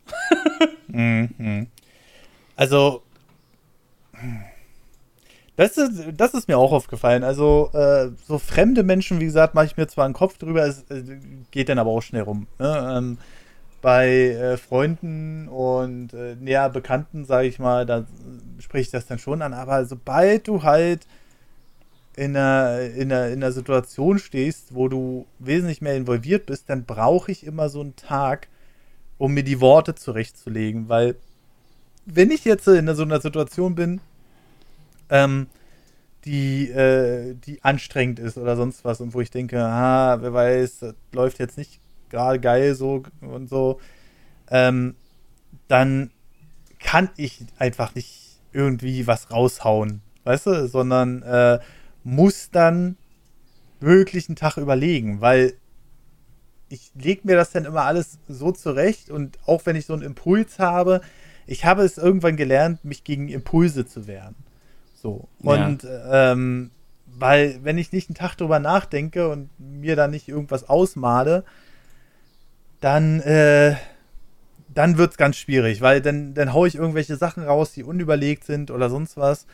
Mhm. 0.87 1.67
Also, 2.55 3.01
das 5.55 5.77
ist, 5.77 6.03
das 6.15 6.35
ist 6.35 6.47
mir 6.47 6.57
auch 6.57 6.71
aufgefallen. 6.71 7.23
Also, 7.23 7.71
äh, 7.73 8.09
so 8.27 8.37
fremde 8.37 8.83
Menschen, 8.83 9.19
wie 9.19 9.25
gesagt, 9.25 9.55
mache 9.55 9.65
ich 9.65 9.77
mir 9.77 9.87
zwar 9.87 10.05
einen 10.05 10.13
Kopf 10.13 10.37
drüber, 10.37 10.65
es 10.67 10.83
äh, 10.91 11.17
geht 11.49 11.69
dann 11.69 11.79
aber 11.79 11.89
auch 11.89 12.01
schnell 12.01 12.21
rum. 12.21 12.47
Ne? 12.59 12.95
Ähm, 12.97 13.17
bei 13.81 14.09
äh, 14.09 14.57
Freunden 14.57 15.47
und 15.47 16.13
äh, 16.13 16.35
näher 16.35 16.69
Bekannten, 16.69 17.25
sage 17.25 17.47
ich 17.47 17.57
mal, 17.57 17.85
da 17.85 18.05
spreche 18.59 18.83
ich 18.83 18.91
das 18.91 19.07
dann 19.07 19.19
schon 19.19 19.41
an. 19.41 19.53
Aber 19.53 19.85
sobald 19.85 20.47
du 20.47 20.63
halt 20.63 21.07
in 22.15 22.35
einer, 22.35 22.81
in, 22.81 23.11
einer, 23.11 23.27
in 23.27 23.43
einer 23.43 23.51
Situation 23.51 24.19
stehst, 24.19 24.75
wo 24.75 24.87
du 24.87 25.25
wesentlich 25.39 25.81
mehr 25.81 25.95
involviert 25.95 26.45
bist, 26.45 26.69
dann 26.69 26.85
brauche 26.85 27.31
ich 27.31 27.45
immer 27.45 27.69
so 27.69 27.81
einen 27.81 27.95
Tag, 27.95 28.47
um 29.21 29.35
mir 29.35 29.43
die 29.43 29.61
Worte 29.61 29.93
zurechtzulegen. 29.93 30.89
Weil, 30.89 31.15
wenn 32.07 32.31
ich 32.31 32.43
jetzt 32.43 32.67
in 32.67 32.93
so 32.95 33.03
einer 33.03 33.21
Situation 33.21 33.75
bin, 33.75 34.01
ähm, 35.11 35.45
die, 36.25 36.71
äh, 36.71 37.35
die 37.35 37.63
anstrengend 37.63 38.17
ist 38.17 38.39
oder 38.39 38.55
sonst 38.55 38.83
was 38.83 38.99
und 38.99 39.13
wo 39.13 39.21
ich 39.21 39.29
denke, 39.29 39.63
ah, 39.63 40.19
wer 40.21 40.33
weiß, 40.33 40.79
das 40.79 40.95
läuft 41.11 41.37
jetzt 41.37 41.59
nicht 41.59 41.79
gerade 42.09 42.39
geil 42.39 42.73
so 42.73 43.03
und 43.21 43.47
so, 43.47 43.79
ähm, 44.49 44.95
dann 45.67 46.09
kann 46.79 47.09
ich 47.15 47.45
einfach 47.59 47.93
nicht 47.93 48.39
irgendwie 48.53 49.05
was 49.05 49.29
raushauen, 49.29 50.01
weißt 50.23 50.47
du, 50.47 50.67
sondern 50.67 51.21
äh, 51.21 51.59
muss 52.03 52.49
dann 52.49 52.97
wirklich 53.79 54.29
einen 54.29 54.35
Tag 54.35 54.57
überlegen, 54.57 55.21
weil 55.21 55.53
ich 56.71 56.91
lege 56.95 57.21
mir 57.23 57.35
das 57.35 57.51
dann 57.51 57.65
immer 57.65 57.83
alles 57.83 58.19
so 58.27 58.51
zurecht 58.51 59.09
und 59.09 59.37
auch 59.45 59.65
wenn 59.65 59.75
ich 59.75 59.85
so 59.85 59.93
einen 59.93 60.01
Impuls 60.01 60.59
habe, 60.59 61.01
ich 61.45 61.65
habe 61.65 61.83
es 61.83 61.97
irgendwann 61.97 62.37
gelernt, 62.37 62.85
mich 62.85 63.03
gegen 63.03 63.27
Impulse 63.27 63.85
zu 63.85 64.07
wehren. 64.07 64.35
So. 64.95 65.27
Und 65.39 65.83
ja. 65.83 66.31
ähm, 66.31 66.71
weil, 67.05 67.59
wenn 67.63 67.77
ich 67.77 67.91
nicht 67.91 68.09
einen 68.09 68.15
Tag 68.15 68.35
drüber 68.35 68.59
nachdenke 68.59 69.29
und 69.29 69.49
mir 69.59 69.95
da 69.95 70.07
nicht 70.07 70.29
irgendwas 70.29 70.69
ausmale, 70.69 71.43
dann, 72.79 73.19
äh, 73.21 73.75
dann 74.73 74.97
wird 74.97 75.11
es 75.11 75.17
ganz 75.17 75.35
schwierig, 75.35 75.81
weil 75.81 76.01
dann, 76.01 76.33
dann 76.33 76.53
haue 76.53 76.67
ich 76.67 76.75
irgendwelche 76.75 77.17
Sachen 77.17 77.43
raus, 77.43 77.73
die 77.73 77.83
unüberlegt 77.83 78.45
sind 78.45 78.71
oder 78.71 78.89
sonst 78.89 79.17
was. 79.17 79.45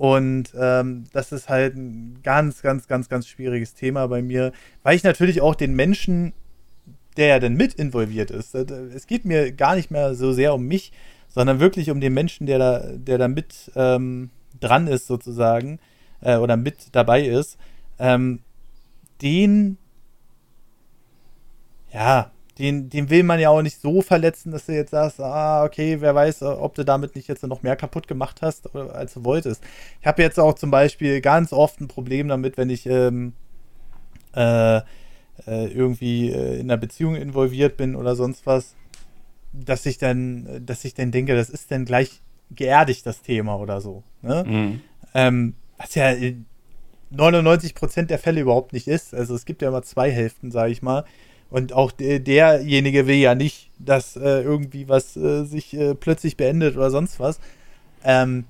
Und 0.00 0.54
ähm, 0.58 1.04
das 1.12 1.30
ist 1.30 1.50
halt 1.50 1.76
ein 1.76 2.20
ganz, 2.22 2.62
ganz, 2.62 2.88
ganz, 2.88 3.10
ganz 3.10 3.28
schwieriges 3.28 3.74
Thema 3.74 4.06
bei 4.06 4.22
mir, 4.22 4.50
weil 4.82 4.96
ich 4.96 5.04
natürlich 5.04 5.42
auch 5.42 5.54
den 5.54 5.74
Menschen, 5.74 6.32
der 7.18 7.26
ja 7.26 7.38
dann 7.38 7.52
mit 7.52 7.74
involviert 7.74 8.30
ist, 8.30 8.54
äh, 8.54 8.64
es 8.94 9.06
geht 9.06 9.26
mir 9.26 9.52
gar 9.52 9.76
nicht 9.76 9.90
mehr 9.90 10.14
so 10.14 10.32
sehr 10.32 10.54
um 10.54 10.64
mich, 10.64 10.92
sondern 11.28 11.60
wirklich 11.60 11.90
um 11.90 12.00
den 12.00 12.14
Menschen, 12.14 12.46
der 12.46 12.58
da, 12.58 12.78
der 12.94 13.18
da 13.18 13.28
mit 13.28 13.70
ähm, 13.76 14.30
dran 14.58 14.86
ist 14.86 15.06
sozusagen 15.06 15.80
äh, 16.22 16.38
oder 16.38 16.56
mit 16.56 16.78
dabei 16.92 17.20
ist, 17.20 17.58
ähm, 17.98 18.40
den 19.20 19.76
ja, 21.92 22.30
den, 22.60 22.90
den 22.90 23.08
will 23.08 23.22
man 23.22 23.40
ja 23.40 23.48
auch 23.48 23.62
nicht 23.62 23.80
so 23.80 24.02
verletzen, 24.02 24.52
dass 24.52 24.66
du 24.66 24.72
jetzt 24.72 24.90
sagst, 24.90 25.18
ah, 25.20 25.64
okay, 25.64 26.00
wer 26.00 26.14
weiß, 26.14 26.42
ob 26.42 26.74
du 26.74 26.84
damit 26.84 27.16
nicht 27.16 27.26
jetzt 27.26 27.42
noch 27.42 27.62
mehr 27.62 27.74
kaputt 27.74 28.06
gemacht 28.06 28.42
hast, 28.42 28.74
als 28.76 29.14
du 29.14 29.24
wolltest. 29.24 29.62
Ich 30.00 30.06
habe 30.06 30.22
jetzt 30.22 30.38
auch 30.38 30.54
zum 30.54 30.70
Beispiel 30.70 31.20
ganz 31.22 31.52
oft 31.52 31.80
ein 31.80 31.88
Problem 31.88 32.28
damit, 32.28 32.58
wenn 32.58 32.68
ich 32.68 32.84
ähm, 32.86 33.32
äh, 34.34 34.76
äh, 34.76 34.82
irgendwie 35.46 36.30
äh, 36.30 36.60
in 36.60 36.70
einer 36.70 36.76
Beziehung 36.76 37.16
involviert 37.16 37.78
bin 37.78 37.96
oder 37.96 38.14
sonst 38.14 38.46
was, 38.46 38.76
dass 39.52 39.86
ich 39.86 39.96
dann, 39.96 40.64
dass 40.64 40.84
ich 40.84 40.92
dann 40.92 41.10
denke, 41.10 41.34
das 41.34 41.48
ist 41.48 41.70
dann 41.70 41.86
gleich 41.86 42.20
geerdigt, 42.50 43.06
das 43.06 43.22
Thema 43.22 43.58
oder 43.58 43.80
so. 43.80 44.02
Ne? 44.20 44.44
Mhm. 44.46 44.80
Ähm, 45.14 45.54
was 45.78 45.94
ja 45.94 46.10
in 46.10 46.44
99% 47.12 48.02
der 48.02 48.18
Fälle 48.18 48.42
überhaupt 48.42 48.72
nicht 48.72 48.86
ist. 48.86 49.14
Also 49.14 49.34
es 49.34 49.44
gibt 49.44 49.62
ja 49.62 49.68
immer 49.68 49.82
zwei 49.82 50.10
Hälften, 50.10 50.50
sage 50.50 50.72
ich 50.72 50.82
mal. 50.82 51.04
Und 51.50 51.72
auch 51.72 51.90
derjenige 51.90 53.06
will 53.06 53.16
ja 53.16 53.34
nicht, 53.34 53.70
dass 53.78 54.16
äh, 54.16 54.42
irgendwie 54.42 54.88
was 54.88 55.16
äh, 55.16 55.44
sich 55.44 55.74
äh, 55.74 55.94
plötzlich 55.94 56.36
beendet 56.36 56.76
oder 56.76 56.90
sonst 56.90 57.18
was. 57.18 57.40
Ähm, 58.04 58.44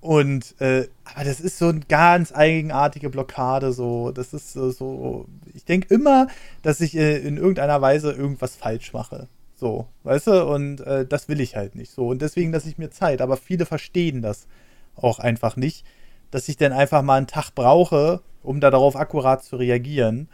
und 0.00 0.60
äh, 0.60 0.88
aber 1.04 1.24
das 1.24 1.40
ist 1.40 1.58
so 1.58 1.68
eine 1.68 1.80
ganz 1.80 2.32
eigenartige 2.32 3.10
Blockade. 3.10 3.72
So, 3.72 4.12
das 4.12 4.32
ist 4.32 4.52
so. 4.52 5.26
ich 5.52 5.64
denke 5.64 5.92
immer, 5.92 6.28
dass 6.62 6.80
ich 6.80 6.96
äh, 6.96 7.18
in 7.18 7.36
irgendeiner 7.36 7.80
Weise 7.80 8.12
irgendwas 8.12 8.54
falsch 8.54 8.92
mache. 8.92 9.26
So, 9.56 9.88
weißt 10.04 10.28
du? 10.28 10.46
Und 10.46 10.80
äh, 10.82 11.06
das 11.06 11.28
will 11.28 11.40
ich 11.40 11.56
halt 11.56 11.74
nicht 11.74 11.90
so. 11.90 12.08
Und 12.08 12.22
deswegen 12.22 12.52
lasse 12.52 12.68
ich 12.68 12.78
mir 12.78 12.90
Zeit. 12.90 13.20
Aber 13.20 13.36
viele 13.36 13.66
verstehen 13.66 14.22
das 14.22 14.46
auch 14.94 15.18
einfach 15.18 15.56
nicht, 15.56 15.84
dass 16.30 16.48
ich 16.48 16.56
dann 16.56 16.72
einfach 16.72 17.02
mal 17.02 17.16
einen 17.16 17.26
Tag 17.26 17.50
brauche, 17.54 18.20
um 18.42 18.60
da 18.60 18.70
darauf 18.70 18.94
akkurat 18.96 19.42
zu 19.42 19.56
reagieren. 19.56 20.28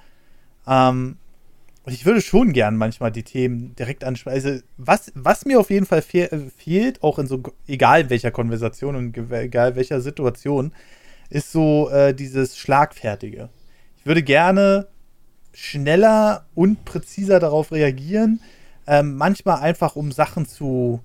Ähm, 0.67 1.17
ich 1.87 2.07
würde 2.07 2.21
schon 2.21 2.53
gern 2.53 2.77
manchmal 2.77 3.11
die 3.11 3.25
Themen 3.25 3.75
direkt 3.75 4.05
ansprechen. 4.05 4.35
Also, 4.35 4.63
was, 4.77 5.13
was 5.15 5.45
mir 5.45 5.59
auf 5.59 5.71
jeden 5.71 5.87
Fall 5.87 6.03
fe 6.03 6.31
äh, 6.31 6.39
fehlt, 6.57 7.03
auch 7.03 7.19
in 7.19 7.27
so, 7.27 7.43
egal 7.67 8.09
welcher 8.09 8.31
Konversation 8.31 8.95
und 8.95 9.17
egal 9.33 9.75
welcher 9.75 10.01
Situation, 10.01 10.73
ist 11.29 11.51
so 11.51 11.91
äh, 11.91 12.15
dieses 12.15 12.57
Schlagfertige. 12.57 13.49
Ich 13.99 14.07
würde 14.07 14.23
gerne 14.23 14.89
schneller 15.53 16.47
und 16.55 16.85
präziser 16.85 17.41
darauf 17.41 17.73
reagieren. 17.73 18.41
Ähm, 18.87 19.17
manchmal 19.17 19.61
einfach, 19.61 19.97
um 19.97 20.13
Sachen 20.13 20.47
zu 20.47 21.01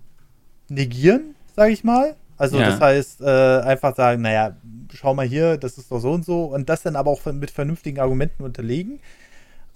negieren, 0.69 1.35
sage 1.55 1.71
ich 1.71 1.83
mal. 1.83 2.15
Also 2.37 2.59
ja. 2.59 2.69
das 2.69 2.79
heißt, 2.79 3.21
äh, 3.21 3.61
einfach 3.61 3.95
sagen, 3.95 4.21
naja, 4.21 4.57
schau 4.93 5.13
mal 5.13 5.25
hier, 5.25 5.57
das 5.57 5.77
ist 5.77 5.91
doch 5.91 5.99
so 5.99 6.11
und 6.11 6.23
so. 6.23 6.45
Und 6.45 6.69
das 6.69 6.83
dann 6.83 6.95
aber 6.95 7.09
auch 7.09 7.25
mit 7.25 7.51
vernünftigen 7.51 7.99
Argumenten 7.99 8.43
unterlegen. 8.43 8.99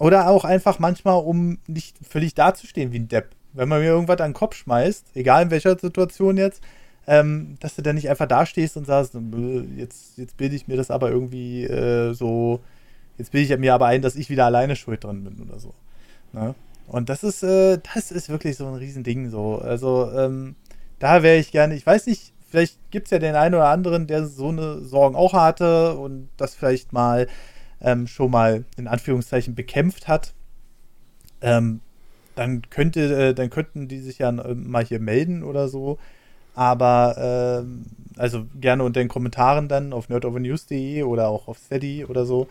Oder 0.02 0.30
auch 0.30 0.46
einfach 0.46 0.80
manchmal, 0.80 1.24
um 1.24 1.60
nicht 1.68 1.96
völlig 2.02 2.34
dazustehen 2.34 2.92
wie 2.92 2.98
ein 2.98 3.08
Depp. 3.08 3.36
Wenn 3.54 3.70
man 3.70 3.82
mir 3.82 3.90
irgendwas 3.90 4.20
an 4.20 4.32
den 4.32 4.36
Kopf 4.36 4.56
schmeißt, 4.56 5.12
egal 5.14 5.44
in 5.44 5.52
welcher 5.52 5.78
Situation 5.78 6.38
jetzt, 6.38 6.64
ähm, 7.06 7.56
dass 7.60 7.76
du 7.76 7.84
dann 7.84 7.98
nicht 7.98 8.10
einfach 8.10 8.26
dastehst 8.26 8.78
und 8.78 8.88
sagst, 8.88 9.16
jetzt, 9.78 10.18
jetzt 10.18 10.38
bilde 10.38 10.56
ich 10.56 10.68
mir 10.68 10.76
das 10.76 10.90
aber 10.90 11.12
irgendwie 11.12 11.66
äh, 11.66 12.14
so, 12.14 12.62
jetzt 13.20 13.32
bilde 13.32 13.54
ich 13.54 13.60
mir 13.60 13.76
aber 13.76 13.86
ein, 13.86 14.02
dass 14.02 14.16
ich 14.16 14.32
wieder 14.32 14.46
alleine 14.46 14.76
schuld 14.76 15.04
dran 15.04 15.24
bin 15.24 15.40
oder 15.40 15.60
so. 15.60 15.76
Ne? 16.34 16.56
Und 16.88 17.10
das 17.10 17.24
ist, 17.24 17.44
äh, 17.44 17.78
das 17.94 18.10
ist 18.10 18.28
wirklich 18.28 18.58
so 18.58 18.66
ein 18.66 18.74
Riesending 18.74 19.30
so. 19.30 19.60
Also, 19.60 20.12
ähm, 20.18 20.56
da 20.98 21.22
wäre 21.22 21.38
ich 21.38 21.52
gerne, 21.52 21.76
ich 21.76 21.86
weiß 21.86 22.08
nicht, 22.08 22.34
vielleicht 22.50 22.80
gibt 22.90 23.06
es 23.06 23.12
ja 23.12 23.20
den 23.20 23.36
einen 23.36 23.54
oder 23.54 23.70
anderen, 23.70 24.08
der 24.08 24.26
so 24.26 24.48
eine 24.48 24.80
Sorgen 24.80 25.16
auch 25.16 25.34
hatte 25.34 25.94
und 25.94 26.30
das 26.38 26.56
vielleicht 26.56 26.92
mal 26.92 27.28
ähm, 27.82 28.08
schon 28.08 28.32
mal 28.32 28.65
in 28.78 28.88
Anführungszeichen 28.88 29.56
bekämpft 29.56 30.08
hat. 30.08 30.34
Ähm, 31.41 31.82
dann 32.36 32.70
könnte, 32.70 33.30
äh, 33.30 33.34
dann 33.34 33.50
könnten 33.50 33.88
die 33.88 34.00
sich 34.00 34.20
ja 34.20 34.30
äh, 34.30 34.56
mal 34.56 34.86
hier 34.86 35.00
melden 35.00 35.44
oder 35.44 35.67
so. 35.67 35.98
Aber 36.54 37.15
ähm, 37.63 37.86
also 38.17 38.46
gerne 38.60 38.84
unter 38.84 39.00
den 39.00 39.08
Kommentaren 39.08 39.67
dann 39.67 39.94
auf 39.94 40.10
nerdovernews.de 40.10 41.04
oder 41.04 41.30
auch 41.30 41.48
auf 41.48 41.58
Steady 41.58 42.06
oder 42.06 42.26
so. 42.26 42.48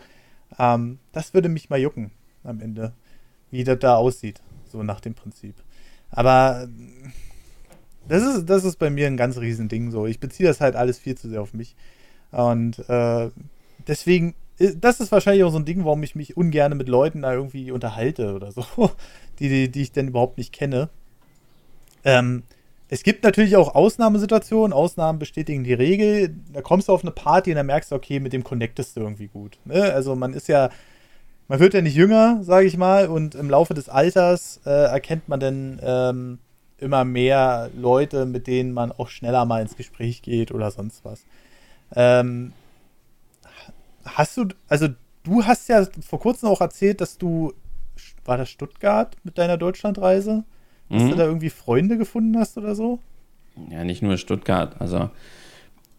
Ähm, 0.57 0.99
das 1.11 1.33
würde 1.33 1.49
mich 1.49 1.69
mal 1.69 1.79
jucken 1.79 2.11
am 2.43 2.61
Ende, 2.61 2.93
wie 3.51 3.63
das 3.63 3.79
da 3.79 3.95
aussieht, 3.95 4.41
so 4.71 4.83
nach 4.83 4.99
dem 5.01 5.13
Prinzip. 5.13 5.55
Aber 6.09 6.67
das 8.07 8.23
ist, 8.23 8.49
das 8.49 8.63
ist 8.63 8.77
bei 8.77 8.89
mir 8.89 9.07
ein 9.07 9.17
ganz 9.17 9.37
riesen 9.37 9.69
Ding 9.69 9.91
so. 9.91 10.07
Ich 10.07 10.19
beziehe 10.19 10.47
das 10.47 10.61
halt 10.61 10.75
alles 10.75 10.99
viel 10.99 11.15
zu 11.15 11.29
sehr 11.29 11.41
auf 11.41 11.53
mich. 11.53 11.75
Und 12.31 12.79
äh, 12.89 13.29
deswegen, 13.87 14.29
äh, 14.31 14.33
das 14.77 14.99
ist 14.99 15.11
wahrscheinlich 15.11 15.43
auch 15.43 15.51
so 15.51 15.59
ein 15.59 15.65
Ding, 15.65 15.85
warum 15.85 16.03
ich 16.03 16.15
mich 16.15 16.37
ungern 16.37 16.77
mit 16.77 16.89
Leuten 16.89 17.21
da 17.21 17.33
irgendwie 17.33 17.71
unterhalte 17.71 18.33
oder 18.33 18.51
so, 18.51 18.65
die, 19.39 19.49
die, 19.49 19.69
die 19.69 19.81
ich 19.81 19.91
denn 19.91 20.09
überhaupt 20.09 20.37
nicht 20.37 20.53
kenne. 20.53 20.89
Ähm, 22.03 22.43
es 22.89 23.03
gibt 23.03 23.23
natürlich 23.23 23.55
auch 23.55 23.73
Ausnahmesituationen, 23.73 24.73
Ausnahmen 24.73 25.17
bestätigen 25.17 25.63
die 25.63 25.73
Regel. 25.73 26.35
Da 26.51 26.61
kommst 26.61 26.89
du 26.89 26.93
auf 26.93 27.03
eine 27.03 27.11
Party 27.11 27.51
und 27.51 27.55
dann 27.55 27.65
merkst 27.65 27.91
du, 27.91 27.95
okay, 27.95 28.19
mit 28.19 28.33
dem 28.33 28.43
connectest 28.43 28.97
du 28.97 29.01
irgendwie 29.01 29.27
gut. 29.27 29.59
Ne? 29.63 29.93
Also 29.93 30.15
man 30.15 30.33
ist 30.33 30.49
ja, 30.49 30.69
man 31.47 31.59
wird 31.59 31.73
ja 31.73 31.81
nicht 31.81 31.95
jünger, 31.95 32.39
sage 32.43 32.67
ich 32.67 32.75
mal, 32.75 33.07
und 33.07 33.33
im 33.35 33.49
Laufe 33.49 33.73
des 33.73 33.87
Alters 33.87 34.59
äh, 34.65 34.69
erkennt 34.69 35.29
man 35.29 35.39
dann 35.39 35.79
ähm, 35.81 36.39
immer 36.79 37.05
mehr 37.05 37.69
Leute, 37.77 38.25
mit 38.25 38.47
denen 38.47 38.73
man 38.73 38.91
auch 38.91 39.07
schneller 39.07 39.45
mal 39.45 39.61
ins 39.61 39.77
Gespräch 39.77 40.21
geht 40.21 40.51
oder 40.51 40.69
sonst 40.69 41.05
was. 41.05 41.23
Ähm, 41.95 42.51
hast 44.05 44.37
du, 44.37 44.45
also 44.67 44.87
du 45.23 45.43
hast 45.43 45.69
ja 45.69 45.85
vor 46.05 46.19
kurzem 46.19 46.49
auch 46.49 46.61
erzählt, 46.61 47.01
dass 47.01 47.17
du, 47.17 47.53
war 48.25 48.37
das 48.37 48.49
Stuttgart 48.49 49.15
mit 49.23 49.37
deiner 49.37 49.57
Deutschlandreise? 49.57 50.43
Dass 50.89 51.03
mhm. 51.03 51.09
du 51.09 51.15
da 51.15 51.25
irgendwie 51.25 51.49
Freunde 51.49 51.97
gefunden 51.97 52.37
hast 52.37 52.57
oder 52.57 52.75
so? 52.75 52.99
Ja, 53.69 53.83
nicht 53.83 54.01
nur 54.01 54.17
Stuttgart. 54.17 54.79
Also 54.79 55.09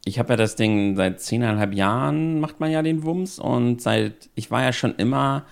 ich 0.04 0.18
habe 0.18 0.30
ja 0.30 0.36
das 0.36 0.56
Ding 0.56 0.96
seit 0.96 1.20
zehneinhalb 1.20 1.74
Jahren 1.74 2.40
macht 2.40 2.60
man 2.60 2.70
ja 2.70 2.82
den 2.82 3.04
Wumms 3.04 3.38
und 3.38 3.80
seit, 3.80 4.30
ich 4.34 4.50
war 4.50 4.62
ja 4.62 4.72
schon 4.72 4.94
immer 4.96 5.44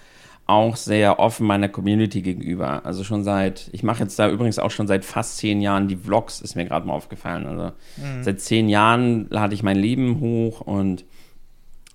auch 0.47 0.75
sehr 0.75 1.21
offen 1.21 1.47
meiner 1.47 1.69
Community 1.69 2.23
gegenüber. 2.23 2.85
Also 2.85 3.05
schon 3.05 3.23
seit, 3.23 3.71
ich 3.73 3.85
mache 3.85 4.03
jetzt 4.03 4.19
da 4.19 4.29
übrigens 4.29 4.59
auch 4.59 4.73
schon 4.73 4.89
seit 4.89 5.05
fast 5.05 5.37
zehn 5.37 5.61
Jahren 5.61 5.87
die 5.87 5.97
Vlogs, 5.97 6.41
ist 6.41 6.57
mir 6.57 6.65
gerade 6.65 6.87
mal 6.87 6.95
aufgefallen. 6.95 7.47
Also 7.47 7.73
mhm. 7.97 8.23
seit 8.23 8.41
zehn 8.41 8.69
Jahren 8.69 9.29
lade 9.31 9.55
ich 9.55 9.63
mein 9.63 9.77
Leben 9.77 10.19
hoch 10.19 10.61
und 10.61 11.05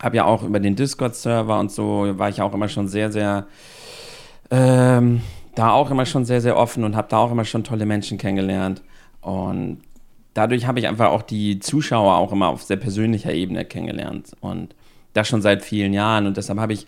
habe 0.01 0.17
ja 0.17 0.25
auch 0.25 0.43
über 0.43 0.59
den 0.59 0.75
Discord-Server 0.75 1.59
und 1.59 1.71
so, 1.71 2.17
war 2.17 2.29
ich 2.29 2.41
auch 2.41 2.53
immer 2.53 2.67
schon 2.67 2.87
sehr, 2.87 3.11
sehr, 3.11 3.47
ähm, 4.51 5.21
da 5.55 5.71
auch 5.71 5.89
immer 5.89 6.05
schon 6.05 6.25
sehr, 6.25 6.41
sehr 6.41 6.57
offen 6.57 6.83
und 6.83 6.95
habe 6.95 7.07
da 7.09 7.17
auch 7.17 7.31
immer 7.31 7.45
schon 7.45 7.63
tolle 7.63 7.85
Menschen 7.85 8.17
kennengelernt. 8.17 8.81
Und 9.21 9.81
dadurch 10.33 10.67
habe 10.67 10.79
ich 10.79 10.87
einfach 10.87 11.09
auch 11.09 11.21
die 11.21 11.59
Zuschauer 11.59 12.15
auch 12.15 12.31
immer 12.31 12.49
auf 12.49 12.63
sehr 12.63 12.77
persönlicher 12.77 13.33
Ebene 13.33 13.65
kennengelernt. 13.65 14.35
Und 14.41 14.75
das 15.13 15.27
schon 15.27 15.41
seit 15.41 15.63
vielen 15.63 15.93
Jahren. 15.93 16.27
Und 16.27 16.37
deshalb 16.37 16.59
habe 16.59 16.73
ich 16.73 16.85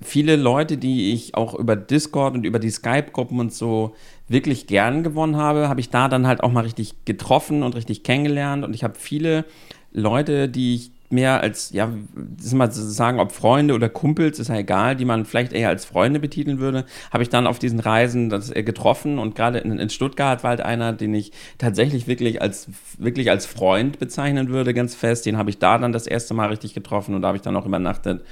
viele 0.00 0.36
Leute, 0.36 0.76
die 0.76 1.12
ich 1.12 1.34
auch 1.34 1.54
über 1.54 1.76
Discord 1.76 2.34
und 2.34 2.44
über 2.44 2.58
die 2.58 2.70
Skype-Gruppen 2.70 3.38
und 3.40 3.52
so 3.52 3.94
wirklich 4.28 4.66
gern 4.66 5.02
gewonnen 5.02 5.36
habe, 5.36 5.68
habe 5.68 5.80
ich 5.80 5.90
da 5.90 6.08
dann 6.08 6.26
halt 6.26 6.42
auch 6.42 6.50
mal 6.50 6.64
richtig 6.64 7.04
getroffen 7.04 7.62
und 7.62 7.76
richtig 7.76 8.02
kennengelernt. 8.02 8.64
Und 8.64 8.74
ich 8.74 8.84
habe 8.84 8.94
viele 8.98 9.44
Leute, 9.92 10.48
die 10.48 10.74
ich 10.74 10.90
mehr 11.12 11.40
als, 11.40 11.70
ja, 11.72 11.90
das 12.14 12.52
mal 12.54 12.70
sagen, 12.72 13.20
ob 13.20 13.32
Freunde 13.32 13.74
oder 13.74 13.88
Kumpels, 13.88 14.38
ist 14.38 14.48
ja 14.48 14.56
egal, 14.56 14.96
die 14.96 15.04
man 15.04 15.24
vielleicht 15.24 15.52
eher 15.52 15.68
als 15.68 15.84
Freunde 15.84 16.18
betiteln 16.18 16.58
würde, 16.58 16.84
habe 17.12 17.22
ich 17.22 17.28
dann 17.28 17.46
auf 17.46 17.58
diesen 17.58 17.80
Reisen 17.80 18.30
das, 18.30 18.50
äh, 18.50 18.62
getroffen 18.62 19.18
und 19.18 19.34
gerade 19.34 19.58
in, 19.58 19.78
in, 19.78 19.90
Stuttgart 19.90 20.42
war 20.42 20.50
halt 20.50 20.62
einer, 20.62 20.92
den 20.92 21.14
ich 21.14 21.32
tatsächlich 21.58 22.06
wirklich 22.06 22.40
als, 22.42 22.68
wirklich 22.98 23.30
als 23.30 23.46
Freund 23.46 23.98
bezeichnen 23.98 24.48
würde, 24.48 24.74
ganz 24.74 24.94
fest. 24.94 25.26
Den 25.26 25.36
habe 25.36 25.50
ich 25.50 25.58
da 25.58 25.78
dann 25.78 25.92
das 25.92 26.06
erste 26.06 26.34
Mal 26.34 26.48
richtig 26.48 26.74
getroffen 26.74 27.14
und 27.14 27.22
da 27.22 27.28
habe 27.28 27.36
ich 27.36 27.42
dann 27.42 27.56
auch 27.56 27.66
übernachtet. 27.66 28.22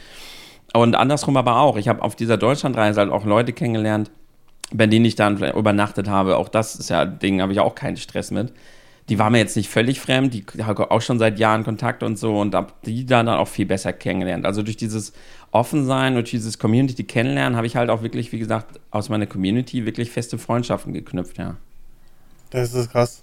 Und 0.73 0.95
andersrum 0.95 1.37
aber 1.37 1.61
auch. 1.61 1.77
Ich 1.77 1.89
habe 1.89 2.03
auf 2.03 2.17
dieser 2.17 2.37
Deutschlandreise 2.37 3.01
halt 3.01 3.11
auch 3.11 3.25
Leute 3.25 3.53
kennengelernt, 3.53 4.11
bei 4.73 4.87
denen 4.87 5.05
ich 5.05 5.17
dann 5.17 5.43
übernachtet 5.53 6.09
habe. 6.09 6.37
Auch 6.37 6.49
das 6.49 6.77
ist 6.77 6.91
ja 6.91 7.03
ein 7.03 7.19
Ding, 7.19 7.43
habe 7.43 7.53
ich 7.53 7.61
auch 7.61 7.75
keinen 7.75 7.97
Stress 7.97 8.31
mit. 8.31 8.53
Die 9.11 9.19
waren 9.19 9.33
mir 9.33 9.39
jetzt 9.39 9.57
nicht 9.57 9.69
völlig 9.69 10.01
fremd, 10.01 10.33
die 10.33 10.45
haben 10.63 10.85
auch 10.85 11.03
schon 11.03 11.19
seit 11.19 11.39
Jahren 11.39 11.65
Kontakt 11.65 12.03
und 12.03 12.17
so 12.17 12.39
und 12.39 12.55
habe 12.55 12.73
die 12.87 13.05
dann 13.05 13.29
auch 13.29 13.49
viel 13.49 13.67
besser 13.67 13.93
kennengelernt. 13.93 14.47
Also 14.47 14.63
durch 14.63 14.77
dieses 14.77 15.13
Offensein, 15.51 16.15
durch 16.15 16.31
dieses 16.31 16.59
Community 16.59 17.03
kennenlernen, 17.05 17.57
habe 17.57 17.67
ich 17.67 17.77
halt 17.77 17.91
auch 17.91 18.03
wirklich, 18.03 18.31
wie 18.31 18.39
gesagt, 18.39 18.81
aus 18.91 19.09
meiner 19.09 19.27
Community 19.27 19.85
wirklich 19.85 20.11
feste 20.11 20.39
Freundschaften 20.39 20.93
geknüpft, 20.93 21.39
ja. 21.39 21.57
Das 22.51 22.73
ist 22.73 22.93
krass. 22.93 23.23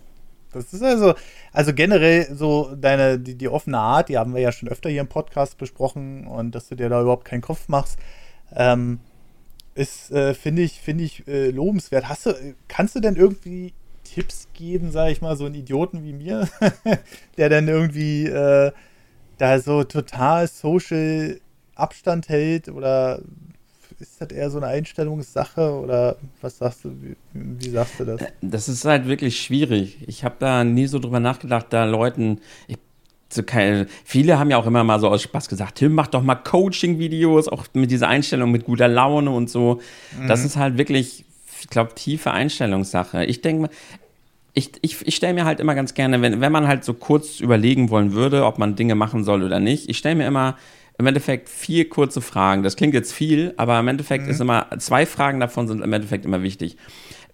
Das 0.52 0.74
ist 0.74 0.84
also, 0.84 1.14
also 1.54 1.74
generell 1.74 2.36
so 2.36 2.76
deine, 2.76 3.20
die, 3.20 3.36
die 3.36 3.48
offene 3.48 3.78
Art, 3.78 4.10
die 4.10 4.18
haben 4.18 4.34
wir 4.34 4.42
ja 4.42 4.52
schon 4.52 4.70
öfter 4.70 4.90
hier 4.90 5.02
im 5.02 5.08
Podcast 5.08 5.58
besprochen 5.58 6.28
und 6.28 6.54
dass 6.54 6.68
du 6.68 6.76
dir 6.76 6.90
da 6.90 7.02
überhaupt 7.02 7.26
keinen 7.26 7.42
Kopf 7.42 7.68
machst, 7.68 7.98
ähm, 8.56 9.00
ist, 9.76 10.12
äh, 10.12 10.34
finde 10.34 10.64
ich, 10.64 10.82
finde 10.82 11.04
ich 11.04 11.28
äh, 11.28 11.50
lobenswert. 11.52 12.10
Hast 12.10 12.26
du, 12.26 12.34
kannst 12.68 12.96
du 12.96 13.00
denn 13.00 13.16
irgendwie 13.16 13.74
Tipps 14.18 14.48
geben, 14.56 14.90
sage 14.90 15.12
ich 15.12 15.22
mal, 15.22 15.38
so 15.38 15.46
einen 15.46 15.54
Idioten 15.54 16.04
wie 16.04 16.12
mir, 16.12 16.50
der 17.38 17.50
dann 17.50 17.68
irgendwie 17.68 18.26
äh, 18.26 18.72
da 19.38 19.60
so 19.60 19.84
total 19.84 20.48
social 20.48 21.40
Abstand 21.76 22.28
hält 22.28 22.68
oder 22.68 23.22
ist 24.00 24.20
das 24.20 24.32
eher 24.32 24.50
so 24.50 24.58
eine 24.58 24.68
Einstellungssache 24.68 25.72
oder 25.72 26.18
was 26.42 26.58
sagst 26.58 26.86
du, 26.86 26.94
wie, 27.00 27.16
wie 27.34 27.70
sagst 27.70 28.00
du 28.00 28.06
das? 28.06 28.22
Das 28.42 28.68
ist 28.68 28.86
halt 28.86 29.08
wirklich 29.08 29.40
schwierig. 29.40 30.00
Ich 30.08 30.24
habe 30.24 30.36
da 30.40 30.64
nie 30.64 30.88
so 30.88 30.98
drüber 30.98 31.20
nachgedacht, 31.20 31.68
da 31.70 31.86
Leuten, 31.86 32.42
ich, 32.68 32.80
so 33.30 33.44
keine, 33.44 33.86
viele 34.04 34.40
haben 34.40 34.50
ja 34.50 34.58
auch 34.58 34.66
immer 34.66 34.84
mal 34.84 35.00
so 35.00 35.10
aus 35.10 35.22
Spaß 35.22 35.48
gesagt, 35.48 35.76
Tim, 35.76 35.94
mach 35.94 36.08
doch 36.08 36.24
mal 36.24 36.36
Coaching-Videos, 36.36 37.50
auch 37.50 37.66
mit 37.74 37.92
dieser 37.92 38.08
Einstellung, 38.08 38.50
mit 38.50 38.66
guter 38.66 38.88
Laune 38.88 39.30
und 39.30 39.48
so. 39.48 39.80
Mhm. 40.20 40.28
Das 40.28 40.44
ist 40.44 40.58
halt 40.58 40.80
wirklich, 40.80 41.24
ich 41.62 41.68
glaube, 41.68 41.94
tiefe 41.94 42.32
Einstellungssache. 42.32 43.24
Ich 43.26 43.42
denke 43.42 43.62
mal, 43.64 43.70
ich, 44.58 44.72
ich, 44.82 45.08
ich 45.08 45.16
stelle 45.16 45.36
mir 45.36 45.46
halt 45.46 45.60
immer 45.60 45.76
ganz 45.76 45.94
gerne, 45.94 46.20
wenn, 46.24 46.42
wenn 46.42 46.52
man 46.52 46.68
halt 46.68 46.84
so 46.84 46.96
kurz 46.96 47.40
überlegen 47.40 47.92
wollen 47.92 48.14
würde, 48.14 48.44
ob 48.44 48.58
man 48.58 48.76
Dinge 48.76 48.96
machen 48.96 49.24
soll 49.24 49.44
oder 49.44 49.60
nicht, 49.60 49.88
ich 49.88 50.00
stelle 50.00 50.16
mir 50.16 50.26
immer 50.26 50.58
im 50.98 51.06
Endeffekt 51.06 51.48
vier 51.48 51.88
kurze 51.90 52.22
Fragen. 52.22 52.64
Das 52.64 52.76
klingt 52.76 52.96
jetzt 52.96 53.14
viel, 53.14 53.54
aber 53.58 53.80
im 53.80 53.88
Endeffekt 53.88 54.26
mhm. 54.26 54.32
ist 54.32 54.42
immer, 54.42 54.66
zwei 54.80 55.06
Fragen 55.06 55.40
davon 55.40 55.68
sind 55.68 55.84
im 55.84 55.94
Endeffekt 55.94 56.26
immer 56.26 56.42
wichtig. 56.42 56.76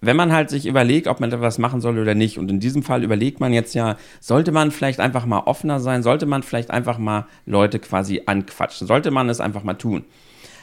Wenn 0.02 0.18
man 0.18 0.32
halt 0.32 0.50
sich 0.50 0.66
überlegt, 0.66 1.06
ob 1.06 1.20
man 1.20 1.32
etwas 1.32 1.56
machen 1.56 1.80
soll 1.80 1.98
oder 1.98 2.14
nicht, 2.14 2.38
und 2.38 2.50
in 2.50 2.60
diesem 2.60 2.82
Fall 2.82 3.02
überlegt 3.02 3.40
man 3.40 3.54
jetzt 3.54 3.74
ja, 3.74 3.96
sollte 4.20 4.52
man 4.52 4.70
vielleicht 4.70 5.00
einfach 5.00 5.24
mal 5.24 5.44
offener 5.46 5.80
sein, 5.80 6.02
sollte 6.02 6.26
man 6.26 6.42
vielleicht 6.42 6.70
einfach 6.70 6.98
mal 6.98 7.26
Leute 7.46 7.78
quasi 7.78 8.20
anquatschen, 8.26 8.86
sollte 8.86 9.10
man 9.10 9.30
es 9.30 9.40
einfach 9.40 9.64
mal 9.64 9.74
tun. 9.74 10.04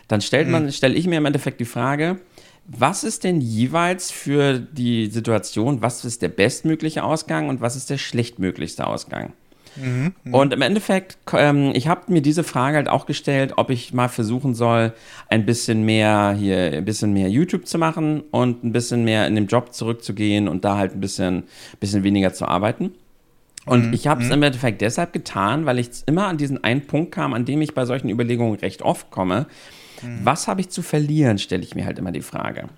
Dann 0.07 0.21
stellt 0.21 0.47
man, 0.47 0.65
mhm. 0.65 0.71
stelle 0.71 0.93
ich 0.93 1.07
mir 1.07 1.17
im 1.17 1.25
Endeffekt 1.25 1.59
die 1.59 1.65
Frage, 1.65 2.19
was 2.65 3.03
ist 3.03 3.23
denn 3.23 3.41
jeweils 3.41 4.11
für 4.11 4.59
die 4.59 5.07
Situation, 5.07 5.81
was 5.81 6.05
ist 6.05 6.21
der 6.21 6.29
bestmögliche 6.29 7.03
Ausgang 7.03 7.49
und 7.49 7.61
was 7.61 7.75
ist 7.75 7.89
der 7.89 7.97
schlechtmöglichste 7.97 8.87
Ausgang? 8.87 9.33
Mhm, 9.75 10.13
und 10.31 10.51
im 10.53 10.61
Endeffekt, 10.61 11.17
ähm, 11.33 11.71
ich 11.73 11.87
habe 11.87 12.11
mir 12.11 12.21
diese 12.21 12.43
Frage 12.43 12.77
halt 12.77 12.89
auch 12.89 13.05
gestellt, 13.05 13.53
ob 13.55 13.69
ich 13.69 13.93
mal 13.93 14.09
versuchen 14.09 14.53
soll, 14.53 14.93
ein 15.29 15.45
bisschen 15.45 15.83
mehr 15.83 16.35
hier, 16.37 16.73
ein 16.73 16.85
bisschen 16.85 17.13
mehr 17.13 17.29
YouTube 17.29 17.67
zu 17.67 17.77
machen 17.77 18.21
und 18.31 18.63
ein 18.63 18.73
bisschen 18.73 19.05
mehr 19.05 19.27
in 19.27 19.35
den 19.35 19.47
Job 19.47 19.73
zurückzugehen 19.73 20.47
und 20.47 20.65
da 20.65 20.77
halt 20.77 20.93
ein 20.93 20.99
bisschen, 20.99 21.43
bisschen 21.79 22.03
weniger 22.03 22.33
zu 22.33 22.45
arbeiten. 22.47 22.91
Und 23.65 23.87
mhm. 23.87 23.93
ich 23.93 24.07
habe 24.07 24.21
es 24.21 24.27
mhm. 24.27 24.33
im 24.33 24.43
Endeffekt 24.43 24.81
deshalb 24.81 25.13
getan, 25.13 25.65
weil 25.65 25.79
ich 25.79 25.89
immer 26.05 26.27
an 26.27 26.37
diesen 26.37 26.63
einen 26.63 26.87
Punkt 26.87 27.13
kam, 27.13 27.33
an 27.33 27.45
dem 27.45 27.61
ich 27.61 27.73
bei 27.73 27.85
solchen 27.85 28.09
Überlegungen 28.09 28.55
recht 28.55 28.81
oft 28.81 29.11
komme. 29.11 29.45
Mhm. 30.01 30.19
Was 30.23 30.47
habe 30.47 30.61
ich 30.61 30.69
zu 30.69 30.81
verlieren, 30.81 31.37
stelle 31.37 31.63
ich 31.63 31.75
mir 31.75 31.85
halt 31.85 31.99
immer 31.99 32.11
die 32.11 32.21
Frage. 32.21 32.69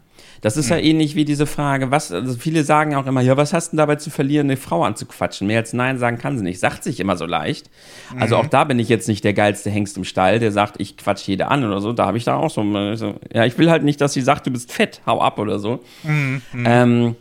Das 0.44 0.58
ist 0.58 0.70
ja 0.70 0.76
hm. 0.76 0.84
ähnlich 0.84 1.16
wie 1.16 1.24
diese 1.24 1.46
Frage, 1.46 1.90
was, 1.90 2.12
also 2.12 2.38
viele 2.38 2.66
sagen 2.66 2.96
auch 2.96 3.06
immer, 3.06 3.22
ja, 3.22 3.38
was 3.38 3.54
hast 3.54 3.72
du 3.72 3.78
dabei 3.78 3.96
zu 3.96 4.10
verlieren, 4.10 4.48
eine 4.48 4.58
Frau 4.58 4.84
anzuquatschen? 4.84 5.48
Mehr 5.48 5.60
als 5.60 5.72
Nein 5.72 5.98
sagen 5.98 6.18
kann 6.18 6.38
sie 6.38 6.44
nicht. 6.44 6.60
Sagt 6.60 6.84
sich 6.84 7.00
immer 7.00 7.16
so 7.16 7.26
leicht. 7.26 7.70
Also 8.20 8.36
mhm. 8.36 8.42
auch 8.42 8.48
da 8.48 8.66
bin 8.66 8.78
ich 8.78 8.90
jetzt 8.90 9.08
nicht 9.08 9.24
der 9.24 9.32
geilste 9.32 9.70
Hengst 9.70 9.96
im 9.96 10.04
Stall, 10.04 10.40
der 10.40 10.52
sagt, 10.52 10.82
ich 10.82 10.98
quatsch 10.98 11.26
jede 11.28 11.48
an 11.48 11.64
oder 11.64 11.80
so. 11.80 11.94
Da 11.94 12.06
habe 12.06 12.18
ich 12.18 12.26
da 12.26 12.36
auch 12.36 12.50
so, 12.50 12.62
so, 12.96 13.16
ja, 13.34 13.46
ich 13.46 13.58
will 13.58 13.72
halt 13.72 13.84
nicht, 13.84 14.02
dass 14.02 14.12
sie 14.12 14.22
sagt, 14.22 14.46
du 14.46 14.52
bist 14.52 14.70
fett, 14.70 15.00
hau 15.06 15.22
ab 15.22 15.40
oder 15.40 15.60
so. 15.60 15.80
Mhm. 16.04 16.42
Ähm, 16.54 17.16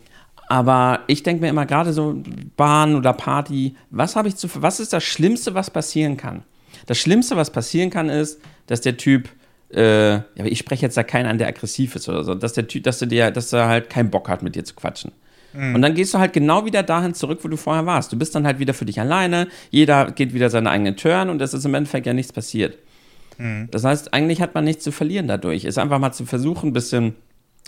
aber 0.49 1.01
ich 1.07 1.23
denke 1.23 1.43
mir 1.43 1.49
immer 1.49 1.65
gerade 1.65 1.93
so 1.93 2.21
Bahn 2.57 2.97
oder 2.97 3.13
Party, 3.13 3.77
was 3.91 4.17
habe 4.17 4.27
ich 4.27 4.35
zu, 4.35 4.49
was 4.57 4.81
ist 4.81 4.93
das 4.93 5.05
Schlimmste, 5.05 5.55
was 5.55 5.71
passieren 5.71 6.17
kann? 6.17 6.43
Das 6.87 6.99
Schlimmste, 6.99 7.37
was 7.37 7.51
passieren 7.51 7.91
kann, 7.91 8.09
ist, 8.09 8.41
dass 8.67 8.81
der 8.81 8.97
Typ 8.97 9.29
äh, 9.75 10.21
aber 10.39 10.51
ich 10.51 10.59
spreche 10.59 10.83
jetzt 10.83 10.97
da 10.97 11.03
keinen 11.03 11.27
an, 11.27 11.39
der 11.39 11.49
aggressiv 11.49 11.97
ist 11.97 12.09
oder 12.09 12.25
so, 12.25 12.35
dass 12.35 12.53
der 12.53 12.69
Typ, 12.69 12.85
dass 12.85 13.01
er 13.01 13.09
dir, 13.09 13.31
dass 13.31 13.53
er 13.53 13.69
halt 13.69 13.91
keinen 13.91 14.11
Bock 14.11 14.29
hat, 14.29 14.43
mit 14.43 14.55
dir 14.55 14.65
zu 14.65 14.75
quatschen. 14.75 15.13
Mhm. 15.53 15.75
Und 15.75 15.83
dann 15.83 15.95
gehst 15.95 16.15
du 16.15 16.19
halt 16.19 16.33
genau 16.33 16.65
wieder 16.65 16.83
dahin 16.83 17.15
zurück, 17.15 17.41
wo 17.43 17.49
du 17.49 17.57
vorher 17.57 17.87
warst. 17.87 18.13
Du 18.13 18.19
bist 18.19 18.35
dann 18.35 18.47
halt 18.47 18.59
wieder 18.59 18.75
für 18.75 18.85
dich 18.85 19.01
alleine, 19.01 19.49
jeder 19.71 20.11
geht 20.11 20.35
wieder 20.35 20.51
seine 20.51 20.71
eigenen 20.71 20.97
Turn 20.97 21.31
und 21.31 21.41
es 21.41 21.55
ist 21.55 21.65
im 21.65 21.75
Endeffekt 21.75 22.07
ja 22.07 22.15
nichts 22.15 22.33
passiert. 22.33 22.79
Mhm. 23.39 23.69
Das 23.71 23.85
heißt, 23.85 24.13
eigentlich 24.15 24.41
hat 24.41 24.55
man 24.55 24.65
nichts 24.65 24.85
zu 24.85 24.93
verlieren 24.93 25.29
dadurch. 25.29 25.65
Ist 25.65 25.79
einfach 25.79 25.99
mal 25.99 26.13
zu 26.13 26.27
versuchen, 26.27 26.71
ein 26.71 26.73
bisschen 26.73 27.15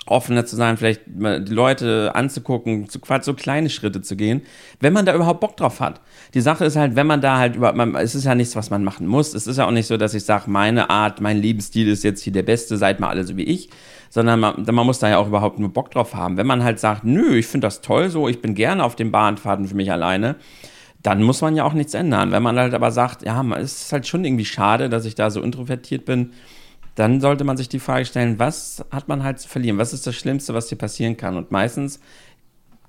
offener 0.06 0.44
zu 0.44 0.56
sein, 0.56 0.76
vielleicht 0.76 1.02
die 1.06 1.52
Leute 1.52 2.12
anzugucken, 2.14 2.88
zu 2.88 3.00
so 3.22 3.34
kleine 3.34 3.70
Schritte 3.70 4.02
zu 4.02 4.16
gehen, 4.16 4.42
wenn 4.80 4.92
man 4.92 5.06
da 5.06 5.14
überhaupt 5.14 5.40
Bock 5.40 5.56
drauf 5.56 5.80
hat. 5.80 6.00
Die 6.34 6.40
Sache 6.40 6.64
ist 6.64 6.76
halt, 6.76 6.94
wenn 6.96 7.06
man 7.06 7.20
da 7.20 7.38
halt 7.38 7.56
über, 7.56 7.72
man, 7.72 7.94
es 7.94 8.14
ist 8.14 8.24
ja 8.24 8.34
nichts, 8.34 8.54
was 8.54 8.70
man 8.70 8.84
machen 8.84 9.06
muss. 9.06 9.34
Es 9.34 9.46
ist 9.46 9.56
ja 9.56 9.66
auch 9.66 9.70
nicht 9.70 9.86
so, 9.86 9.96
dass 9.96 10.14
ich 10.14 10.24
sage, 10.24 10.50
meine 10.50 10.90
Art, 10.90 11.20
mein 11.20 11.38
Lebensstil 11.38 11.88
ist 11.88 12.04
jetzt 12.04 12.22
hier 12.22 12.32
der 12.32 12.42
beste, 12.42 12.76
seid 12.76 13.00
mal 13.00 13.08
alle 13.08 13.24
so 13.24 13.36
wie 13.36 13.44
ich, 13.44 13.70
sondern 14.10 14.40
man, 14.40 14.64
man 14.64 14.86
muss 14.86 14.98
da 14.98 15.08
ja 15.08 15.18
auch 15.18 15.26
überhaupt 15.26 15.58
nur 15.58 15.72
Bock 15.72 15.90
drauf 15.90 16.14
haben. 16.14 16.36
Wenn 16.36 16.46
man 16.46 16.62
halt 16.62 16.78
sagt, 16.80 17.04
nö, 17.04 17.36
ich 17.36 17.46
finde 17.46 17.66
das 17.66 17.80
toll 17.80 18.10
so, 18.10 18.28
ich 18.28 18.42
bin 18.42 18.54
gerne 18.54 18.84
auf 18.84 18.96
den 18.96 19.10
Bahnfahrten 19.10 19.66
für 19.66 19.74
mich 19.74 19.90
alleine, 19.90 20.36
dann 21.02 21.22
muss 21.22 21.40
man 21.42 21.56
ja 21.56 21.64
auch 21.64 21.74
nichts 21.74 21.94
ändern. 21.94 22.30
Wenn 22.30 22.42
man 22.42 22.58
halt 22.58 22.74
aber 22.74 22.90
sagt, 22.90 23.24
ja, 23.24 23.42
es 23.56 23.82
ist 23.82 23.92
halt 23.92 24.06
schon 24.06 24.24
irgendwie 24.24 24.44
schade, 24.44 24.88
dass 24.88 25.04
ich 25.04 25.14
da 25.14 25.30
so 25.30 25.42
introvertiert 25.42 26.04
bin, 26.04 26.32
dann 26.94 27.20
sollte 27.20 27.44
man 27.44 27.56
sich 27.56 27.68
die 27.68 27.80
Frage 27.80 28.04
stellen, 28.04 28.38
was 28.38 28.84
hat 28.90 29.08
man 29.08 29.22
halt 29.24 29.40
zu 29.40 29.48
verlieren? 29.48 29.78
Was 29.78 29.92
ist 29.92 30.06
das 30.06 30.14
Schlimmste, 30.14 30.54
was 30.54 30.68
dir 30.68 30.76
passieren 30.76 31.16
kann? 31.16 31.36
Und 31.36 31.50
meistens 31.50 32.00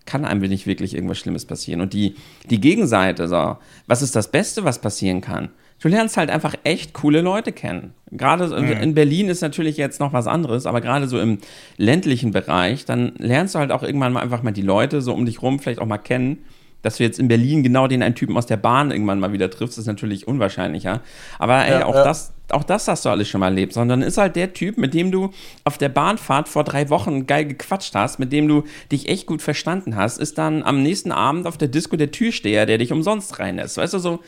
kann 0.06 0.26
einem 0.26 0.42
nicht 0.42 0.68
wirklich 0.68 0.94
irgendwas 0.94 1.18
Schlimmes 1.18 1.46
passieren. 1.46 1.82
Und 1.82 1.94
die, 1.94 2.16
die 2.50 2.62
Gegenseite, 2.62 3.28
so, 3.28 3.58
was 3.88 4.02
ist 4.04 4.16
das 4.16 4.30
Beste, 4.30 4.64
was 4.64 4.80
passieren 4.80 5.22
kann? 5.22 5.50
Du 5.82 5.88
lernst 5.90 6.16
halt 6.16 6.30
einfach 6.30 6.56
echt 6.64 6.94
coole 6.94 7.22
Leute 7.22 7.52
kennen. 7.52 7.94
Gerade 8.12 8.48
mhm. 8.48 8.72
in 8.82 8.94
Berlin 8.94 9.28
ist 9.28 9.42
natürlich 9.42 9.78
jetzt 9.78 10.00
noch 10.00 10.14
was 10.14 10.28
anderes, 10.28 10.68
aber 10.68 10.80
gerade 10.80 11.08
so 11.08 11.20
im 11.20 11.40
ländlichen 11.78 12.32
Bereich, 12.32 12.86
dann 12.86 13.14
lernst 13.18 13.56
du 13.56 13.60
halt 13.60 13.72
auch 13.72 13.84
irgendwann 13.84 14.14
mal 14.14 14.22
einfach 14.22 14.44
mal 14.44 14.52
die 14.52 14.62
Leute 14.62 15.02
so 15.02 15.14
um 15.14 15.26
dich 15.26 15.42
rum 15.42 15.60
vielleicht 15.60 15.80
auch 15.80 15.88
mal 15.88 15.98
kennen 15.98 16.38
dass 16.86 16.98
du 16.98 17.04
jetzt 17.04 17.20
in 17.20 17.28
Berlin 17.28 17.64
genau 17.64 17.88
den 17.88 18.04
einen 18.04 18.14
Typen 18.14 18.38
aus 18.38 18.46
der 18.46 18.58
Bahn 18.58 18.92
irgendwann 18.92 19.20
mal 19.20 19.34
wieder 19.34 19.50
triffst, 19.50 19.78
ist 19.78 19.88
natürlich 19.88 20.28
unwahrscheinlicher. 20.28 21.02
Aber 21.40 21.66
ey, 21.66 21.80
ja, 21.80 21.86
auch, 21.86 21.96
ja. 21.96 22.04
Das, 22.04 22.32
auch 22.50 22.64
das 22.64 22.88
hast 22.88 23.06
du 23.06 23.10
alles 23.10 23.28
schon 23.28 23.40
mal 23.40 23.48
erlebt, 23.48 23.74
sondern 23.74 24.04
ist 24.04 24.18
halt 24.18 24.36
der 24.36 24.54
Typ, 24.54 24.78
mit 24.78 24.94
dem 24.94 25.12
du 25.12 25.32
auf 25.64 25.80
der 25.80 25.90
Bahnfahrt 25.90 26.48
vor 26.48 26.64
drei 26.64 26.90
Wochen 26.90 27.26
geil 27.26 27.46
gequatscht 27.46 27.96
hast, 27.96 28.20
mit 28.20 28.32
dem 28.32 28.48
du 28.48 28.64
dich 28.92 29.10
echt 29.10 29.26
gut 29.26 29.42
verstanden 29.42 29.96
hast, 29.96 30.20
ist 30.20 30.38
dann 30.38 30.62
am 30.62 30.84
nächsten 30.84 31.12
Abend 31.12 31.48
auf 31.48 31.58
der 31.58 31.70
Disco 31.70 31.96
der 31.98 32.12
Türsteher, 32.12 32.68
der 32.68 32.78
dich 32.78 32.92
umsonst 32.92 33.40
reinlässt. 33.40 33.78
Weißt 33.78 33.96
du, 33.96 34.00
so, 34.00 34.20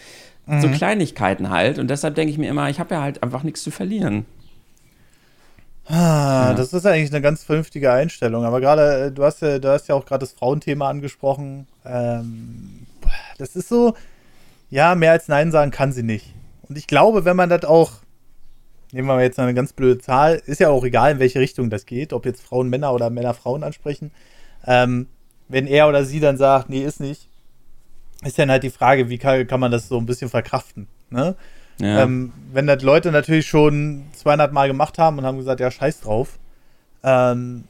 mhm. 0.47 0.61
so 0.61 0.69
Kleinigkeiten 0.69 1.51
halt. 1.51 1.77
Und 1.77 1.89
deshalb 1.89 2.15
denke 2.15 2.31
ich 2.31 2.39
mir 2.39 2.49
immer, 2.49 2.69
ich 2.69 2.79
habe 2.79 2.95
ja 2.95 3.01
halt 3.01 3.21
einfach 3.21 3.43
nichts 3.43 3.61
zu 3.61 3.69
verlieren. 3.69 4.25
Ah, 5.89 6.49
ja. 6.49 6.53
Das 6.53 6.73
ist 6.73 6.85
eigentlich 6.85 7.11
eine 7.11 7.21
ganz 7.21 7.43
vernünftige 7.43 7.91
Einstellung. 7.91 8.43
Aber 8.43 8.59
gerade, 8.59 9.05
äh, 9.05 9.11
du 9.11 9.23
hast 9.23 9.41
ja, 9.41 9.59
du 9.59 9.69
hast 9.69 9.87
ja 9.87 9.95
auch 9.95 10.05
gerade 10.05 10.21
das 10.21 10.33
Frauenthema 10.33 10.89
angesprochen. 10.89 11.67
Ähm, 11.85 12.85
das 13.37 13.55
ist 13.55 13.69
so, 13.69 13.93
ja, 14.69 14.95
mehr 14.95 15.11
als 15.11 15.27
Nein 15.27 15.51
sagen 15.51 15.71
kann 15.71 15.93
sie 15.93 16.03
nicht. 16.03 16.33
Und 16.67 16.77
ich 16.77 16.87
glaube, 16.87 17.23
wenn 17.25 17.37
man 17.37 17.49
das 17.49 17.63
auch, 17.63 17.91
nehmen 18.91 19.07
wir 19.07 19.15
mal 19.15 19.23
jetzt 19.23 19.39
eine 19.39 19.53
ganz 19.53 19.73
blöde 19.73 19.99
Zahl, 19.99 20.41
ist 20.45 20.59
ja 20.59 20.69
auch 20.69 20.83
egal, 20.83 21.13
in 21.13 21.19
welche 21.19 21.39
Richtung 21.39 21.69
das 21.69 21.85
geht, 21.85 22.11
ob 22.11 22.25
jetzt 22.25 22.41
Frauen 22.41 22.69
Männer 22.69 22.93
oder 22.93 23.09
Männer 23.09 23.33
Frauen 23.33 23.63
ansprechen. 23.63 24.11
Ähm, 24.65 25.07
wenn 25.47 25.67
er 25.67 25.87
oder 25.87 26.03
sie 26.03 26.19
dann 26.19 26.37
sagt, 26.37 26.69
nee, 26.69 26.83
ist 26.83 26.99
nicht, 26.99 27.29
ist 28.23 28.37
dann 28.37 28.51
halt 28.51 28.63
die 28.63 28.69
Frage, 28.69 29.09
wie 29.09 29.17
kann, 29.17 29.47
kann 29.47 29.61
man 29.61 29.71
das 29.71 29.87
so 29.87 29.97
ein 29.97 30.05
bisschen 30.05 30.29
verkraften. 30.29 30.87
Ne? 31.09 31.35
Ja. 31.79 32.03
Ähm, 32.03 32.33
wenn 32.51 32.67
das 32.67 32.81
Leute 32.81 33.11
natürlich 33.11 33.47
schon 33.47 34.05
200 34.15 34.51
Mal 34.51 34.67
gemacht 34.67 34.97
haben 34.97 35.17
und 35.17 35.25
haben 35.25 35.37
gesagt, 35.37 35.59
ja, 35.59 35.69
scheiß 35.69 36.01
drauf, 36.01 36.39
ähm, 37.03 37.65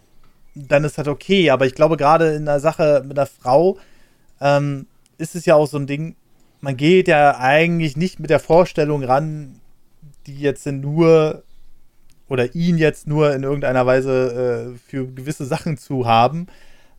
dann 0.55 0.83
ist 0.83 0.97
das 0.97 1.07
okay. 1.07 1.49
Aber 1.49 1.65
ich 1.65 1.75
glaube, 1.75 1.97
gerade 1.97 2.33
in 2.33 2.45
der 2.45 2.59
Sache 2.59 3.03
mit 3.05 3.17
der 3.17 3.25
Frau 3.25 3.77
ähm, 4.39 4.87
ist 5.17 5.35
es 5.35 5.45
ja 5.45 5.55
auch 5.55 5.67
so 5.67 5.77
ein 5.77 5.87
Ding, 5.87 6.15
man 6.61 6.77
geht 6.77 7.07
ja 7.07 7.37
eigentlich 7.37 7.97
nicht 7.97 8.19
mit 8.19 8.29
der 8.29 8.39
Vorstellung 8.39 9.03
ran, 9.03 9.59
die 10.25 10.39
jetzt 10.39 10.65
nur 10.65 11.43
oder 12.29 12.55
ihn 12.55 12.77
jetzt 12.77 13.07
nur 13.07 13.33
in 13.33 13.43
irgendeiner 13.43 13.85
Weise 13.85 14.73
äh, 14.75 14.77
für 14.89 15.07
gewisse 15.07 15.45
Sachen 15.45 15.77
zu 15.77 16.05
haben, 16.05 16.47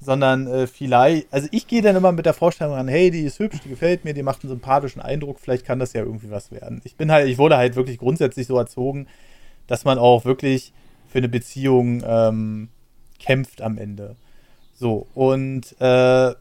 sondern 0.00 0.46
äh, 0.46 0.66
vielleicht, 0.66 1.32
also 1.32 1.48
ich 1.50 1.66
gehe 1.66 1.82
dann 1.82 1.96
immer 1.96 2.12
mit 2.12 2.26
der 2.26 2.34
Vorstellung 2.34 2.74
an, 2.74 2.88
hey, 2.88 3.10
die 3.10 3.22
ist 3.22 3.38
hübsch, 3.38 3.58
die 3.64 3.68
gefällt 3.68 4.04
mir, 4.04 4.14
die 4.14 4.22
macht 4.22 4.42
einen 4.42 4.50
sympathischen 4.50 5.02
Eindruck, 5.02 5.40
vielleicht 5.40 5.64
kann 5.64 5.78
das 5.78 5.92
ja 5.92 6.02
irgendwie 6.02 6.30
was 6.30 6.52
werden. 6.52 6.80
Ich 6.84 6.96
bin 6.96 7.10
halt, 7.10 7.28
ich 7.28 7.38
wurde 7.38 7.56
halt 7.56 7.74
wirklich 7.76 7.98
grundsätzlich 7.98 8.46
so 8.46 8.56
erzogen, 8.56 9.08
dass 9.66 9.84
man 9.84 9.98
auch 9.98 10.24
wirklich 10.24 10.72
für 11.08 11.18
eine 11.18 11.28
Beziehung 11.28 12.02
ähm, 12.06 12.68
kämpft 13.18 13.60
am 13.60 13.76
Ende. 13.76 14.14
So, 14.74 15.06
und 15.14 15.74
äh, 15.80 16.34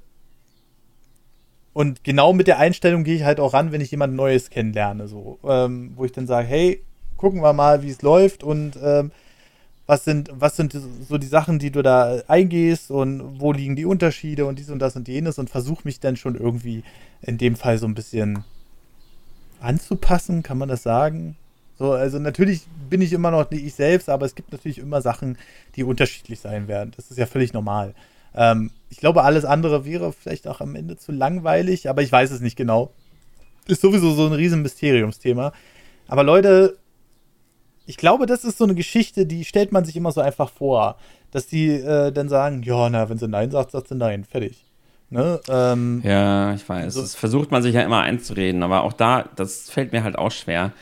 und 1.73 2.03
genau 2.03 2.33
mit 2.33 2.47
der 2.47 2.57
Einstellung 2.57 3.03
gehe 3.03 3.15
ich 3.15 3.23
halt 3.23 3.39
auch 3.39 3.53
ran, 3.53 3.71
wenn 3.71 3.81
ich 3.81 3.91
jemand 3.91 4.15
Neues 4.15 4.49
kennenlerne, 4.49 5.07
so, 5.07 5.37
ähm, 5.43 5.91
wo 5.95 6.05
ich 6.05 6.11
dann 6.11 6.25
sage, 6.25 6.47
hey, 6.47 6.83
gucken 7.17 7.41
wir 7.41 7.53
mal, 7.53 7.83
wie 7.83 7.89
es 7.89 8.01
läuft 8.01 8.43
und 8.43 8.77
ähm, 8.83 9.11
was 9.87 10.03
sind, 10.03 10.29
was 10.33 10.57
sind 10.57 10.77
so 11.07 11.17
die 11.17 11.27
Sachen, 11.27 11.59
die 11.59 11.71
du 11.71 11.81
da 11.81 12.21
eingehst 12.27 12.91
und 12.91 13.39
wo 13.39 13.53
liegen 13.53 13.77
die 13.77 13.85
Unterschiede 13.85 14.45
und 14.45 14.59
dies 14.59 14.69
und 14.69 14.79
das 14.79 14.97
und 14.97 15.07
jenes 15.07 15.39
und 15.39 15.49
versuche 15.49 15.81
mich 15.85 16.01
dann 16.01 16.17
schon 16.17 16.35
irgendwie 16.35 16.83
in 17.21 17.37
dem 17.37 17.55
Fall 17.55 17.77
so 17.77 17.87
ein 17.87 17.95
bisschen 17.95 18.43
anzupassen, 19.61 20.43
kann 20.43 20.57
man 20.57 20.67
das 20.67 20.83
sagen? 20.83 21.37
So, 21.79 21.93
also 21.93 22.19
natürlich 22.19 22.63
bin 22.89 23.01
ich 23.01 23.13
immer 23.13 23.31
noch 23.31 23.49
nicht 23.49 23.65
ich 23.65 23.75
selbst, 23.75 24.09
aber 24.09 24.25
es 24.25 24.35
gibt 24.35 24.51
natürlich 24.51 24.79
immer 24.79 25.01
Sachen, 25.01 25.37
die 25.75 25.83
unterschiedlich 25.83 26.39
sein 26.39 26.67
werden. 26.67 26.91
Das 26.95 27.09
ist 27.09 27.17
ja 27.17 27.25
völlig 27.25 27.53
normal. 27.53 27.93
Ähm, 28.35 28.71
ich 28.89 28.97
glaube, 28.97 29.23
alles 29.23 29.45
andere 29.45 29.85
wäre 29.85 30.11
vielleicht 30.11 30.47
auch 30.47 30.59
am 30.59 30.75
Ende 30.75 30.97
zu 30.97 31.11
langweilig, 31.11 31.89
aber 31.89 32.01
ich 32.01 32.11
weiß 32.11 32.31
es 32.31 32.41
nicht 32.41 32.57
genau. 32.57 32.91
Ist 33.67 33.81
sowieso 33.81 34.13
so 34.13 34.25
ein 34.25 34.33
riesen 34.33 34.63
Mysteriumsthema. 34.63 35.53
Aber 36.07 36.23
Leute, 36.23 36.77
ich 37.87 37.97
glaube, 37.97 38.25
das 38.25 38.43
ist 38.43 38.57
so 38.57 38.65
eine 38.65 38.75
Geschichte, 38.75 39.25
die 39.25 39.45
stellt 39.45 39.71
man 39.71 39.85
sich 39.85 39.95
immer 39.95 40.11
so 40.11 40.21
einfach 40.21 40.49
vor. 40.49 40.97
Dass 41.31 41.47
die 41.47 41.69
äh, 41.69 42.11
dann 42.11 42.29
sagen, 42.29 42.61
ja, 42.63 42.89
na, 42.89 43.09
wenn 43.09 43.17
sie 43.17 43.27
Nein 43.27 43.49
sagt, 43.51 43.71
sagt 43.71 43.87
sie 43.87 43.95
Nein, 43.95 44.23
fertig. 44.23 44.65
Ne? 45.09 45.39
Ähm, 45.49 46.01
ja, 46.03 46.53
ich 46.53 46.67
weiß. 46.67 46.93
So. 46.93 47.01
Das 47.01 47.15
versucht 47.15 47.49
man 47.49 47.63
sich 47.63 47.75
ja 47.75 47.81
immer 47.81 48.01
einzureden, 48.01 48.61
aber 48.61 48.83
auch 48.83 48.93
da, 48.93 49.25
das 49.35 49.69
fällt 49.69 49.93
mir 49.93 50.03
halt 50.03 50.17
auch 50.17 50.31
schwer 50.31 50.73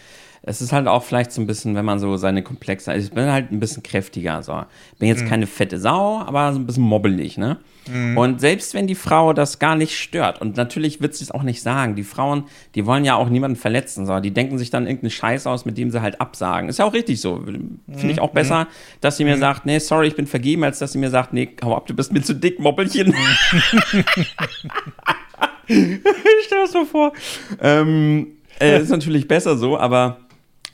es 0.48 0.62
ist 0.62 0.72
halt 0.72 0.88
auch 0.88 1.04
vielleicht 1.04 1.32
so 1.32 1.42
ein 1.42 1.48
bisschen, 1.48 1.76
wenn 1.76 1.86
man 1.86 1.98
so 1.98 2.18
seine 2.18 2.44
komplexe, 2.44 2.92
also 2.92 3.08
ich 3.08 3.12
bin 3.12 3.26
halt 3.26 3.52
ein 3.52 3.60
bisschen 3.60 3.82
kräftiger, 3.82 4.44
so. 4.44 4.64
Bin 5.00 5.10
jetzt 5.10 5.24
mhm. 5.24 5.30
keine 5.30 5.48
fette 5.48 5.80
Sau, 5.80 6.20
aber 6.20 6.54
so 6.54 6.60
ein 6.60 6.68
bisschen 6.68 6.84
mobbelig, 6.84 7.40
ne? 7.40 7.58
Mhm. 7.92 8.16
Und 8.16 8.42
selbst 8.42 8.76
wenn 8.76 8.86
die 8.86 8.94
Frau 8.94 9.34
das 9.34 9.58
gar 9.58 9.76
nicht 9.76 9.98
stört, 9.98 10.42
und 10.42 10.56
natürlich 10.56 11.02
wird 11.02 11.16
sie 11.16 11.24
es 11.24 11.32
auch 11.32 11.42
nicht 11.42 11.64
sagen, 11.64 11.96
die 11.96 12.04
Frauen, 12.04 12.44
die 12.76 12.86
wollen 12.86 13.04
ja 13.06 13.16
auch 13.16 13.28
niemanden 13.28 13.58
verletzen, 13.58 14.06
so. 14.06 14.20
Die 14.20 14.32
denken 14.32 14.60
sich 14.60 14.70
dann 14.70 14.86
irgendeinen 14.86 15.10
Scheiß 15.10 15.48
aus, 15.48 15.66
mit 15.66 15.80
dem 15.80 15.90
sie 15.90 16.02
halt 16.02 16.22
absagen. 16.22 16.70
Ist 16.70 16.78
ja 16.78 16.86
auch 16.86 16.94
richtig 16.94 17.20
so. 17.22 17.42
Finde 17.44 17.80
ich 18.12 18.20
auch 18.20 18.32
mhm. 18.32 18.36
besser, 18.36 18.68
dass 19.02 19.18
sie 19.18 19.24
mir 19.24 19.38
mhm. 19.38 19.42
sagt, 19.42 19.66
nee, 19.66 19.80
sorry, 19.80 20.08
ich 20.08 20.16
bin 20.16 20.28
vergeben, 20.28 20.64
als 20.64 20.78
dass 20.78 20.92
sie 20.92 21.00
mir 21.00 21.10
sagt, 21.10 21.34
nee, 21.34 21.50
hau 21.64 21.76
ab, 21.76 21.88
du 21.88 21.96
bist 21.96 22.14
mir 22.14 22.22
zu 22.22 22.36
dick, 22.36 22.60
Moppelchen. 22.60 23.08
ich 25.68 26.46
stell 26.46 26.62
das 26.62 26.72
so 26.72 26.86
vor. 26.86 27.14
Ähm, 27.60 28.28
äh, 28.60 28.82
ist 28.82 28.90
natürlich 28.92 29.28
besser 29.28 29.58
so, 29.58 29.78
aber 29.78 30.20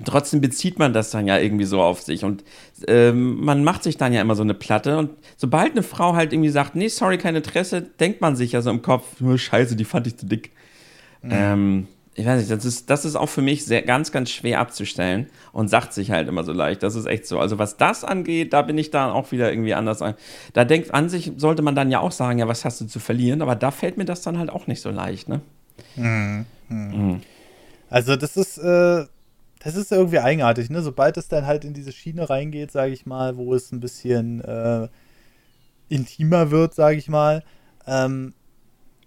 trotzdem 0.05 0.41
bezieht 0.41 0.79
man 0.79 0.93
das 0.93 1.11
dann 1.11 1.27
ja 1.27 1.37
irgendwie 1.37 1.65
so 1.65 1.81
auf 1.81 2.01
sich 2.01 2.23
und 2.23 2.43
ähm, 2.87 3.43
man 3.43 3.63
macht 3.63 3.83
sich 3.83 3.97
dann 3.97 4.13
ja 4.13 4.21
immer 4.21 4.35
so 4.35 4.43
eine 4.43 4.53
Platte 4.53 4.97
und 4.97 5.11
sobald 5.37 5.71
eine 5.71 5.83
Frau 5.83 6.15
halt 6.15 6.33
irgendwie 6.33 6.49
sagt, 6.49 6.75
nee, 6.75 6.87
sorry, 6.87 7.17
kein 7.17 7.35
Interesse, 7.35 7.81
denkt 7.81 8.21
man 8.21 8.35
sich 8.35 8.53
ja 8.53 8.61
so 8.61 8.69
im 8.69 8.81
Kopf, 8.81 9.19
nur 9.19 9.37
scheiße, 9.37 9.75
die 9.75 9.85
fand 9.85 10.07
ich 10.07 10.17
zu 10.17 10.25
dick. 10.25 10.51
Mhm. 11.21 11.31
Ähm, 11.31 11.87
ich 12.13 12.25
weiß 12.25 12.39
nicht, 12.39 12.51
das 12.51 12.65
ist, 12.65 12.89
das 12.89 13.05
ist 13.05 13.15
auch 13.15 13.29
für 13.29 13.41
mich 13.41 13.63
sehr, 13.65 13.83
ganz, 13.83 14.11
ganz 14.11 14.29
schwer 14.31 14.59
abzustellen 14.59 15.27
und 15.53 15.69
sagt 15.69 15.93
sich 15.93 16.11
halt 16.11 16.27
immer 16.27 16.43
so 16.43 16.51
leicht. 16.51 16.83
Das 16.83 16.95
ist 16.95 17.05
echt 17.05 17.25
so. 17.25 17.39
Also 17.39 17.57
was 17.57 17.77
das 17.77 18.03
angeht, 18.03 18.51
da 18.51 18.61
bin 18.63 18.77
ich 18.77 18.91
dann 18.91 19.11
auch 19.11 19.31
wieder 19.31 19.49
irgendwie 19.49 19.73
anders. 19.73 20.03
Da 20.51 20.65
denkt 20.65 20.93
an 20.93 21.07
sich, 21.07 21.31
sollte 21.37 21.61
man 21.61 21.73
dann 21.73 21.89
ja 21.89 21.99
auch 22.01 22.11
sagen, 22.11 22.39
ja, 22.39 22.49
was 22.49 22.65
hast 22.65 22.81
du 22.81 22.85
zu 22.85 22.99
verlieren? 22.99 23.41
Aber 23.41 23.55
da 23.55 23.71
fällt 23.71 23.97
mir 23.97 24.05
das 24.05 24.21
dann 24.21 24.37
halt 24.37 24.49
auch 24.49 24.67
nicht 24.67 24.81
so 24.81 24.89
leicht, 24.89 25.29
ne? 25.29 25.39
Mhm. 25.95 26.45
Mhm. 26.67 27.21
Also 27.89 28.17
das 28.17 28.35
ist, 28.35 28.57
äh, 28.57 29.05
das 29.63 29.75
ist 29.75 29.91
irgendwie 29.91 30.19
eigenartig, 30.19 30.69
ne? 30.69 30.81
Sobald 30.81 31.17
es 31.17 31.27
dann 31.27 31.45
halt 31.45 31.65
in 31.65 31.73
diese 31.73 31.91
Schiene 31.91 32.29
reingeht, 32.29 32.71
sage 32.71 32.93
ich 32.93 33.05
mal, 33.05 33.37
wo 33.37 33.53
es 33.53 33.71
ein 33.71 33.79
bisschen 33.79 34.41
äh, 34.41 34.87
intimer 35.87 36.49
wird, 36.49 36.73
sage 36.73 36.97
ich 36.97 37.09
mal, 37.09 37.43
ähm, 37.85 38.33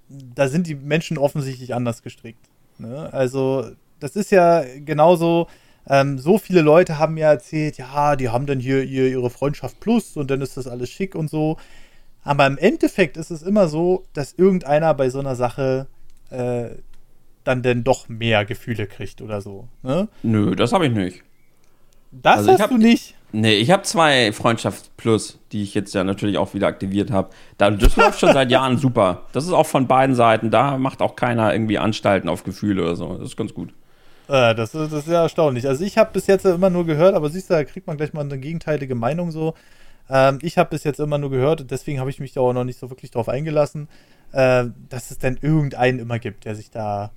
da 0.08 0.48
sind 0.48 0.66
die 0.66 0.74
Menschen 0.76 1.18
offensichtlich 1.18 1.74
anders 1.74 2.02
gestrickt. 2.02 2.46
Ne? 2.78 3.12
Also, 3.12 3.70
das 4.00 4.16
ist 4.16 4.30
ja 4.30 4.62
genauso. 4.84 5.48
Ähm, 5.86 6.18
so 6.18 6.38
viele 6.38 6.62
Leute 6.62 6.98
haben 6.98 7.14
mir 7.14 7.26
erzählt, 7.26 7.76
ja, 7.76 8.16
die 8.16 8.30
haben 8.30 8.46
dann 8.46 8.58
hier 8.58 8.84
ihr, 8.84 9.08
ihre 9.08 9.28
Freundschaft 9.28 9.80
plus 9.80 10.16
und 10.16 10.30
dann 10.30 10.40
ist 10.40 10.56
das 10.56 10.66
alles 10.66 10.88
schick 10.88 11.14
und 11.14 11.28
so. 11.28 11.58
Aber 12.22 12.46
im 12.46 12.56
Endeffekt 12.56 13.16
ist 13.18 13.30
es 13.30 13.42
immer 13.42 13.68
so, 13.68 14.04
dass 14.14 14.32
irgendeiner 14.32 14.94
bei 14.94 15.10
so 15.10 15.18
einer 15.18 15.36
Sache 15.36 15.86
äh, 16.30 16.70
dann 17.44 17.62
denn 17.62 17.84
doch 17.84 18.08
mehr 18.08 18.44
Gefühle 18.44 18.86
kriegt 18.86 19.22
oder 19.22 19.40
so. 19.40 19.68
Ne? 19.82 20.08
Nö, 20.22 20.56
das 20.56 20.72
habe 20.72 20.86
ich 20.86 20.92
nicht. 20.92 21.22
Das 22.10 22.38
also 22.38 22.52
hast 22.52 22.60
hab, 22.60 22.70
du 22.70 22.78
nicht? 22.78 23.14
Nee, 23.32 23.54
ich 23.54 23.70
habe 23.70 23.82
zwei 23.82 24.32
Freundschaft 24.32 24.96
Plus, 24.96 25.40
die 25.50 25.62
ich 25.62 25.74
jetzt 25.74 25.92
ja 25.94 26.04
natürlich 26.04 26.38
auch 26.38 26.54
wieder 26.54 26.68
aktiviert 26.68 27.10
habe. 27.10 27.30
Das 27.58 27.96
läuft 27.96 28.20
schon 28.20 28.32
seit 28.32 28.50
Jahren 28.52 28.78
super. 28.78 29.22
Das 29.32 29.44
ist 29.44 29.52
auch 29.52 29.66
von 29.66 29.88
beiden 29.88 30.14
Seiten. 30.14 30.50
Da 30.50 30.78
macht 30.78 31.02
auch 31.02 31.16
keiner 31.16 31.52
irgendwie 31.52 31.78
Anstalten 31.78 32.28
auf 32.28 32.44
Gefühle 32.44 32.82
oder 32.82 32.94
so. 32.94 33.14
Das 33.14 33.30
ist 33.30 33.36
ganz 33.36 33.52
gut. 33.52 33.70
Äh, 34.28 34.54
das, 34.54 34.74
ist, 34.74 34.92
das 34.92 35.06
ist 35.06 35.08
ja 35.08 35.22
erstaunlich. 35.22 35.66
Also 35.66 35.84
ich 35.84 35.98
habe 35.98 36.10
bis 36.12 36.28
jetzt 36.28 36.46
immer 36.46 36.70
nur 36.70 36.86
gehört, 36.86 37.14
aber 37.14 37.28
siehst 37.28 37.50
du, 37.50 37.54
da 37.54 37.64
kriegt 37.64 37.86
man 37.86 37.96
gleich 37.96 38.12
mal 38.12 38.20
eine 38.20 38.38
gegenteilige 38.38 38.94
Meinung 38.94 39.32
so. 39.32 39.54
Ähm, 40.08 40.38
ich 40.42 40.56
habe 40.58 40.70
bis 40.70 40.84
jetzt 40.84 41.00
immer 41.00 41.18
nur 41.18 41.30
gehört, 41.30 41.70
deswegen 41.70 41.98
habe 41.98 42.10
ich 42.10 42.20
mich 42.20 42.32
da 42.32 42.40
auch 42.40 42.52
noch 42.52 42.64
nicht 42.64 42.78
so 42.78 42.90
wirklich 42.90 43.10
drauf 43.10 43.28
eingelassen, 43.28 43.88
äh, 44.32 44.66
dass 44.88 45.10
es 45.10 45.18
dann 45.18 45.38
irgendeinen 45.40 45.98
immer 45.98 46.18
gibt, 46.18 46.44
der 46.44 46.54
sich 46.54 46.70
da 46.70 47.10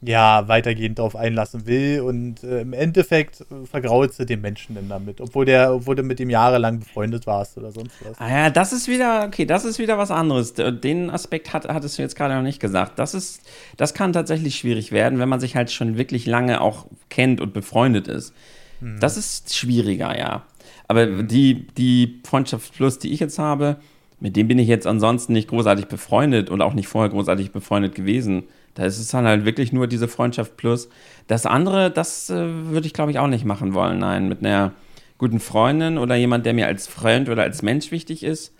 ja, 0.00 0.48
weitergehend 0.48 0.98
darauf 0.98 1.16
einlassen 1.16 1.66
will. 1.66 2.00
Und 2.00 2.42
äh, 2.44 2.60
im 2.60 2.72
Endeffekt 2.72 3.40
äh, 3.40 3.66
vergraulst 3.66 4.18
du 4.18 4.26
den 4.26 4.40
Menschen 4.40 4.74
denn 4.74 4.88
damit, 4.88 5.20
obwohl, 5.20 5.44
der, 5.44 5.74
obwohl 5.74 5.96
du 5.96 6.02
mit 6.02 6.18
dem 6.18 6.30
jahrelang 6.30 6.80
befreundet 6.80 7.26
warst 7.26 7.56
oder 7.56 7.72
sonst 7.72 7.94
was. 8.04 8.18
Ah 8.18 8.30
ja, 8.30 8.50
das 8.50 8.72
ist 8.72 8.88
wieder, 8.88 9.24
okay, 9.26 9.46
das 9.46 9.64
ist 9.64 9.78
wieder 9.78 9.96
was 9.98 10.10
anderes. 10.10 10.54
Den 10.54 11.10
Aspekt 11.10 11.52
hat, 11.52 11.68
hattest 11.68 11.98
du 11.98 12.02
jetzt 12.02 12.16
gerade 12.16 12.34
noch 12.34 12.42
nicht 12.42 12.60
gesagt. 12.60 12.98
Das 12.98 13.14
ist, 13.14 13.42
das 13.76 13.94
kann 13.94 14.12
tatsächlich 14.12 14.56
schwierig 14.56 14.92
werden, 14.92 15.18
wenn 15.18 15.28
man 15.28 15.40
sich 15.40 15.56
halt 15.56 15.70
schon 15.70 15.96
wirklich 15.96 16.26
lange 16.26 16.60
auch 16.60 16.86
kennt 17.08 17.40
und 17.40 17.52
befreundet 17.52 18.08
ist. 18.08 18.34
Hm. 18.80 18.98
Das 19.00 19.16
ist 19.16 19.54
schwieriger, 19.54 20.18
ja. 20.18 20.42
Aber 20.86 21.06
die, 21.06 21.66
die 21.78 22.20
Freundschaft 22.24 22.74
Plus, 22.74 22.98
die 22.98 23.12
ich 23.12 23.20
jetzt 23.20 23.38
habe, 23.38 23.76
mit 24.20 24.36
dem 24.36 24.48
bin 24.48 24.58
ich 24.58 24.68
jetzt 24.68 24.86
ansonsten 24.86 25.32
nicht 25.32 25.48
großartig 25.48 25.86
befreundet 25.86 26.50
und 26.50 26.62
auch 26.62 26.74
nicht 26.74 26.88
vorher 26.88 27.10
großartig 27.10 27.52
befreundet 27.52 27.94
gewesen. 27.94 28.44
Da 28.74 28.84
ist 28.84 28.98
es 28.98 29.08
dann 29.08 29.24
halt 29.24 29.44
wirklich 29.44 29.72
nur 29.72 29.86
diese 29.86 30.08
Freundschaft 30.08 30.56
plus. 30.56 30.88
Das 31.26 31.46
andere, 31.46 31.90
das 31.90 32.28
äh, 32.30 32.34
würde 32.34 32.86
ich 32.86 32.92
glaube 32.92 33.10
ich 33.10 33.18
auch 33.18 33.28
nicht 33.28 33.44
machen 33.44 33.72
wollen. 33.74 33.98
Nein, 33.98 34.28
mit 34.28 34.40
einer 34.40 34.72
guten 35.18 35.40
Freundin 35.40 35.96
oder 35.98 36.16
jemand, 36.16 36.44
der 36.44 36.54
mir 36.54 36.66
als 36.66 36.86
Freund 36.86 37.28
oder 37.28 37.42
als 37.42 37.62
Mensch 37.62 37.90
wichtig 37.90 38.24
ist. 38.24 38.52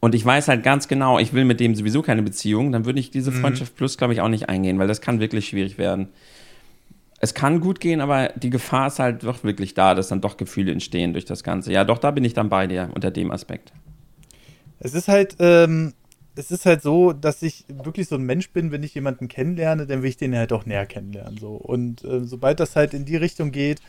Und 0.00 0.14
ich 0.14 0.24
weiß 0.24 0.48
halt 0.48 0.62
ganz 0.62 0.88
genau, 0.88 1.18
ich 1.18 1.34
will 1.34 1.44
mit 1.44 1.60
dem 1.60 1.74
sowieso 1.74 2.00
keine 2.00 2.22
Beziehung, 2.22 2.72
dann 2.72 2.86
würde 2.86 2.98
ich 2.98 3.10
diese 3.10 3.30
mhm. 3.30 3.42
Freundschaft 3.42 3.76
plus, 3.76 3.98
glaube 3.98 4.14
ich, 4.14 4.22
auch 4.22 4.28
nicht 4.28 4.48
eingehen, 4.48 4.78
weil 4.78 4.88
das 4.88 5.02
kann 5.02 5.20
wirklich 5.20 5.48
schwierig 5.48 5.76
werden. 5.76 6.08
Es 7.22 7.34
kann 7.34 7.60
gut 7.60 7.80
gehen, 7.80 8.00
aber 8.00 8.30
die 8.34 8.48
Gefahr 8.48 8.86
ist 8.86 8.98
halt 8.98 9.24
doch 9.24 9.44
wirklich 9.44 9.74
da, 9.74 9.94
dass 9.94 10.08
dann 10.08 10.22
doch 10.22 10.38
Gefühle 10.38 10.72
entstehen 10.72 11.12
durch 11.12 11.26
das 11.26 11.44
Ganze. 11.44 11.70
Ja, 11.70 11.84
doch, 11.84 11.98
da 11.98 12.10
bin 12.12 12.24
ich 12.24 12.32
dann 12.32 12.48
bei 12.48 12.66
dir 12.66 12.88
unter 12.94 13.10
dem 13.10 13.30
Aspekt. 13.30 13.72
Es 14.78 14.94
ist 14.94 15.06
halt, 15.06 15.36
ähm, 15.38 15.92
es 16.36 16.50
ist 16.50 16.66
halt 16.66 16.82
so, 16.82 17.12
dass 17.12 17.42
ich 17.42 17.64
wirklich 17.68 18.08
so 18.08 18.14
ein 18.14 18.22
Mensch 18.22 18.50
bin, 18.50 18.70
wenn 18.72 18.82
ich 18.82 18.94
jemanden 18.94 19.28
kennenlerne, 19.28 19.86
dann 19.86 20.02
will 20.02 20.10
ich 20.10 20.16
den 20.16 20.36
halt 20.36 20.52
auch 20.52 20.66
näher 20.66 20.86
kennenlernen. 20.86 21.38
So. 21.38 21.54
Und 21.54 22.04
äh, 22.04 22.24
sobald 22.24 22.60
das 22.60 22.76
halt 22.76 22.94
in 22.94 23.04
die 23.04 23.16
Richtung 23.16 23.50
geht, 23.50 23.80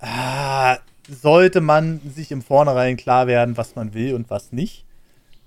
ah, 0.00 0.78
sollte 1.08 1.60
man 1.60 2.00
sich 2.14 2.30
im 2.30 2.42
Vornherein 2.42 2.96
klar 2.96 3.26
werden, 3.26 3.56
was 3.56 3.74
man 3.74 3.94
will 3.94 4.14
und 4.14 4.30
was 4.30 4.52
nicht. 4.52 4.84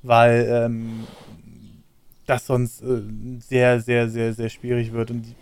Weil 0.03 0.47
ähm, 0.49 1.07
das 2.25 2.45
sonst 2.47 2.81
äh, 2.81 3.01
sehr, 3.39 3.79
sehr, 3.81 4.09
sehr, 4.09 4.33
sehr 4.33 4.49
schwierig 4.49 4.93
wird. 4.93 5.11
Und 5.11 5.35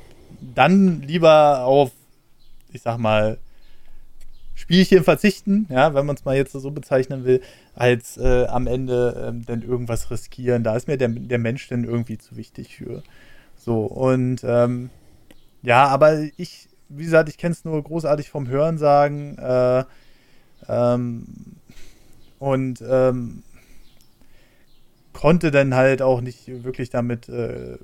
dann 0.55 1.01
lieber 1.01 1.63
auf, 1.65 1.91
ich 2.71 2.81
sag 2.81 2.97
mal, 2.97 3.38
Spielchen 4.56 5.04
verzichten, 5.04 5.66
ja, 5.70 5.93
wenn 5.93 6.06
man 6.06 6.16
es 6.16 6.26
mal 6.26 6.36
jetzt 6.36 6.51
so 6.51 6.72
bezeichnen 6.72 7.26
will, 7.26 7.41
als 7.74 8.18
äh, 8.18 8.45
am 8.45 8.68
Ende 8.68 9.26
ähm, 9.28 9.45
dann 9.45 9.62
irgendwas 9.62 10.12
riskieren. 10.12 10.64
Da 10.64 10.76
ist 10.76 10.88
mir 10.88 10.97
der, 10.97 11.10
der 11.10 11.39
Mensch 11.39 11.68
dann 11.68 11.84
irgendwie 11.84 12.18
zu 12.18 12.38
wichtig 12.38 12.76
für. 12.78 13.04
So, 13.58 13.86
und 13.86 14.43
ähm, 14.43 14.89
ja, 15.64 15.88
aber 15.88 16.22
ich, 16.38 16.68
wie 16.89 17.04
gesagt, 17.04 17.30
ich 17.30 17.38
kenne 17.38 17.54
es 17.54 17.66
nur 17.66 17.82
großartig 17.82 18.30
vom 18.30 18.47
Hörensagen. 18.47 19.38
Äh, 19.38 19.86
ähm, 20.68 21.26
und 22.39 22.84
ähm, 22.86 23.43
konnte 25.14 25.51
dann 25.51 25.76
halt 25.76 26.01
auch 26.01 26.20
nicht 26.20 26.64
wirklich 26.64 26.89
damit 26.89 27.30
äh, 27.30 27.78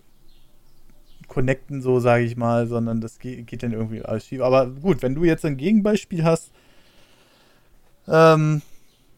connecten, 1.28 1.82
so 1.82 2.00
sage 2.00 2.26
ich 2.26 2.36
mal, 2.36 2.68
sondern 2.68 3.00
das 3.00 3.20
geht, 3.20 3.48
geht 3.48 3.64
dann 3.64 3.72
irgendwie 3.72 4.02
alles 4.02 4.26
schief. 4.26 4.42
Aber 4.42 4.70
gut, 4.70 5.02
wenn 5.02 5.16
du 5.16 5.24
jetzt 5.24 5.46
ein 5.46 5.58
Gegenbeispiel 5.58 6.24
hast, 6.24 6.52
ähm, 8.10 8.62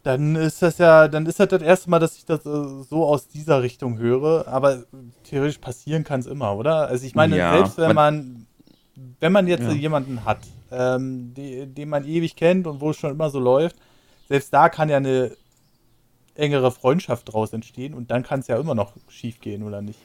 dann 0.04 0.36
ist 0.36 0.62
das 0.62 0.78
ja, 0.78 1.08
dann 1.08 1.26
ist 1.26 1.40
das 1.40 1.50
das 1.50 1.62
erste 1.62 1.90
Mal, 1.90 2.00
dass 2.00 2.18
ich 2.18 2.26
das 2.26 2.46
äh, 2.46 2.84
so 2.90 3.06
aus 3.06 3.28
dieser 3.28 3.62
Richtung 3.62 4.00
höre. 4.00 4.48
Aber 4.48 4.84
theoretisch 5.24 5.60
passieren 5.60 6.04
kann 6.04 6.20
es 6.20 6.26
immer, 6.26 6.56
oder? 6.56 6.88
Also 6.88 7.06
ich 7.06 7.16
meine, 7.16 7.38
ja, 7.38 7.54
selbst 7.54 7.78
wenn 7.78 7.96
man, 7.96 8.48
wenn 9.20 9.32
man 9.32 9.48
jetzt 9.48 9.64
ja. 9.64 9.72
jemanden 9.72 10.26
hat, 10.26 10.40
ähm, 10.72 11.34
die, 11.36 11.68
den 11.68 11.90
man 11.90 12.06
ewig 12.06 12.36
kennt 12.36 12.66
und 12.66 12.82
wo 12.82 12.90
es 12.92 12.98
schon 12.98 13.12
immer 13.12 13.30
so 13.30 13.40
läuft, 13.40 13.76
selbst 14.28 14.54
da 14.54 14.70
kann 14.70 14.90
ja 14.90 14.98
eine 14.98 15.32
engere 16.36 16.72
Freundschaft 16.72 17.32
draus 17.32 17.54
entstehen 17.54 17.94
und 17.94 18.10
dann 18.10 18.24
kann 18.24 18.40
es 18.40 18.48
ja 18.48 18.58
immer 18.58 18.74
noch 18.74 18.94
schief 19.10 19.40
gehen, 19.42 19.64
oder 19.64 19.82
nicht? 19.82 20.00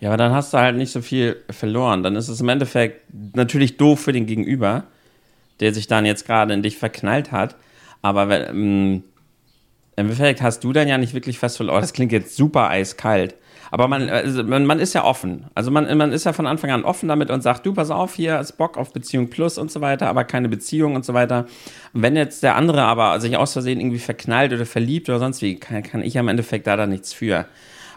Ja, 0.00 0.10
aber 0.10 0.16
dann 0.16 0.32
hast 0.32 0.52
du 0.52 0.58
halt 0.58 0.76
nicht 0.76 0.92
so 0.92 1.00
viel 1.00 1.42
verloren. 1.50 2.02
Dann 2.02 2.16
ist 2.16 2.28
es 2.28 2.40
im 2.40 2.48
Endeffekt 2.48 3.02
natürlich 3.34 3.76
doof 3.76 4.00
für 4.00 4.12
den 4.12 4.26
Gegenüber, 4.26 4.84
der 5.60 5.72
sich 5.72 5.86
dann 5.86 6.04
jetzt 6.04 6.26
gerade 6.26 6.52
in 6.52 6.62
dich 6.62 6.76
verknallt 6.76 7.32
hat. 7.32 7.56
Aber 8.02 8.28
wenn, 8.28 8.42
ähm, 8.48 9.02
im 9.96 10.06
Endeffekt 10.06 10.42
hast 10.42 10.62
du 10.62 10.72
dann 10.72 10.88
ja 10.88 10.98
nicht 10.98 11.14
wirklich 11.14 11.38
fest 11.38 11.56
verloren. 11.56 11.78
Oh, 11.78 11.80
das 11.80 11.94
klingt 11.94 12.12
jetzt 12.12 12.36
super 12.36 12.68
eiskalt. 12.68 13.34
Aber 13.70 13.88
man, 13.88 14.08
also 14.08 14.44
man, 14.44 14.64
man, 14.66 14.78
ist 14.78 14.94
ja 14.94 15.04
offen. 15.04 15.46
Also 15.54 15.70
man, 15.70 15.96
man 15.96 16.12
ist 16.12 16.24
ja 16.24 16.32
von 16.32 16.46
Anfang 16.46 16.70
an 16.70 16.84
offen 16.84 17.08
damit 17.08 17.30
und 17.30 17.42
sagt, 17.42 17.66
du, 17.66 17.72
pass 17.72 17.90
auf, 17.90 18.14
hier 18.14 18.38
ist 18.38 18.52
Bock 18.52 18.76
auf 18.76 18.92
Beziehung 18.92 19.28
plus 19.28 19.58
und 19.58 19.72
so 19.72 19.80
weiter, 19.80 20.08
aber 20.08 20.24
keine 20.24 20.48
Beziehung 20.48 20.94
und 20.94 21.04
so 21.04 21.14
weiter. 21.14 21.46
Und 21.92 22.02
wenn 22.02 22.14
jetzt 22.14 22.42
der 22.42 22.56
andere 22.56 22.82
aber 22.82 23.18
sich 23.20 23.36
aus 23.36 23.54
Versehen 23.54 23.80
irgendwie 23.80 23.98
verknallt 23.98 24.52
oder 24.52 24.66
verliebt 24.66 25.08
oder 25.08 25.18
sonst 25.18 25.42
wie, 25.42 25.56
kann, 25.56 25.82
kann 25.82 26.02
ich 26.02 26.14
im 26.16 26.28
Endeffekt 26.28 26.66
da 26.66 26.76
dann 26.76 26.90
nichts 26.90 27.12
für. 27.12 27.46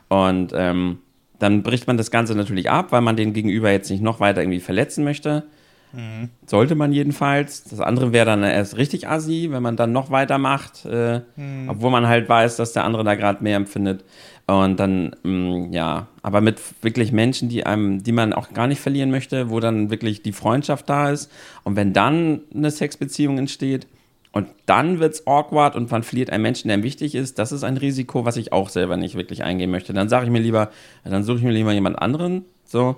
Und 0.07 0.53
ähm, 0.55 0.99
dann 1.37 1.63
bricht 1.63 1.87
man 1.87 1.97
das 1.97 2.11
Ganze 2.11 2.33
natürlich 2.35 2.69
ab, 2.69 2.91
weil 2.91 3.01
man 3.01 3.15
den 3.15 3.33
Gegenüber 3.33 3.71
jetzt 3.71 3.91
nicht 3.91 4.01
noch 4.01 4.19
weiter 4.19 4.41
irgendwie 4.41 4.59
verletzen 4.59 5.03
möchte. 5.03 5.43
Mhm. 5.91 6.29
Sollte 6.45 6.75
man 6.75 6.93
jedenfalls. 6.93 7.63
Das 7.63 7.79
andere 7.79 8.13
wäre 8.13 8.25
dann 8.25 8.43
erst 8.43 8.77
richtig 8.77 9.07
assi, 9.07 9.49
wenn 9.51 9.63
man 9.63 9.75
dann 9.75 9.91
noch 9.91 10.11
weitermacht, 10.11 10.85
äh, 10.85 11.21
mhm. 11.35 11.69
obwohl 11.69 11.91
man 11.91 12.07
halt 12.07 12.29
weiß, 12.29 12.57
dass 12.57 12.73
der 12.73 12.83
andere 12.83 13.03
da 13.03 13.15
gerade 13.15 13.43
mehr 13.43 13.57
empfindet. 13.57 14.03
Und 14.47 14.79
dann, 14.79 15.15
mh, 15.23 15.29
mm, 15.29 15.73
ja, 15.73 16.07
aber 16.23 16.41
mit 16.41 16.59
wirklich 16.81 17.11
Menschen, 17.11 17.49
die 17.49 17.65
einem, 17.65 18.01
die 18.01 18.11
man 18.11 18.33
auch 18.33 18.51
gar 18.51 18.65
nicht 18.65 18.81
verlieren 18.81 19.11
möchte, 19.11 19.51
wo 19.51 19.59
dann 19.59 19.91
wirklich 19.91 20.23
die 20.23 20.31
Freundschaft 20.31 20.89
da 20.89 21.11
ist. 21.11 21.31
Und 21.63 21.75
wenn 21.75 21.93
dann 21.93 22.41
eine 22.53 22.71
Sexbeziehung 22.71 23.37
entsteht 23.37 23.85
und 24.31 24.47
dann 24.65 24.99
wird 24.99 25.13
es 25.13 25.27
awkward 25.27 25.75
und 25.75 25.91
man 25.91 26.01
verliert 26.01 26.31
einen 26.31 26.41
Menschen, 26.41 26.67
der 26.67 26.75
einem 26.75 26.83
wichtig 26.83 27.13
ist, 27.13 27.37
das 27.37 27.51
ist 27.51 27.63
ein 27.63 27.77
Risiko, 27.77 28.25
was 28.25 28.37
ich 28.37 28.51
auch 28.51 28.69
selber 28.69 28.97
nicht 28.97 29.15
wirklich 29.15 29.43
eingehen 29.43 29.69
möchte. 29.69 29.93
Dann 29.93 30.09
sage 30.09 30.25
ich 30.25 30.31
mir 30.31 30.39
lieber, 30.39 30.71
dann 31.03 31.23
suche 31.23 31.37
ich 31.37 31.43
mir 31.43 31.51
lieber 31.51 31.71
jemand 31.71 31.99
anderen, 32.01 32.45
so 32.65 32.95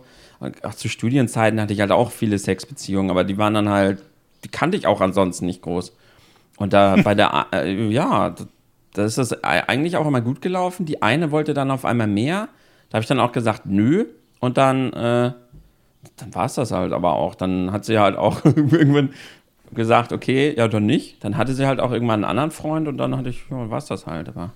auch 0.63 0.73
zu 0.73 0.89
Studienzeiten 0.89 1.59
hatte 1.61 1.73
ich 1.73 1.81
halt 1.81 1.91
auch 1.91 2.11
viele 2.11 2.37
Sexbeziehungen, 2.39 3.11
aber 3.11 3.23
die 3.23 3.37
waren 3.37 3.53
dann 3.53 3.69
halt, 3.69 4.03
die 4.43 4.49
kannte 4.49 4.77
ich 4.77 4.87
auch 4.87 5.01
ansonsten 5.01 5.45
nicht 5.45 5.61
groß. 5.61 5.95
Und 6.57 6.73
da 6.73 6.95
bei 7.03 7.15
der, 7.15 7.47
äh, 7.53 7.89
ja, 7.89 8.35
da 8.93 9.05
ist 9.05 9.17
das 9.17 9.43
eigentlich 9.43 9.97
auch 9.97 10.07
immer 10.07 10.21
gut 10.21 10.41
gelaufen. 10.41 10.85
Die 10.85 11.01
eine 11.01 11.31
wollte 11.31 11.53
dann 11.53 11.71
auf 11.71 11.85
einmal 11.85 12.07
mehr. 12.07 12.49
Da 12.89 12.95
habe 12.95 13.03
ich 13.03 13.07
dann 13.07 13.19
auch 13.19 13.31
gesagt, 13.31 13.65
nö. 13.65 14.05
Und 14.39 14.57
dann, 14.57 14.91
äh, 14.93 15.31
dann 16.17 16.35
war 16.35 16.45
es 16.45 16.55
das 16.55 16.71
halt 16.71 16.91
aber 16.91 17.13
auch. 17.13 17.35
Dann 17.35 17.71
hat 17.71 17.85
sie 17.85 17.99
halt 17.99 18.17
auch 18.17 18.43
irgendwann 18.45 19.13
gesagt, 19.73 20.11
okay, 20.11 20.53
ja, 20.57 20.67
dann 20.67 20.85
nicht. 20.85 21.23
Dann 21.23 21.37
hatte 21.37 21.53
sie 21.53 21.67
halt 21.67 21.79
auch 21.79 21.91
irgendwann 21.91 22.23
einen 22.23 22.29
anderen 22.29 22.51
Freund 22.51 22.87
und 22.87 22.97
dann 22.97 23.15
hatte 23.15 23.29
ich, 23.29 23.45
ja, 23.49 23.69
war 23.69 23.77
es 23.77 23.85
das 23.85 24.07
halt. 24.07 24.27
Aber. 24.27 24.51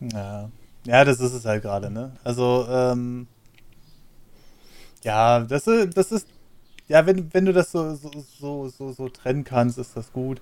Ja. 0.00 0.48
ja, 0.84 1.04
das 1.04 1.20
ist 1.20 1.32
es 1.32 1.44
halt 1.44 1.62
gerade, 1.62 1.90
ne? 1.90 2.12
Also, 2.22 2.66
ähm, 2.70 3.26
ja, 5.02 5.40
das, 5.40 5.64
das 5.64 6.12
ist, 6.12 6.28
ja, 6.88 7.06
wenn, 7.06 7.32
wenn 7.32 7.44
du 7.44 7.52
das 7.52 7.72
so, 7.72 7.94
so, 7.94 8.10
so, 8.38 8.68
so, 8.68 8.92
so 8.92 9.08
trennen 9.08 9.44
kannst, 9.44 9.78
ist 9.78 9.96
das 9.96 10.12
gut. 10.12 10.40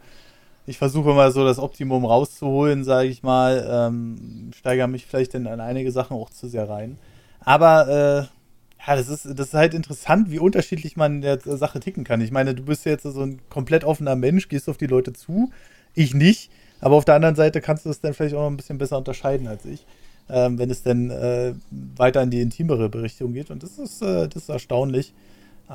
Ich 0.67 0.79
versuche 0.79 1.15
mal 1.15 1.33
so 1.33 1.45
das 1.45 1.59
Optimum 1.59 2.05
rauszuholen, 2.05 2.85
sage 2.85 3.09
ich 3.09 3.23
mal. 3.23 3.67
Ähm, 3.71 4.51
steigere 4.55 4.89
mich 4.89 5.07
vielleicht 5.07 5.35
in, 5.35 5.47
in 5.47 5.61
einige 5.61 5.93
Sachen 5.93 6.17
auch 6.17 6.31
zu 6.31 6.49
sehr 6.49 6.69
rein. 6.69 6.99
Aber 7.41 7.89
äh, 7.89 8.87
ja, 8.87 8.97
das 8.97 9.09
ist, 9.09 9.27
das 9.27 9.49
ist 9.49 9.55
halt 9.55 9.75
interessant, 9.75 10.31
wie 10.31 10.39
unterschiedlich 10.39 10.97
man 10.97 11.17
in 11.17 11.21
der 11.23 11.41
Sache 11.41 11.81
ticken 11.81 12.05
kann. 12.05 12.21
Ich 12.21 12.31
meine, 12.31 12.55
du 12.55 12.63
bist 12.63 12.85
jetzt 12.85 13.03
so 13.03 13.23
ein 13.23 13.41
komplett 13.49 13.85
offener 13.85 14.17
Mensch, 14.17 14.49
gehst 14.49 14.69
auf 14.69 14.77
die 14.77 14.87
Leute 14.87 15.13
zu, 15.13 15.51
ich 15.95 16.15
nicht. 16.15 16.51
Aber 16.81 16.97
auf 16.97 17.05
der 17.05 17.17
anderen 17.17 17.35
Seite 17.35 17.61
kannst 17.61 17.87
du 17.87 17.91
es 17.91 18.01
dann 18.01 18.15
vielleicht 18.15 18.35
auch 18.35 18.43
noch 18.43 18.51
ein 18.51 18.57
bisschen 18.57 18.79
besser 18.79 18.99
unterscheiden 18.99 19.49
als 19.49 19.65
ich, 19.65 19.85
ähm, 20.29 20.59
wenn 20.59 20.71
es 20.71 20.83
dann 20.83 21.11
äh, 21.11 21.55
weiter 21.97 22.23
in 22.23 22.31
die 22.31 22.41
intimere 22.41 22.89
Berichtung 22.89 23.33
geht. 23.33 23.51
Und 23.51 23.63
das 23.63 23.79
ist, 23.79 24.03
äh, 24.03 24.29
das 24.29 24.45
ist 24.45 24.49
erstaunlich. 24.49 25.15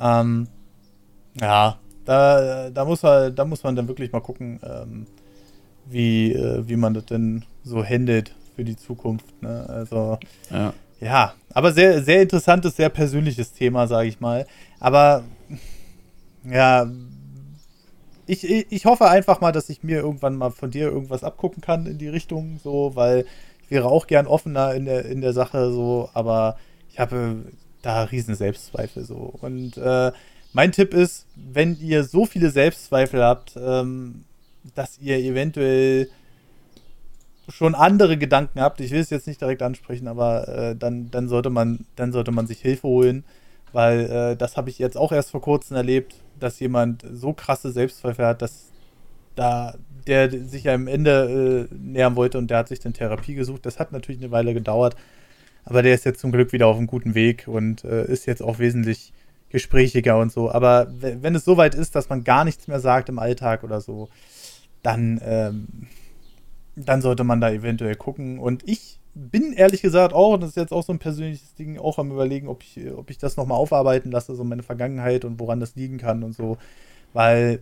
Ähm, 0.00 0.48
ja, 1.40 1.78
da, 2.04 2.70
da, 2.70 2.84
muss 2.84 3.02
man, 3.02 3.34
da 3.34 3.44
muss 3.44 3.62
man 3.62 3.76
dann 3.76 3.88
wirklich 3.88 4.12
mal 4.12 4.20
gucken, 4.20 4.60
ähm, 4.62 5.06
wie, 5.86 6.32
äh, 6.32 6.66
wie 6.66 6.76
man 6.76 6.94
das 6.94 7.06
denn 7.06 7.44
so 7.62 7.84
handelt 7.84 8.34
für 8.54 8.64
die 8.64 8.76
Zukunft. 8.76 9.42
Ne? 9.42 9.66
Also, 9.68 10.18
ja. 10.50 10.72
Ja, 11.00 11.34
aber 11.52 11.72
sehr, 11.72 12.02
sehr 12.02 12.22
interessantes, 12.22 12.76
sehr 12.76 12.88
persönliches 12.88 13.52
Thema, 13.52 13.86
sage 13.86 14.08
ich 14.08 14.20
mal. 14.20 14.46
Aber 14.80 15.24
ja, 16.44 16.90
ich, 18.26 18.44
ich 18.44 18.86
hoffe 18.86 19.08
einfach 19.08 19.40
mal, 19.42 19.52
dass 19.52 19.68
ich 19.68 19.82
mir 19.82 19.98
irgendwann 19.98 20.36
mal 20.36 20.50
von 20.50 20.70
dir 20.70 20.86
irgendwas 20.86 21.24
abgucken 21.24 21.60
kann 21.60 21.86
in 21.86 21.98
die 21.98 22.08
Richtung, 22.08 22.58
so, 22.62 22.92
weil 22.94 23.26
wäre 23.74 23.90
auch 23.90 24.06
gern 24.06 24.26
offener 24.26 24.74
in 24.74 24.86
der, 24.86 25.04
in 25.04 25.20
der 25.20 25.34
Sache, 25.34 25.70
so, 25.70 26.08
aber 26.14 26.56
ich 26.90 26.98
habe 26.98 27.42
da 27.82 28.04
riesen 28.04 28.34
Selbstzweifel, 28.34 29.04
so. 29.04 29.34
Und 29.40 29.76
äh, 29.76 30.12
mein 30.52 30.72
Tipp 30.72 30.94
ist, 30.94 31.26
wenn 31.34 31.76
ihr 31.80 32.04
so 32.04 32.24
viele 32.24 32.50
Selbstzweifel 32.50 33.22
habt, 33.22 33.56
ähm, 33.56 34.24
dass 34.74 34.98
ihr 34.98 35.18
eventuell 35.18 36.08
schon 37.48 37.74
andere 37.74 38.16
Gedanken 38.16 38.60
habt, 38.60 38.80
ich 38.80 38.92
will 38.92 39.00
es 39.00 39.10
jetzt 39.10 39.26
nicht 39.26 39.40
direkt 39.40 39.60
ansprechen, 39.60 40.08
aber 40.08 40.48
äh, 40.48 40.76
dann, 40.76 41.10
dann, 41.10 41.28
sollte 41.28 41.50
man, 41.50 41.84
dann 41.96 42.12
sollte 42.12 42.30
man 42.30 42.46
sich 42.46 42.60
Hilfe 42.60 42.86
holen, 42.86 43.24
weil 43.72 44.08
äh, 44.08 44.36
das 44.36 44.56
habe 44.56 44.70
ich 44.70 44.78
jetzt 44.78 44.96
auch 44.96 45.12
erst 45.12 45.32
vor 45.32 45.42
kurzem 45.42 45.76
erlebt, 45.76 46.14
dass 46.38 46.60
jemand 46.60 47.04
so 47.12 47.32
krasse 47.32 47.72
Selbstzweifel 47.72 48.24
hat, 48.24 48.40
dass 48.40 48.70
da 49.34 49.74
der 50.06 50.30
sich 50.30 50.64
ja 50.64 50.74
am 50.74 50.86
Ende 50.86 51.68
äh, 51.70 51.74
nähern 51.74 52.16
wollte 52.16 52.38
und 52.38 52.50
der 52.50 52.58
hat 52.58 52.68
sich 52.68 52.80
dann 52.80 52.92
Therapie 52.92 53.34
gesucht. 53.34 53.66
Das 53.66 53.78
hat 53.78 53.92
natürlich 53.92 54.20
eine 54.20 54.30
Weile 54.30 54.54
gedauert, 54.54 54.96
aber 55.64 55.82
der 55.82 55.94
ist 55.94 56.04
jetzt 56.04 56.20
zum 56.20 56.32
Glück 56.32 56.52
wieder 56.52 56.66
auf 56.66 56.76
einem 56.76 56.86
guten 56.86 57.14
Weg 57.14 57.48
und 57.48 57.84
äh, 57.84 58.04
ist 58.06 58.26
jetzt 58.26 58.42
auch 58.42 58.58
wesentlich 58.58 59.12
gesprächiger 59.50 60.18
und 60.18 60.32
so. 60.32 60.50
Aber 60.50 60.88
wenn 60.90 61.34
es 61.34 61.44
soweit 61.44 61.74
ist, 61.74 61.94
dass 61.94 62.08
man 62.08 62.24
gar 62.24 62.44
nichts 62.44 62.68
mehr 62.68 62.80
sagt 62.80 63.08
im 63.08 63.18
Alltag 63.18 63.62
oder 63.64 63.80
so, 63.80 64.08
dann 64.82 65.20
ähm, 65.24 65.68
dann 66.76 67.02
sollte 67.02 67.24
man 67.24 67.40
da 67.40 67.50
eventuell 67.50 67.94
gucken. 67.94 68.38
Und 68.38 68.68
ich 68.68 68.98
bin 69.14 69.52
ehrlich 69.52 69.82
gesagt 69.82 70.12
auch, 70.12 70.36
das 70.36 70.50
ist 70.50 70.56
jetzt 70.56 70.72
auch 70.72 70.82
so 70.82 70.92
ein 70.92 70.98
persönliches 70.98 71.54
Ding, 71.54 71.78
auch 71.78 71.98
am 71.98 72.10
überlegen, 72.10 72.48
ob 72.48 72.62
ich, 72.62 72.80
ob 72.92 73.10
ich 73.10 73.18
das 73.18 73.36
nochmal 73.36 73.58
aufarbeiten 73.58 74.10
lasse, 74.10 74.34
so 74.34 74.44
meine 74.44 74.62
Vergangenheit 74.62 75.24
und 75.24 75.38
woran 75.38 75.60
das 75.60 75.76
liegen 75.76 75.98
kann 75.98 76.24
und 76.24 76.34
so. 76.34 76.58
Weil 77.12 77.60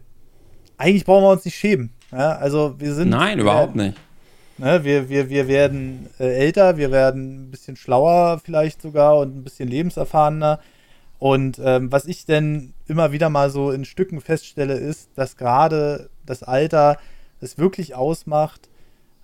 eigentlich 0.79 1.05
brauchen 1.05 1.25
wir 1.25 1.31
uns 1.31 1.45
nicht 1.45 1.57
schämen. 1.57 1.91
Ja? 2.13 2.37
Also 2.37 2.75
wir 2.79 2.95
sind. 2.95 3.11
Nein, 3.11 3.39
überhaupt 3.39 3.75
nicht. 3.75 3.97
Ne, 4.59 4.85
wir, 4.85 5.09
wir, 5.09 5.29
wir 5.31 5.49
werden 5.49 6.09
äh, 6.21 6.35
älter, 6.35 6.77
wir 6.77 6.93
werden 6.93 7.47
ein 7.47 7.51
bisschen 7.51 7.75
schlauer 7.75 8.41
vielleicht 8.45 8.83
sogar 8.83 9.19
und 9.19 9.37
ein 9.37 9.45
bisschen 9.45 9.69
lebenserfahrener. 9.69 10.61
Und 11.19 11.61
ähm, 11.65 11.91
was 11.91 12.05
ich 12.05 12.27
denn 12.27 12.75
immer 12.87 13.13
wieder 13.13 13.31
mal 13.31 13.49
so 13.51 13.71
in 13.71 13.85
Stücken 13.85 14.21
feststelle, 14.21 14.75
ist, 14.75 15.11
dass 15.17 15.37
gerade 15.37 16.11
das 16.27 16.43
Alter 16.43 16.99
es 17.41 17.59
wirklich 17.59 17.95
ausmacht, 17.95 18.69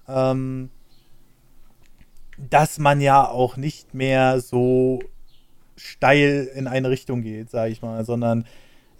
ähm, 0.08 0.70
dass 2.36 2.78
man 2.78 3.00
ja 3.00 3.28
auch 3.28 3.56
nicht 3.56 3.94
mehr 3.94 4.40
so 4.40 5.00
steil 5.76 6.50
in 6.54 6.66
eine 6.66 6.90
Richtung 6.90 7.22
geht, 7.22 7.50
sage 7.50 7.70
ich 7.70 7.82
mal, 7.82 8.04
sondern 8.04 8.44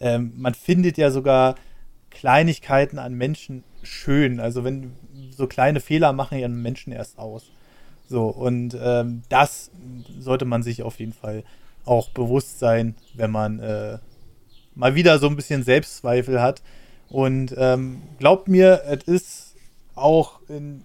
ähm, 0.01 0.32
man 0.36 0.55
findet 0.55 0.99
ja 0.99 1.11
sogar 1.11 1.55
Kleinigkeiten 2.11 2.99
an 2.99 3.14
Menschen 3.14 3.64
schön. 3.89 4.41
Also 4.41 4.64
wenn 4.64 4.93
so 5.30 5.47
kleine 5.47 5.80
Fehler 5.80 6.12
machen 6.12 6.39
ja 6.39 6.49
Menschen 6.49 6.93
erst 6.93 7.18
aus. 7.18 7.51
So, 8.09 8.28
und 8.28 8.76
ähm, 8.80 9.22
das 9.28 9.70
sollte 10.18 10.45
man 10.45 10.62
sich 10.62 10.82
auf 10.82 10.99
jeden 10.99 11.12
Fall 11.12 11.45
auch 11.84 12.09
bewusst 12.11 12.59
sein, 12.59 12.95
wenn 13.14 13.30
man 13.30 13.61
äh, 13.61 13.99
mal 14.74 14.95
wieder 14.95 15.18
so 15.18 15.26
ein 15.26 15.36
bisschen 15.36 15.62
Selbstzweifel 15.62 16.41
hat. 16.41 16.62
Und 17.11 17.55
ähm, 17.57 18.03
glaubt 18.18 18.49
mir, 18.49 18.82
es 18.86 19.05
ist 19.05 19.55
auch 19.95 20.41
in 20.49 20.82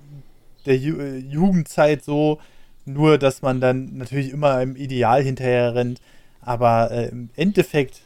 der 0.65 0.77
Ju 0.77 0.97
äh, 0.99 1.17
Jugendzeit 1.17 2.03
so, 2.03 2.39
nur 2.85 3.17
dass 3.17 3.41
man 3.41 3.61
dann 3.61 3.97
natürlich 3.97 4.31
immer 4.31 4.61
im 4.61 4.75
Ideal 4.75 5.23
hinterher 5.23 5.75
rennt. 5.75 6.01
Aber 6.41 6.91
äh, 6.91 7.07
im 7.09 7.29
Endeffekt 7.35 8.01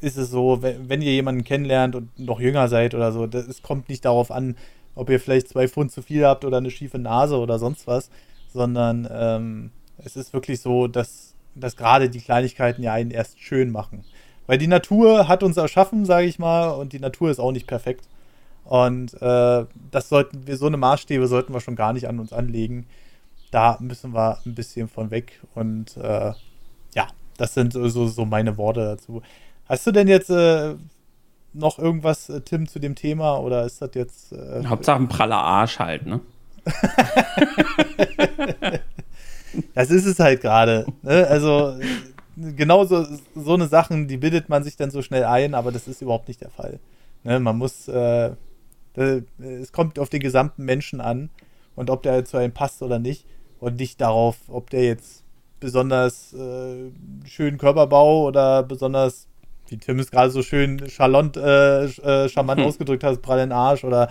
ist 0.00 0.16
es 0.16 0.30
so, 0.30 0.62
wenn, 0.62 1.02
ihr 1.02 1.12
jemanden 1.12 1.44
kennenlernt 1.44 1.94
und 1.94 2.18
noch 2.18 2.40
jünger 2.40 2.68
seid 2.68 2.94
oder 2.94 3.12
so, 3.12 3.24
es 3.26 3.62
kommt 3.62 3.88
nicht 3.88 4.04
darauf 4.04 4.30
an, 4.30 4.56
ob 4.94 5.10
ihr 5.10 5.20
vielleicht 5.20 5.48
zwei 5.48 5.68
Pfund 5.68 5.92
zu 5.92 6.02
viel 6.02 6.24
habt 6.24 6.44
oder 6.44 6.58
eine 6.58 6.70
schiefe 6.70 6.98
Nase 6.98 7.38
oder 7.38 7.58
sonst 7.58 7.86
was, 7.86 8.10
sondern 8.52 9.08
ähm, 9.10 9.70
es 9.98 10.16
ist 10.16 10.32
wirklich 10.32 10.60
so, 10.60 10.88
dass, 10.88 11.34
dass 11.54 11.76
gerade 11.76 12.10
die 12.10 12.20
Kleinigkeiten 12.20 12.82
ja 12.82 12.92
einen 12.92 13.10
erst 13.10 13.40
schön 13.40 13.70
machen. 13.70 14.04
Weil 14.46 14.58
die 14.58 14.66
Natur 14.66 15.28
hat 15.28 15.42
uns 15.42 15.56
erschaffen, 15.56 16.04
sage 16.04 16.26
ich 16.26 16.38
mal, 16.38 16.70
und 16.70 16.92
die 16.92 16.98
Natur 16.98 17.30
ist 17.30 17.38
auch 17.38 17.52
nicht 17.52 17.66
perfekt. 17.66 18.08
Und 18.64 19.14
äh, 19.22 19.64
das 19.90 20.08
sollten 20.08 20.46
wir, 20.46 20.56
so 20.56 20.66
eine 20.66 20.76
Maßstäbe 20.76 21.26
sollten 21.26 21.52
wir 21.52 21.60
schon 21.60 21.76
gar 21.76 21.92
nicht 21.92 22.08
an 22.08 22.18
uns 22.18 22.32
anlegen. 22.32 22.86
Da 23.50 23.78
müssen 23.80 24.12
wir 24.12 24.38
ein 24.44 24.54
bisschen 24.54 24.88
von 24.88 25.10
weg. 25.10 25.40
Und 25.54 25.96
äh, 25.96 26.32
ja, 26.94 27.08
das 27.36 27.54
sind 27.54 27.72
so, 27.72 28.06
so 28.06 28.24
meine 28.24 28.56
Worte 28.56 28.80
dazu. 28.80 29.22
Hast 29.70 29.86
du 29.86 29.92
denn 29.92 30.08
jetzt 30.08 30.30
äh, 30.30 30.74
noch 31.52 31.78
irgendwas, 31.78 32.28
äh, 32.28 32.40
Tim, 32.40 32.66
zu 32.66 32.78
dem 32.78 32.94
Thema? 32.94 33.38
Oder 33.38 33.64
ist 33.64 33.80
das 33.80 33.90
jetzt. 33.94 34.32
Äh, 34.32 34.64
Hauptsache 34.66 35.00
ein 35.00 35.08
praller 35.08 35.38
Arsch 35.38 35.78
halt, 35.78 36.06
ne? 36.06 36.20
das 39.74 39.90
ist 39.90 40.06
es 40.06 40.18
halt 40.18 40.42
gerade. 40.42 40.86
Ne? 41.02 41.26
Also, 41.26 41.78
genau 42.36 42.84
so, 42.84 43.06
so 43.34 43.54
eine 43.54 43.68
Sachen, 43.68 44.08
die 44.08 44.18
bildet 44.18 44.48
man 44.48 44.64
sich 44.64 44.76
dann 44.76 44.90
so 44.90 45.00
schnell 45.00 45.24
ein, 45.24 45.54
aber 45.54 45.72
das 45.72 45.88
ist 45.88 46.02
überhaupt 46.02 46.28
nicht 46.28 46.42
der 46.42 46.50
Fall. 46.50 46.78
Ne? 47.24 47.40
Man 47.40 47.56
muss 47.56 47.88
äh, 47.88 48.32
äh, 48.96 49.22
es 49.38 49.72
kommt 49.72 49.98
auf 49.98 50.08
den 50.08 50.20
gesamten 50.20 50.64
Menschen 50.64 51.00
an 51.00 51.30
und 51.76 51.90
ob 51.90 52.02
der 52.02 52.24
zu 52.24 52.36
einem 52.36 52.52
passt 52.52 52.82
oder 52.82 52.98
nicht 52.98 53.24
und 53.60 53.78
nicht 53.78 54.00
darauf, 54.00 54.36
ob 54.48 54.70
der 54.70 54.84
jetzt 54.84 55.22
besonders 55.60 56.32
äh, 56.32 56.90
schönen 57.24 57.58
Körperbau 57.58 58.26
oder 58.26 58.62
besonders, 58.62 59.28
wie 59.70 59.78
Tim 59.78 59.98
es 59.98 60.10
gerade 60.10 60.30
so 60.30 60.42
schön 60.42 60.88
charmant, 60.88 61.36
äh, 61.36 61.84
äh, 61.84 62.28
charmant 62.28 62.60
hm. 62.60 62.66
ausgedrückt 62.66 63.04
hat, 63.04 63.22
prallen 63.22 63.52
Arsch 63.52 63.84
oder 63.84 64.08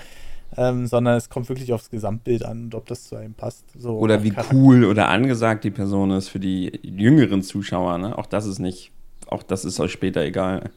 ähm, 0.58 0.88
sondern 0.88 1.16
es 1.16 1.30
kommt 1.30 1.48
wirklich 1.50 1.72
aufs 1.74 1.90
Gesamtbild 1.90 2.44
an 2.44 2.66
und 2.66 2.76
ob 2.76 2.88
das 2.88 3.08
zu 3.08 3.16
einem 3.16 3.34
passt. 3.34 3.66
So, 3.78 3.98
oder 3.98 4.24
wie 4.24 4.32
Charakter. 4.32 4.56
cool 4.56 4.84
oder 4.84 5.10
angesagt 5.10 5.64
die 5.64 5.72
Person 5.72 6.12
ist 6.12 6.30
für 6.30 6.40
die 6.40 6.80
jüngeren 6.84 7.44
Zuschauer. 7.44 7.98
Ne? 7.98 8.18
Auch 8.18 8.26
das 8.26 8.46
ist 8.46 8.60
nicht, 8.60 8.92
auch 9.28 9.44
das 9.44 9.66
ist 9.66 9.80
euch 9.80 9.92
später 9.92 10.22
egal. 10.22 10.72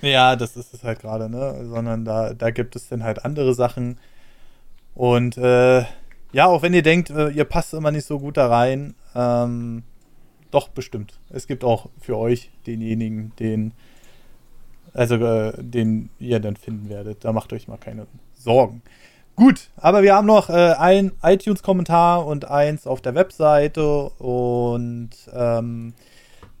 Ja, 0.00 0.36
das 0.36 0.56
ist 0.56 0.72
es 0.72 0.84
halt 0.84 1.00
gerade, 1.00 1.28
ne? 1.28 1.66
Sondern 1.68 2.04
da, 2.04 2.32
da 2.32 2.50
gibt 2.50 2.76
es 2.76 2.88
dann 2.88 3.02
halt 3.02 3.24
andere 3.24 3.52
Sachen. 3.52 3.98
Und 4.94 5.36
äh, 5.36 5.84
ja, 6.32 6.46
auch 6.46 6.62
wenn 6.62 6.72
ihr 6.72 6.82
denkt, 6.82 7.10
äh, 7.10 7.30
ihr 7.30 7.44
passt 7.44 7.74
immer 7.74 7.90
nicht 7.90 8.06
so 8.06 8.18
gut 8.20 8.36
da 8.36 8.46
rein, 8.48 8.94
ähm, 9.14 9.82
doch 10.50 10.68
bestimmt. 10.68 11.18
Es 11.30 11.46
gibt 11.46 11.64
auch 11.64 11.90
für 12.00 12.16
euch 12.16 12.50
denjenigen, 12.66 13.32
den, 13.38 13.72
also 14.98 15.14
äh, 15.14 15.52
den 15.58 16.10
ihr 16.18 16.40
dann 16.40 16.56
finden 16.56 16.88
werdet. 16.88 17.24
Da 17.24 17.32
macht 17.32 17.52
euch 17.52 17.68
mal 17.68 17.76
keine 17.76 18.06
Sorgen. 18.34 18.82
Gut, 19.36 19.68
aber 19.76 20.02
wir 20.02 20.16
haben 20.16 20.26
noch 20.26 20.50
äh, 20.50 20.74
ein 20.76 21.12
iTunes-Kommentar 21.22 22.26
und 22.26 22.50
eins 22.50 22.88
auf 22.88 23.00
der 23.00 23.14
Webseite 23.14 24.10
und 24.18 25.10
ähm, 25.32 25.94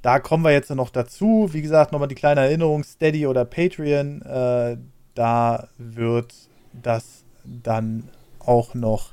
da 0.02 0.20
kommen 0.20 0.44
wir 0.44 0.52
jetzt 0.52 0.70
noch 0.70 0.90
dazu. 0.90 1.48
Wie 1.50 1.62
gesagt, 1.62 1.90
nochmal 1.90 2.06
die 2.06 2.14
kleine 2.14 2.42
Erinnerung: 2.42 2.84
Steady 2.84 3.26
oder 3.26 3.44
Patreon. 3.44 4.22
Äh, 4.22 4.76
da 5.16 5.66
wird 5.76 6.32
das 6.72 7.24
dann 7.44 8.08
auch 8.38 8.74
noch 8.74 9.12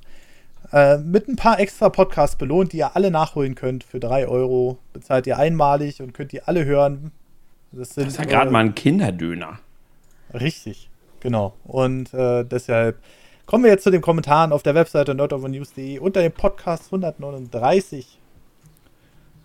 äh, 0.72 1.00
mit 1.00 1.28
ein 1.28 1.36
paar 1.36 1.60
extra 1.60 1.90
Podcasts 1.90 2.36
belohnt, 2.36 2.74
die 2.74 2.78
ihr 2.78 2.96
alle 2.96 3.10
nachholen 3.10 3.56
könnt. 3.56 3.84
Für 3.84 4.00
3 4.00 4.28
Euro 4.28 4.78
bezahlt 4.94 5.26
ihr 5.26 5.40
einmalig 5.40 6.04
und 6.04 6.14
könnt 6.14 6.32
ihr 6.34 6.48
alle 6.48 6.66
hören. 6.66 7.12
Das, 7.76 7.90
sind, 7.94 8.08
das 8.08 8.14
ist 8.14 8.20
ja 8.20 8.26
gerade 8.26 8.50
äh, 8.50 8.54
mal 8.54 8.60
ein 8.60 8.74
Kinderdöner. 8.74 9.60
Richtig, 10.34 10.90
genau. 11.20 11.54
Und 11.66 12.14
äh, 12.14 12.46
deshalb 12.46 13.02
kommen 13.46 13.66
wir 13.66 13.72
jetzt 13.72 13.84
zu 13.84 13.92
den 13.92 14.02
Kommentaren 14.02 14.54
auf 14.54 14.64
der 14.64 14.76
Webseite 14.76 15.14
nerdovernews.de. 15.14 16.00
Unter 16.00 16.22
dem 16.22 16.32
Podcast 16.32 16.86
139 16.86 18.18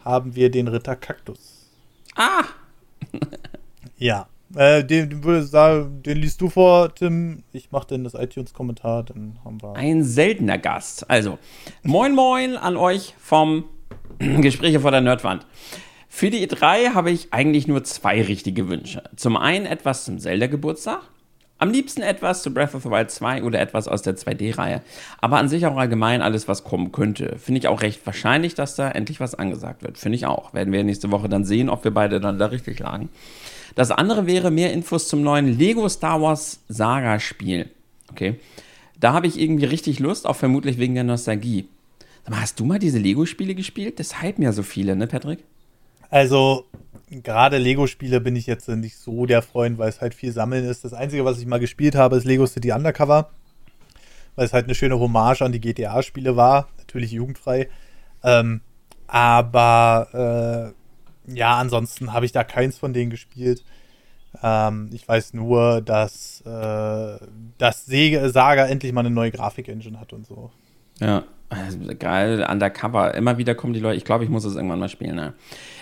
haben 0.05 0.37
wir 0.37 0.51
den 0.51 0.68
Ritter 0.68 0.95
Kaktus. 0.95 1.68
Ah! 2.14 2.45
ja. 3.99 4.28
Äh, 4.55 4.85
den, 4.85 5.20
den, 5.22 6.03
den 6.03 6.16
liest 6.18 6.41
du 6.41 6.51
vor, 6.51 6.95
Tim. 6.95 7.43
Ich 7.53 7.72
mache 7.72 7.89
dann 7.89 8.05
das 8.05 8.14
iTunes-Kommentar, 8.14 9.03
dann 9.05 9.39
haben 9.45 9.61
wir. 9.61 9.74
Ein 9.74 10.05
seltener 10.05 10.59
Gast. 10.59 11.09
Also, 11.11 11.39
moin 11.83 12.14
moin 12.14 12.57
an 12.57 12.76
euch 12.76 13.14
vom 13.18 13.64
Gespräche 14.18 14.78
vor 14.78 14.93
der 14.93 15.01
Nerdwand. 15.01 15.47
Für 16.13 16.29
die 16.29 16.47
E3 16.47 16.93
habe 16.93 17.13
ich 17.13 17.33
eigentlich 17.33 17.69
nur 17.69 17.85
zwei 17.85 18.21
richtige 18.21 18.69
Wünsche. 18.69 19.05
Zum 19.15 19.37
einen 19.37 19.65
etwas 19.65 20.05
zum 20.05 20.19
Zelda-Geburtstag. 20.19 21.01
Am 21.59 21.71
liebsten 21.71 22.03
etwas 22.03 22.43
zu 22.43 22.53
Breath 22.53 22.75
of 22.75 22.83
the 22.83 22.91
Wild 22.91 23.11
2 23.11 23.45
oder 23.45 23.61
etwas 23.61 23.87
aus 23.87 24.03
der 24.03 24.17
2D-Reihe. 24.17 24.83
Aber 25.21 25.39
an 25.39 25.49
sich 25.49 25.67
auch 25.67 25.77
allgemein 25.77 26.21
alles, 26.21 26.49
was 26.49 26.65
kommen 26.65 26.91
könnte. 26.91 27.37
Finde 27.39 27.61
ich 27.61 27.69
auch 27.69 27.81
recht 27.81 28.05
wahrscheinlich, 28.05 28.55
dass 28.55 28.75
da 28.75 28.91
endlich 28.91 29.21
was 29.21 29.37
angesagt 29.37 29.83
wird. 29.83 29.99
Finde 29.99 30.17
ich 30.17 30.27
auch. 30.27 30.53
Werden 30.53 30.73
wir 30.73 30.83
nächste 30.83 31.13
Woche 31.13 31.29
dann 31.29 31.45
sehen, 31.45 31.71
ob 31.71 31.85
wir 31.85 31.93
beide 31.93 32.21
dann 32.21 32.39
da 32.39 32.47
richtig 32.47 32.81
lagen. 32.81 33.09
Das 33.77 33.93
andere 33.93 34.27
wäre 34.27 34.51
mehr 34.51 34.73
Infos 34.73 35.07
zum 35.07 35.23
neuen 35.23 35.47
Lego 35.59 35.89
Star 35.89 36.21
Wars 36.21 36.61
Saga 36.69 37.21
Spiel. 37.21 37.71
Okay. 38.11 38.41
Da 38.99 39.13
habe 39.13 39.29
ich 39.29 39.41
irgendwie 39.41 39.67
richtig 39.67 40.01
Lust, 40.01 40.27
auch 40.27 40.37
vermutlich 40.37 40.77
wegen 40.79 40.95
der 40.97 41.05
Nostalgie. 41.05 41.69
Hast 42.31 42.59
du 42.59 42.65
mal 42.65 42.79
diese 42.79 42.99
Lego-Spiele 42.99 43.55
gespielt? 43.55 43.99
Das 43.99 44.21
hypen 44.23 44.45
ja 44.45 44.53
so 44.53 44.63
viele, 44.63 44.97
ne, 44.97 45.07
Patrick? 45.07 45.41
Also, 46.11 46.67
gerade 47.09 47.59
Lego-Spiele 47.59 48.21
bin 48.21 48.37
ich 48.37 48.47
jetzt 48.47 48.69
nicht 48.69 48.97
so 48.97 49.27
der 49.27 49.43
Freund, 49.43 49.79
weil 49.79 49.89
es 49.89 50.01
halt 50.01 50.15
viel 50.15 50.33
Sammeln 50.33 50.65
ist. 50.65 50.85
Das 50.85 50.93
Einzige, 50.93 51.25
was 51.25 51.39
ich 51.39 51.47
mal 51.47 51.61
gespielt 51.61 51.95
habe, 51.95 52.17
ist 52.17 52.25
Lego 52.25 52.47
City 52.47 52.73
Undercover. 52.73 53.31
Weil 54.37 54.47
es 54.47 54.53
halt 54.53 54.65
eine 54.65 54.75
schöne 54.75 54.99
Hommage 54.99 55.43
an 55.43 55.53
die 55.53 55.61
GTA-Spiele 55.61 56.37
war. 56.37 56.69
Natürlich 56.79 57.13
jugendfrei. 57.13 57.69
Ähm, 58.23 58.61
aber 59.07 60.75
äh, 61.27 61.35
ja, 61.35 61.57
ansonsten 61.57 62.13
habe 62.13 62.27
ich 62.27 62.33
da 62.33 62.45
keins 62.45 62.79
von 62.79 62.93
denen 62.93 63.11
gespielt. 63.11 63.65
Ähm, 64.43 64.91
ich 64.93 65.07
weiß 65.07 65.35
nur, 65.35 65.81
dass 65.81 66.43
äh, 66.43 67.19
das 67.59 67.87
Saga 67.87 68.67
endlich 68.67 68.93
mal 68.93 69.01
eine 69.01 69.11
neue 69.11 69.31
Grafik-Engine 69.31 69.99
hat 69.99 70.13
und 70.13 70.27
so. 70.27 70.51
Ja, 71.01 71.25
also, 71.49 71.79
geil, 71.99 72.47
Undercover. 72.49 73.15
Immer 73.15 73.39
wieder 73.39 73.55
kommen 73.57 73.73
die 73.73 73.81
Leute. 73.81 73.97
Ich 73.97 74.05
glaube, 74.05 74.23
ich 74.25 74.31
muss 74.31 74.45
es 74.45 74.55
irgendwann 74.55 74.79
mal 74.79 74.89
spielen. 74.89 75.17
Ne? 75.17 75.35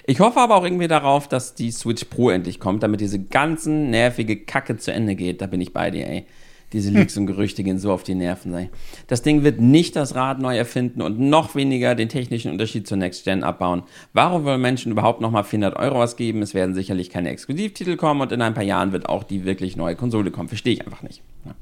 Ich 0.09 0.21
hoffe 0.21 0.41
aber 0.41 0.57
auch 0.57 0.65
irgendwie 0.65 0.89
darauf, 0.89 1.29
dass 1.29 1.55
die 1.55 1.71
Switch 1.71 2.05
Pro 2.05 2.31
endlich 2.31 2.61
kommt, 2.61 2.83
damit 2.83 3.03
diese 3.03 3.19
ganzen 3.19 3.91
nervige 3.91 4.39
Kacke 4.39 4.79
zu 4.79 4.91
Ende 4.91 5.15
geht. 5.15 5.43
Da 5.43 5.47
bin 5.47 5.61
ich 5.61 5.75
bei 5.75 5.91
dir, 5.91 6.09
ey. 6.09 6.25
Diese 6.73 6.91
Leaks 6.91 7.15
hm. 7.15 7.23
und 7.23 7.27
Gerüchte 7.27 7.63
gehen 7.63 7.79
so 7.79 7.93
auf 7.93 8.05
die 8.05 8.15
Nerven. 8.15 8.55
Ey. 8.55 8.71
Das 9.07 9.21
Ding 9.21 9.45
wird 9.45 9.61
nicht 9.61 9.97
das 9.97 10.15
Rad 10.15 10.39
neu 10.39 10.57
erfinden 10.57 11.03
und 11.03 11.21
noch 11.21 11.55
weniger 11.55 11.95
den 11.95 12.09
technischen 12.09 12.51
Unterschied 12.51 12.87
zur 12.87 12.97
Next 12.97 13.25
Gen 13.25 13.45
abbauen. 13.45 13.83
Warum 14.15 14.45
wollen 14.45 14.63
Menschen 14.63 14.93
überhaupt 14.93 15.21
nochmal 15.21 15.45
400 15.45 15.77
Euro 15.77 16.03
ausgeben? 16.03 16.41
Es 16.41 16.55
werden 16.55 16.75
sicherlich 16.75 17.11
keine 17.11 17.29
Exklusivtitel 17.29 17.97
kommen 17.97 18.23
und 18.23 18.33
in 18.33 18.41
ein 18.41 18.55
paar 18.55 18.65
Jahren 18.65 18.93
wird 18.93 19.11
auch 19.11 19.25
die 19.25 19.45
wirklich 19.45 19.77
neue 19.77 19.95
Konsole 19.95 20.31
kommen. 20.31 20.49
Verstehe 20.49 20.73
ich 20.73 20.87
einfach 20.87 21.03
nicht. 21.03 21.21
Ja. 21.45 21.55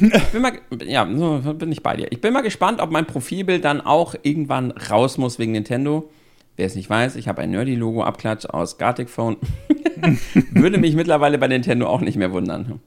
Ich 0.00 0.24
bin 0.32 0.42
mal, 0.42 0.52
ja, 0.84 1.08
so 1.14 1.54
bin 1.54 1.70
ich 1.70 1.84
bei 1.84 1.96
dir. 1.96 2.10
Ich 2.10 2.20
bin 2.20 2.32
mal 2.32 2.42
gespannt, 2.42 2.80
ob 2.80 2.90
mein 2.90 3.06
Profilbild 3.06 3.64
dann 3.64 3.80
auch 3.80 4.16
irgendwann 4.24 4.72
raus 4.72 5.18
muss 5.18 5.38
wegen 5.38 5.52
Nintendo. 5.52 6.10
Wer 6.56 6.66
es 6.66 6.74
nicht 6.74 6.88
weiß, 6.88 7.16
ich 7.16 7.28
habe 7.28 7.42
ein 7.42 7.50
Nerdy-Logo-Abklatsch 7.50 8.46
aus 8.46 8.78
Gartic 8.78 9.10
Phone. 9.10 9.36
Würde 10.52 10.78
mich 10.78 10.94
mittlerweile 10.94 11.38
bei 11.38 11.48
Nintendo 11.48 11.86
auch 11.86 12.00
nicht 12.00 12.16
mehr 12.16 12.32
wundern. 12.32 12.80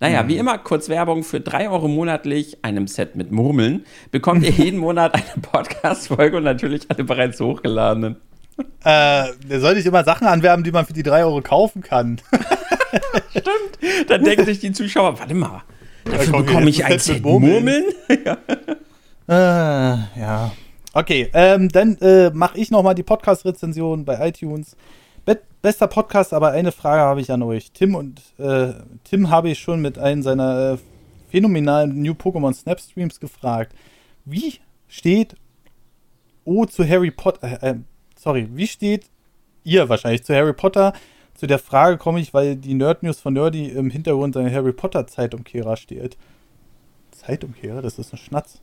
Naja, 0.00 0.26
wie 0.28 0.36
immer, 0.38 0.58
kurz 0.58 0.88
Werbung 0.88 1.22
für 1.22 1.40
3 1.40 1.68
Euro 1.68 1.88
monatlich, 1.88 2.64
einem 2.64 2.86
Set 2.88 3.14
mit 3.14 3.30
Murmeln, 3.30 3.84
bekommt 4.10 4.42
ihr 4.44 4.50
jeden 4.50 4.78
Monat 4.80 5.14
eine 5.14 5.42
Podcast-Folge 5.42 6.38
und 6.38 6.44
natürlich 6.44 6.90
alle 6.90 7.04
bereits 7.04 7.38
hochgeladenen. 7.38 8.16
Äh, 8.82 9.24
soll 9.60 9.76
ich 9.76 9.86
immer 9.86 10.04
Sachen 10.04 10.26
anwerben, 10.26 10.64
die 10.64 10.72
man 10.72 10.86
für 10.86 10.92
die 10.92 11.02
3 11.02 11.24
Euro 11.24 11.42
kaufen 11.42 11.82
kann. 11.82 12.20
Stimmt. 13.30 14.08
Dann 14.10 14.24
denken 14.24 14.44
sich 14.44 14.58
die 14.58 14.72
Zuschauer, 14.72 15.18
warte 15.18 15.34
mal, 15.34 15.62
Dafür 16.04 16.42
bekomme 16.42 16.68
ich 16.68 16.84
ein 16.84 16.98
Set 16.98 17.22
Murmeln. 17.22 17.84
ja. 18.24 18.38
Äh, 19.28 20.20
ja. 20.20 20.52
Okay, 20.94 21.30
ähm, 21.32 21.68
dann 21.68 21.96
äh, 21.98 22.30
mache 22.30 22.58
ich 22.58 22.70
nochmal 22.70 22.94
die 22.94 23.02
Podcast-Rezension 23.02 24.04
bei 24.04 24.28
iTunes. 24.28 24.76
Be 25.24 25.40
bester 25.62 25.86
Podcast, 25.86 26.32
aber 26.32 26.50
eine 26.50 26.72
Frage 26.72 27.02
habe 27.02 27.20
ich 27.20 27.30
an 27.30 27.42
euch. 27.42 27.72
Tim 27.72 27.94
und 27.94 28.20
äh, 28.38 28.72
Tim 29.04 29.30
habe 29.30 29.50
ich 29.50 29.58
schon 29.58 29.80
mit 29.80 29.98
einem 29.98 30.22
seiner 30.22 30.72
äh, 30.72 30.78
phänomenalen 31.30 32.02
New 32.02 32.12
Pokémon 32.12 32.52
Snap 32.52 32.80
Streams 32.80 33.20
gefragt. 33.20 33.74
Wie 34.24 34.54
steht 34.88 35.36
O 36.44 36.66
zu 36.66 36.86
Harry 36.86 37.10
Potter? 37.10 37.62
Äh, 37.62 37.70
äh, 37.70 37.74
sorry, 38.16 38.48
wie 38.52 38.66
steht 38.66 39.06
ihr 39.64 39.88
wahrscheinlich 39.88 40.24
zu 40.24 40.34
Harry 40.34 40.52
Potter? 40.52 40.92
zu 41.34 41.46
der 41.46 41.58
Frage 41.58 41.98
komme 41.98 42.20
ich, 42.20 42.32
weil 42.34 42.54
die 42.56 42.74
Nerd 42.74 43.02
News 43.02 43.18
von 43.18 43.34
Nerdy 43.34 43.66
im 43.66 43.90
Hintergrund 43.90 44.34
seine 44.34 44.52
Harry 44.54 44.72
Potter 44.72 45.06
Zeitumkehrer 45.08 45.76
steht. 45.76 46.16
Zeitumkehrer? 47.10 47.82
Das 47.82 47.98
ist 47.98 48.12
ein 48.12 48.18
Schnatz. 48.18 48.60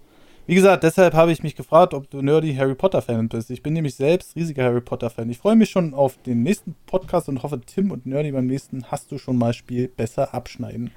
Wie 0.50 0.56
gesagt, 0.56 0.82
deshalb 0.82 1.14
habe 1.14 1.32
ich 1.32 1.44
mich 1.44 1.56
gefragt, 1.56 1.94
ob 1.94 2.10
du 2.10 2.24
Nerdy 2.24 2.56
Harry 2.56 2.74
Potter 2.74 3.04
Fan 3.04 3.30
bist. 3.30 3.52
Ich 3.52 3.62
bin 3.62 3.74
nämlich 3.74 3.94
selbst 3.94 4.36
riesiger 4.36 4.64
Harry 4.64 4.82
Potter 4.82 5.12
Fan. 5.12 5.30
Ich 5.30 5.38
freue 5.38 5.56
mich 5.56 5.70
schon 5.70 5.94
auf 5.94 6.20
den 6.24 6.42
nächsten 6.42 6.76
Podcast 6.88 7.30
und 7.30 7.44
hoffe, 7.44 7.62
Tim 7.62 7.92
und 7.92 8.08
Nerdy 8.08 8.32
beim 8.32 8.48
nächsten 8.48 8.84
hast 8.86 9.12
du 9.12 9.20
schon 9.20 9.38
mal 9.38 9.54
Spiel 9.54 9.90
besser 9.90 10.34
abschneiden. 10.34 10.90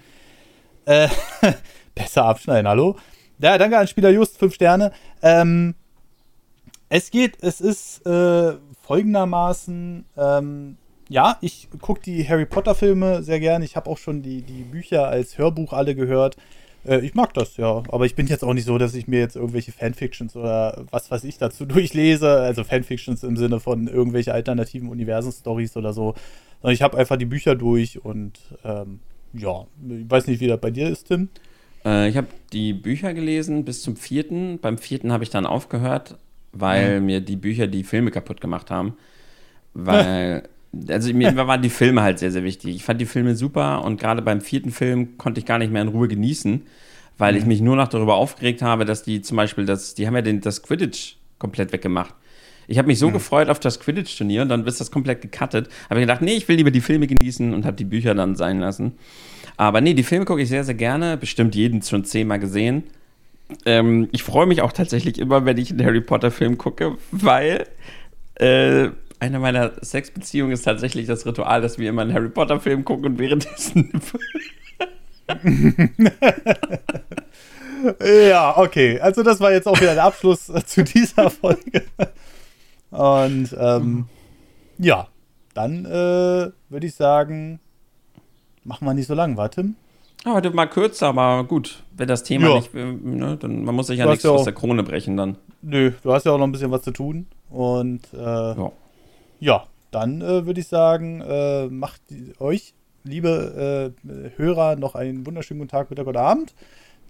Äh, 0.87 1.09
besser 1.95 2.25
abschneiden, 2.25 2.67
hallo? 2.67 2.97
Ja, 3.41 3.59
danke 3.59 3.77
an 3.77 3.87
Spieler 3.87 4.09
Just, 4.09 4.39
5 4.39 4.55
Sterne. 4.55 4.91
Ähm, 5.21 5.75
es 6.89 7.11
geht, 7.11 7.37
es 7.43 7.61
ist 7.61 8.07
äh, 8.07 8.55
folgendermaßen, 8.81 10.07
ähm, 10.17 10.79
ja, 11.11 11.37
ich 11.43 11.69
gucke 11.79 12.01
die 12.01 12.27
Harry 12.27 12.47
Potter-Filme 12.47 13.23
sehr 13.23 13.39
gerne. 13.39 13.67
Ich 13.67 13.77
habe 13.77 13.91
auch 13.91 13.99
schon 13.99 14.23
die, 14.23 14.41
die 14.41 14.63
Bücher 14.63 15.09
als 15.09 15.37
Hörbuch 15.37 15.75
alle 15.75 15.95
gehört. 15.95 16.39
Äh, 16.87 17.01
ich 17.01 17.15
mag 17.15 17.35
das, 17.35 17.57
ja. 17.57 17.83
Aber 17.89 18.07
ich 18.07 18.15
bin 18.15 18.27
jetzt 18.27 18.45
auch 18.45 18.55
nicht 18.55 18.65
so, 18.65 18.79
dass 18.79 18.95
ich 18.95 19.07
mir 19.07 19.21
jetzt 19.21 19.37
irgendwelche 19.37 19.73
Fanfictions 19.73 20.37
oder 20.37 20.85
was 20.91 21.11
weiß 21.11 21.25
ich 21.25 21.39
dazu 21.39 21.65
durchlese. 21.67 22.31
Also 22.31 22.65
Fanfictions 22.65 23.23
im 23.23 23.37
Sinne 23.37 23.61
von 23.61 23.89
irgendwelche 23.89 24.33
alternativen 24.33 24.89
Universen-Stories 24.89 25.77
oder 25.77 25.93
so. 25.93 26.15
Sondern 26.61 26.75
ich 26.75 26.83
habe 26.83 26.97
einfach 26.97 27.17
die 27.17 27.27
Bücher 27.27 27.55
durch 27.55 28.05
und 28.05 28.39
ähm, 28.65 29.01
ja, 29.35 29.67
ich 29.89 30.11
weiß 30.11 30.27
nicht, 30.27 30.41
wie 30.41 30.47
das 30.47 30.61
bei 30.61 30.71
dir 30.71 30.89
ist, 30.89 31.09
Tim. 31.09 31.29
Äh, 31.85 32.09
ich 32.09 32.17
habe 32.17 32.29
die 32.53 32.73
Bücher 32.73 33.15
gelesen 33.15 33.65
bis 33.65 33.83
zum 33.83 33.97
vierten. 33.97 34.59
Beim 34.59 34.79
vierten 34.79 35.13
habe 35.13 35.25
ich 35.25 35.31
dann 35.31 35.47
aufgehört, 35.47 36.17
weil 36.53 37.01
mhm. 37.01 37.07
mir 37.07 37.21
die 37.21 37.37
Bücher 37.37 37.67
die 37.67 37.85
Filme 37.85 38.11
kaputt 38.11 38.41
gemacht 38.41 38.71
haben. 38.71 38.97
Weil 39.75 40.49
also 40.89 41.13
mir 41.13 41.35
waren 41.37 41.63
die 41.63 41.71
Filme 41.71 42.03
halt 42.03 42.19
sehr, 42.19 42.31
sehr 42.31 42.45
wichtig. 42.45 42.77
Ich 42.77 42.85
fand 42.85 43.01
die 43.01 43.07
Filme 43.07 43.35
super 43.35 43.85
und 43.85 44.01
gerade 44.01 44.23
beim 44.23 44.41
vierten 44.41 44.71
Film 44.71 45.19
konnte 45.19 45.41
ich 45.41 45.47
gar 45.47 45.59
nicht 45.59 45.73
mehr 45.73 45.83
in 45.83 45.89
Ruhe 45.89 46.09
genießen, 46.09 46.63
weil 47.19 47.33
mhm. 47.33 47.39
ich 47.39 47.47
mich 47.47 47.61
nur 47.61 47.77
noch 47.77 47.89
darüber 47.89 48.15
aufgeregt 48.15 48.63
habe, 48.63 48.85
dass 48.85 49.03
die 49.03 49.23
zum 49.23 49.37
Beispiel, 49.37 49.67
das, 49.67 49.95
die 49.95 50.07
haben 50.07 50.15
ja 50.15 50.23
den, 50.23 50.41
das 50.41 50.63
Quidditch 50.63 51.17
komplett 51.39 51.73
weggemacht. 51.73 52.15
Ich 52.69 52.79
habe 52.79 52.89
mich 52.89 52.99
so 52.99 53.09
mhm. 53.09 53.15
gefreut 53.15 53.49
auf 53.49 53.61
das 53.61 53.81
Quidditch-Turnier 53.81 54.43
und 54.43 54.49
dann 54.49 54.65
ist 54.67 54.81
das 54.81 54.91
komplett 54.91 55.21
gecuttet. 55.21 55.69
Habe 55.91 56.01
ich 56.01 56.05
gedacht, 56.05 56.23
nee, 56.23 56.35
ich 56.35 56.49
will 56.49 56.57
lieber 56.57 56.71
die 56.71 56.81
Filme 56.81 57.07
genießen 57.07 57.53
und 57.53 57.67
habe 57.67 57.77
die 57.77 57.85
Bücher 57.85 58.15
dann 58.15 58.37
sein 58.37 58.61
lassen. 58.61 58.93
Aber 59.57 59.81
nee, 59.81 59.95
die 59.95 60.03
Filme 60.03 60.25
gucke 60.25 60.43
ich 60.43 60.49
sehr, 60.49 60.65
sehr 60.65 60.75
gerne. 60.75 61.17
Bestimmt 61.17 61.55
jeden 61.55 61.83
schon 61.83 62.05
zehnmal 62.05 62.39
gesehen. 62.39 62.85
Ähm, 63.67 64.09
ich 64.13 64.23
freue 64.23 64.47
mich 64.47 64.63
auch 64.63 64.73
tatsächlich 64.73 65.19
immer, 65.19 65.45
wenn 65.45 65.59
ich 65.59 65.71
einen 65.71 65.85
Harry 65.85 66.01
Potter-Film 66.01 66.57
gucke, 66.57 66.97
weil 67.11 67.67
äh, 68.37 68.89
eine 69.23 69.39
meiner 69.39 69.71
Sexbeziehungen 69.85 70.53
ist 70.53 70.65
tatsächlich 70.65 71.07
das 71.07 71.25
Ritual, 71.25 71.61
dass 71.61 71.79
wir 71.79 71.89
immer 71.89 72.03
einen 72.03 72.13
Harry 72.13 72.29
Potter-Film 72.29 72.85
gucken 72.85 73.07
und 73.07 73.19
währenddessen. 73.21 73.93
ja, 78.29 78.59
okay. 78.59 78.99
Also, 78.99 79.23
das 79.23 79.39
war 79.39 79.53
jetzt 79.53 79.69
auch 79.69 79.81
wieder 79.81 79.95
der 79.95 80.03
Abschluss 80.03 80.47
zu 80.67 80.83
dieser 80.83 81.31
Folge. 81.31 81.85
Und 82.91 83.57
ähm, 83.57 84.07
ja, 84.79 85.07
dann 85.55 85.85
äh, 85.85 86.51
würde 86.69 86.87
ich 86.87 86.97
sagen, 86.97 87.61
machen 88.65 88.85
wir 88.85 88.93
nicht 88.93 89.07
so 89.07 89.15
lang, 89.15 89.37
warte. 89.37 89.67
Ja, 90.25 90.35
heute 90.35 90.51
mal 90.51 90.67
kürzer, 90.67 91.07
aber 91.09 91.45
gut, 91.45 91.85
wenn 91.97 92.09
das 92.09 92.25
Thema 92.25 92.49
ja. 92.49 92.55
nicht, 92.57 92.75
ne, 92.75 93.37
dann 93.41 93.65
man 93.65 93.77
muss 93.77 93.87
sich 93.87 94.01
ja 94.01 94.07
nichts 94.07 94.25
ja 94.25 94.33
aus 94.33 94.45
der 94.45 94.53
Krone 94.53 94.83
brechen 94.83 95.17
dann. 95.17 95.37
Nö, 95.63 95.93
du 96.03 96.13
hast 96.13 96.27
ja 96.27 96.33
auch 96.33 96.39
noch 96.39 96.47
ein 96.47 96.53
bisschen 96.53 96.73
was 96.73 96.83
zu 96.83 96.91
tun 96.91 97.27
und 97.51 98.03
äh, 98.15 98.19
ja. 98.19 98.73
Ja, 99.43 99.67
dann 99.91 100.21
äh, 100.21 100.47
würde 100.47 100.61
ich 100.61 100.69
sagen, 100.69 101.21
äh, 101.21 101.67
macht 101.67 102.01
euch, 102.39 102.75
liebe 103.03 103.93
äh, 104.07 104.39
Hörer, 104.39 104.77
noch 104.77 104.95
einen 104.95 105.27
wunderschönen 105.27 105.59
guten 105.59 105.69
Tag, 105.71 105.91
Mittag 105.91 106.07
oder 106.07 106.21
Abend. 106.21 106.55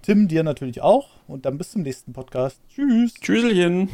Tim, 0.01 0.29
dir 0.29 0.43
natürlich 0.43 0.81
auch. 0.81 1.11
Und 1.29 1.45
dann 1.45 1.59
bis 1.59 1.73
zum 1.73 1.83
nächsten 1.83 2.15
Podcast. 2.15 2.59
Tschüss. 2.71 3.13
Tschüsselchen. 3.21 3.91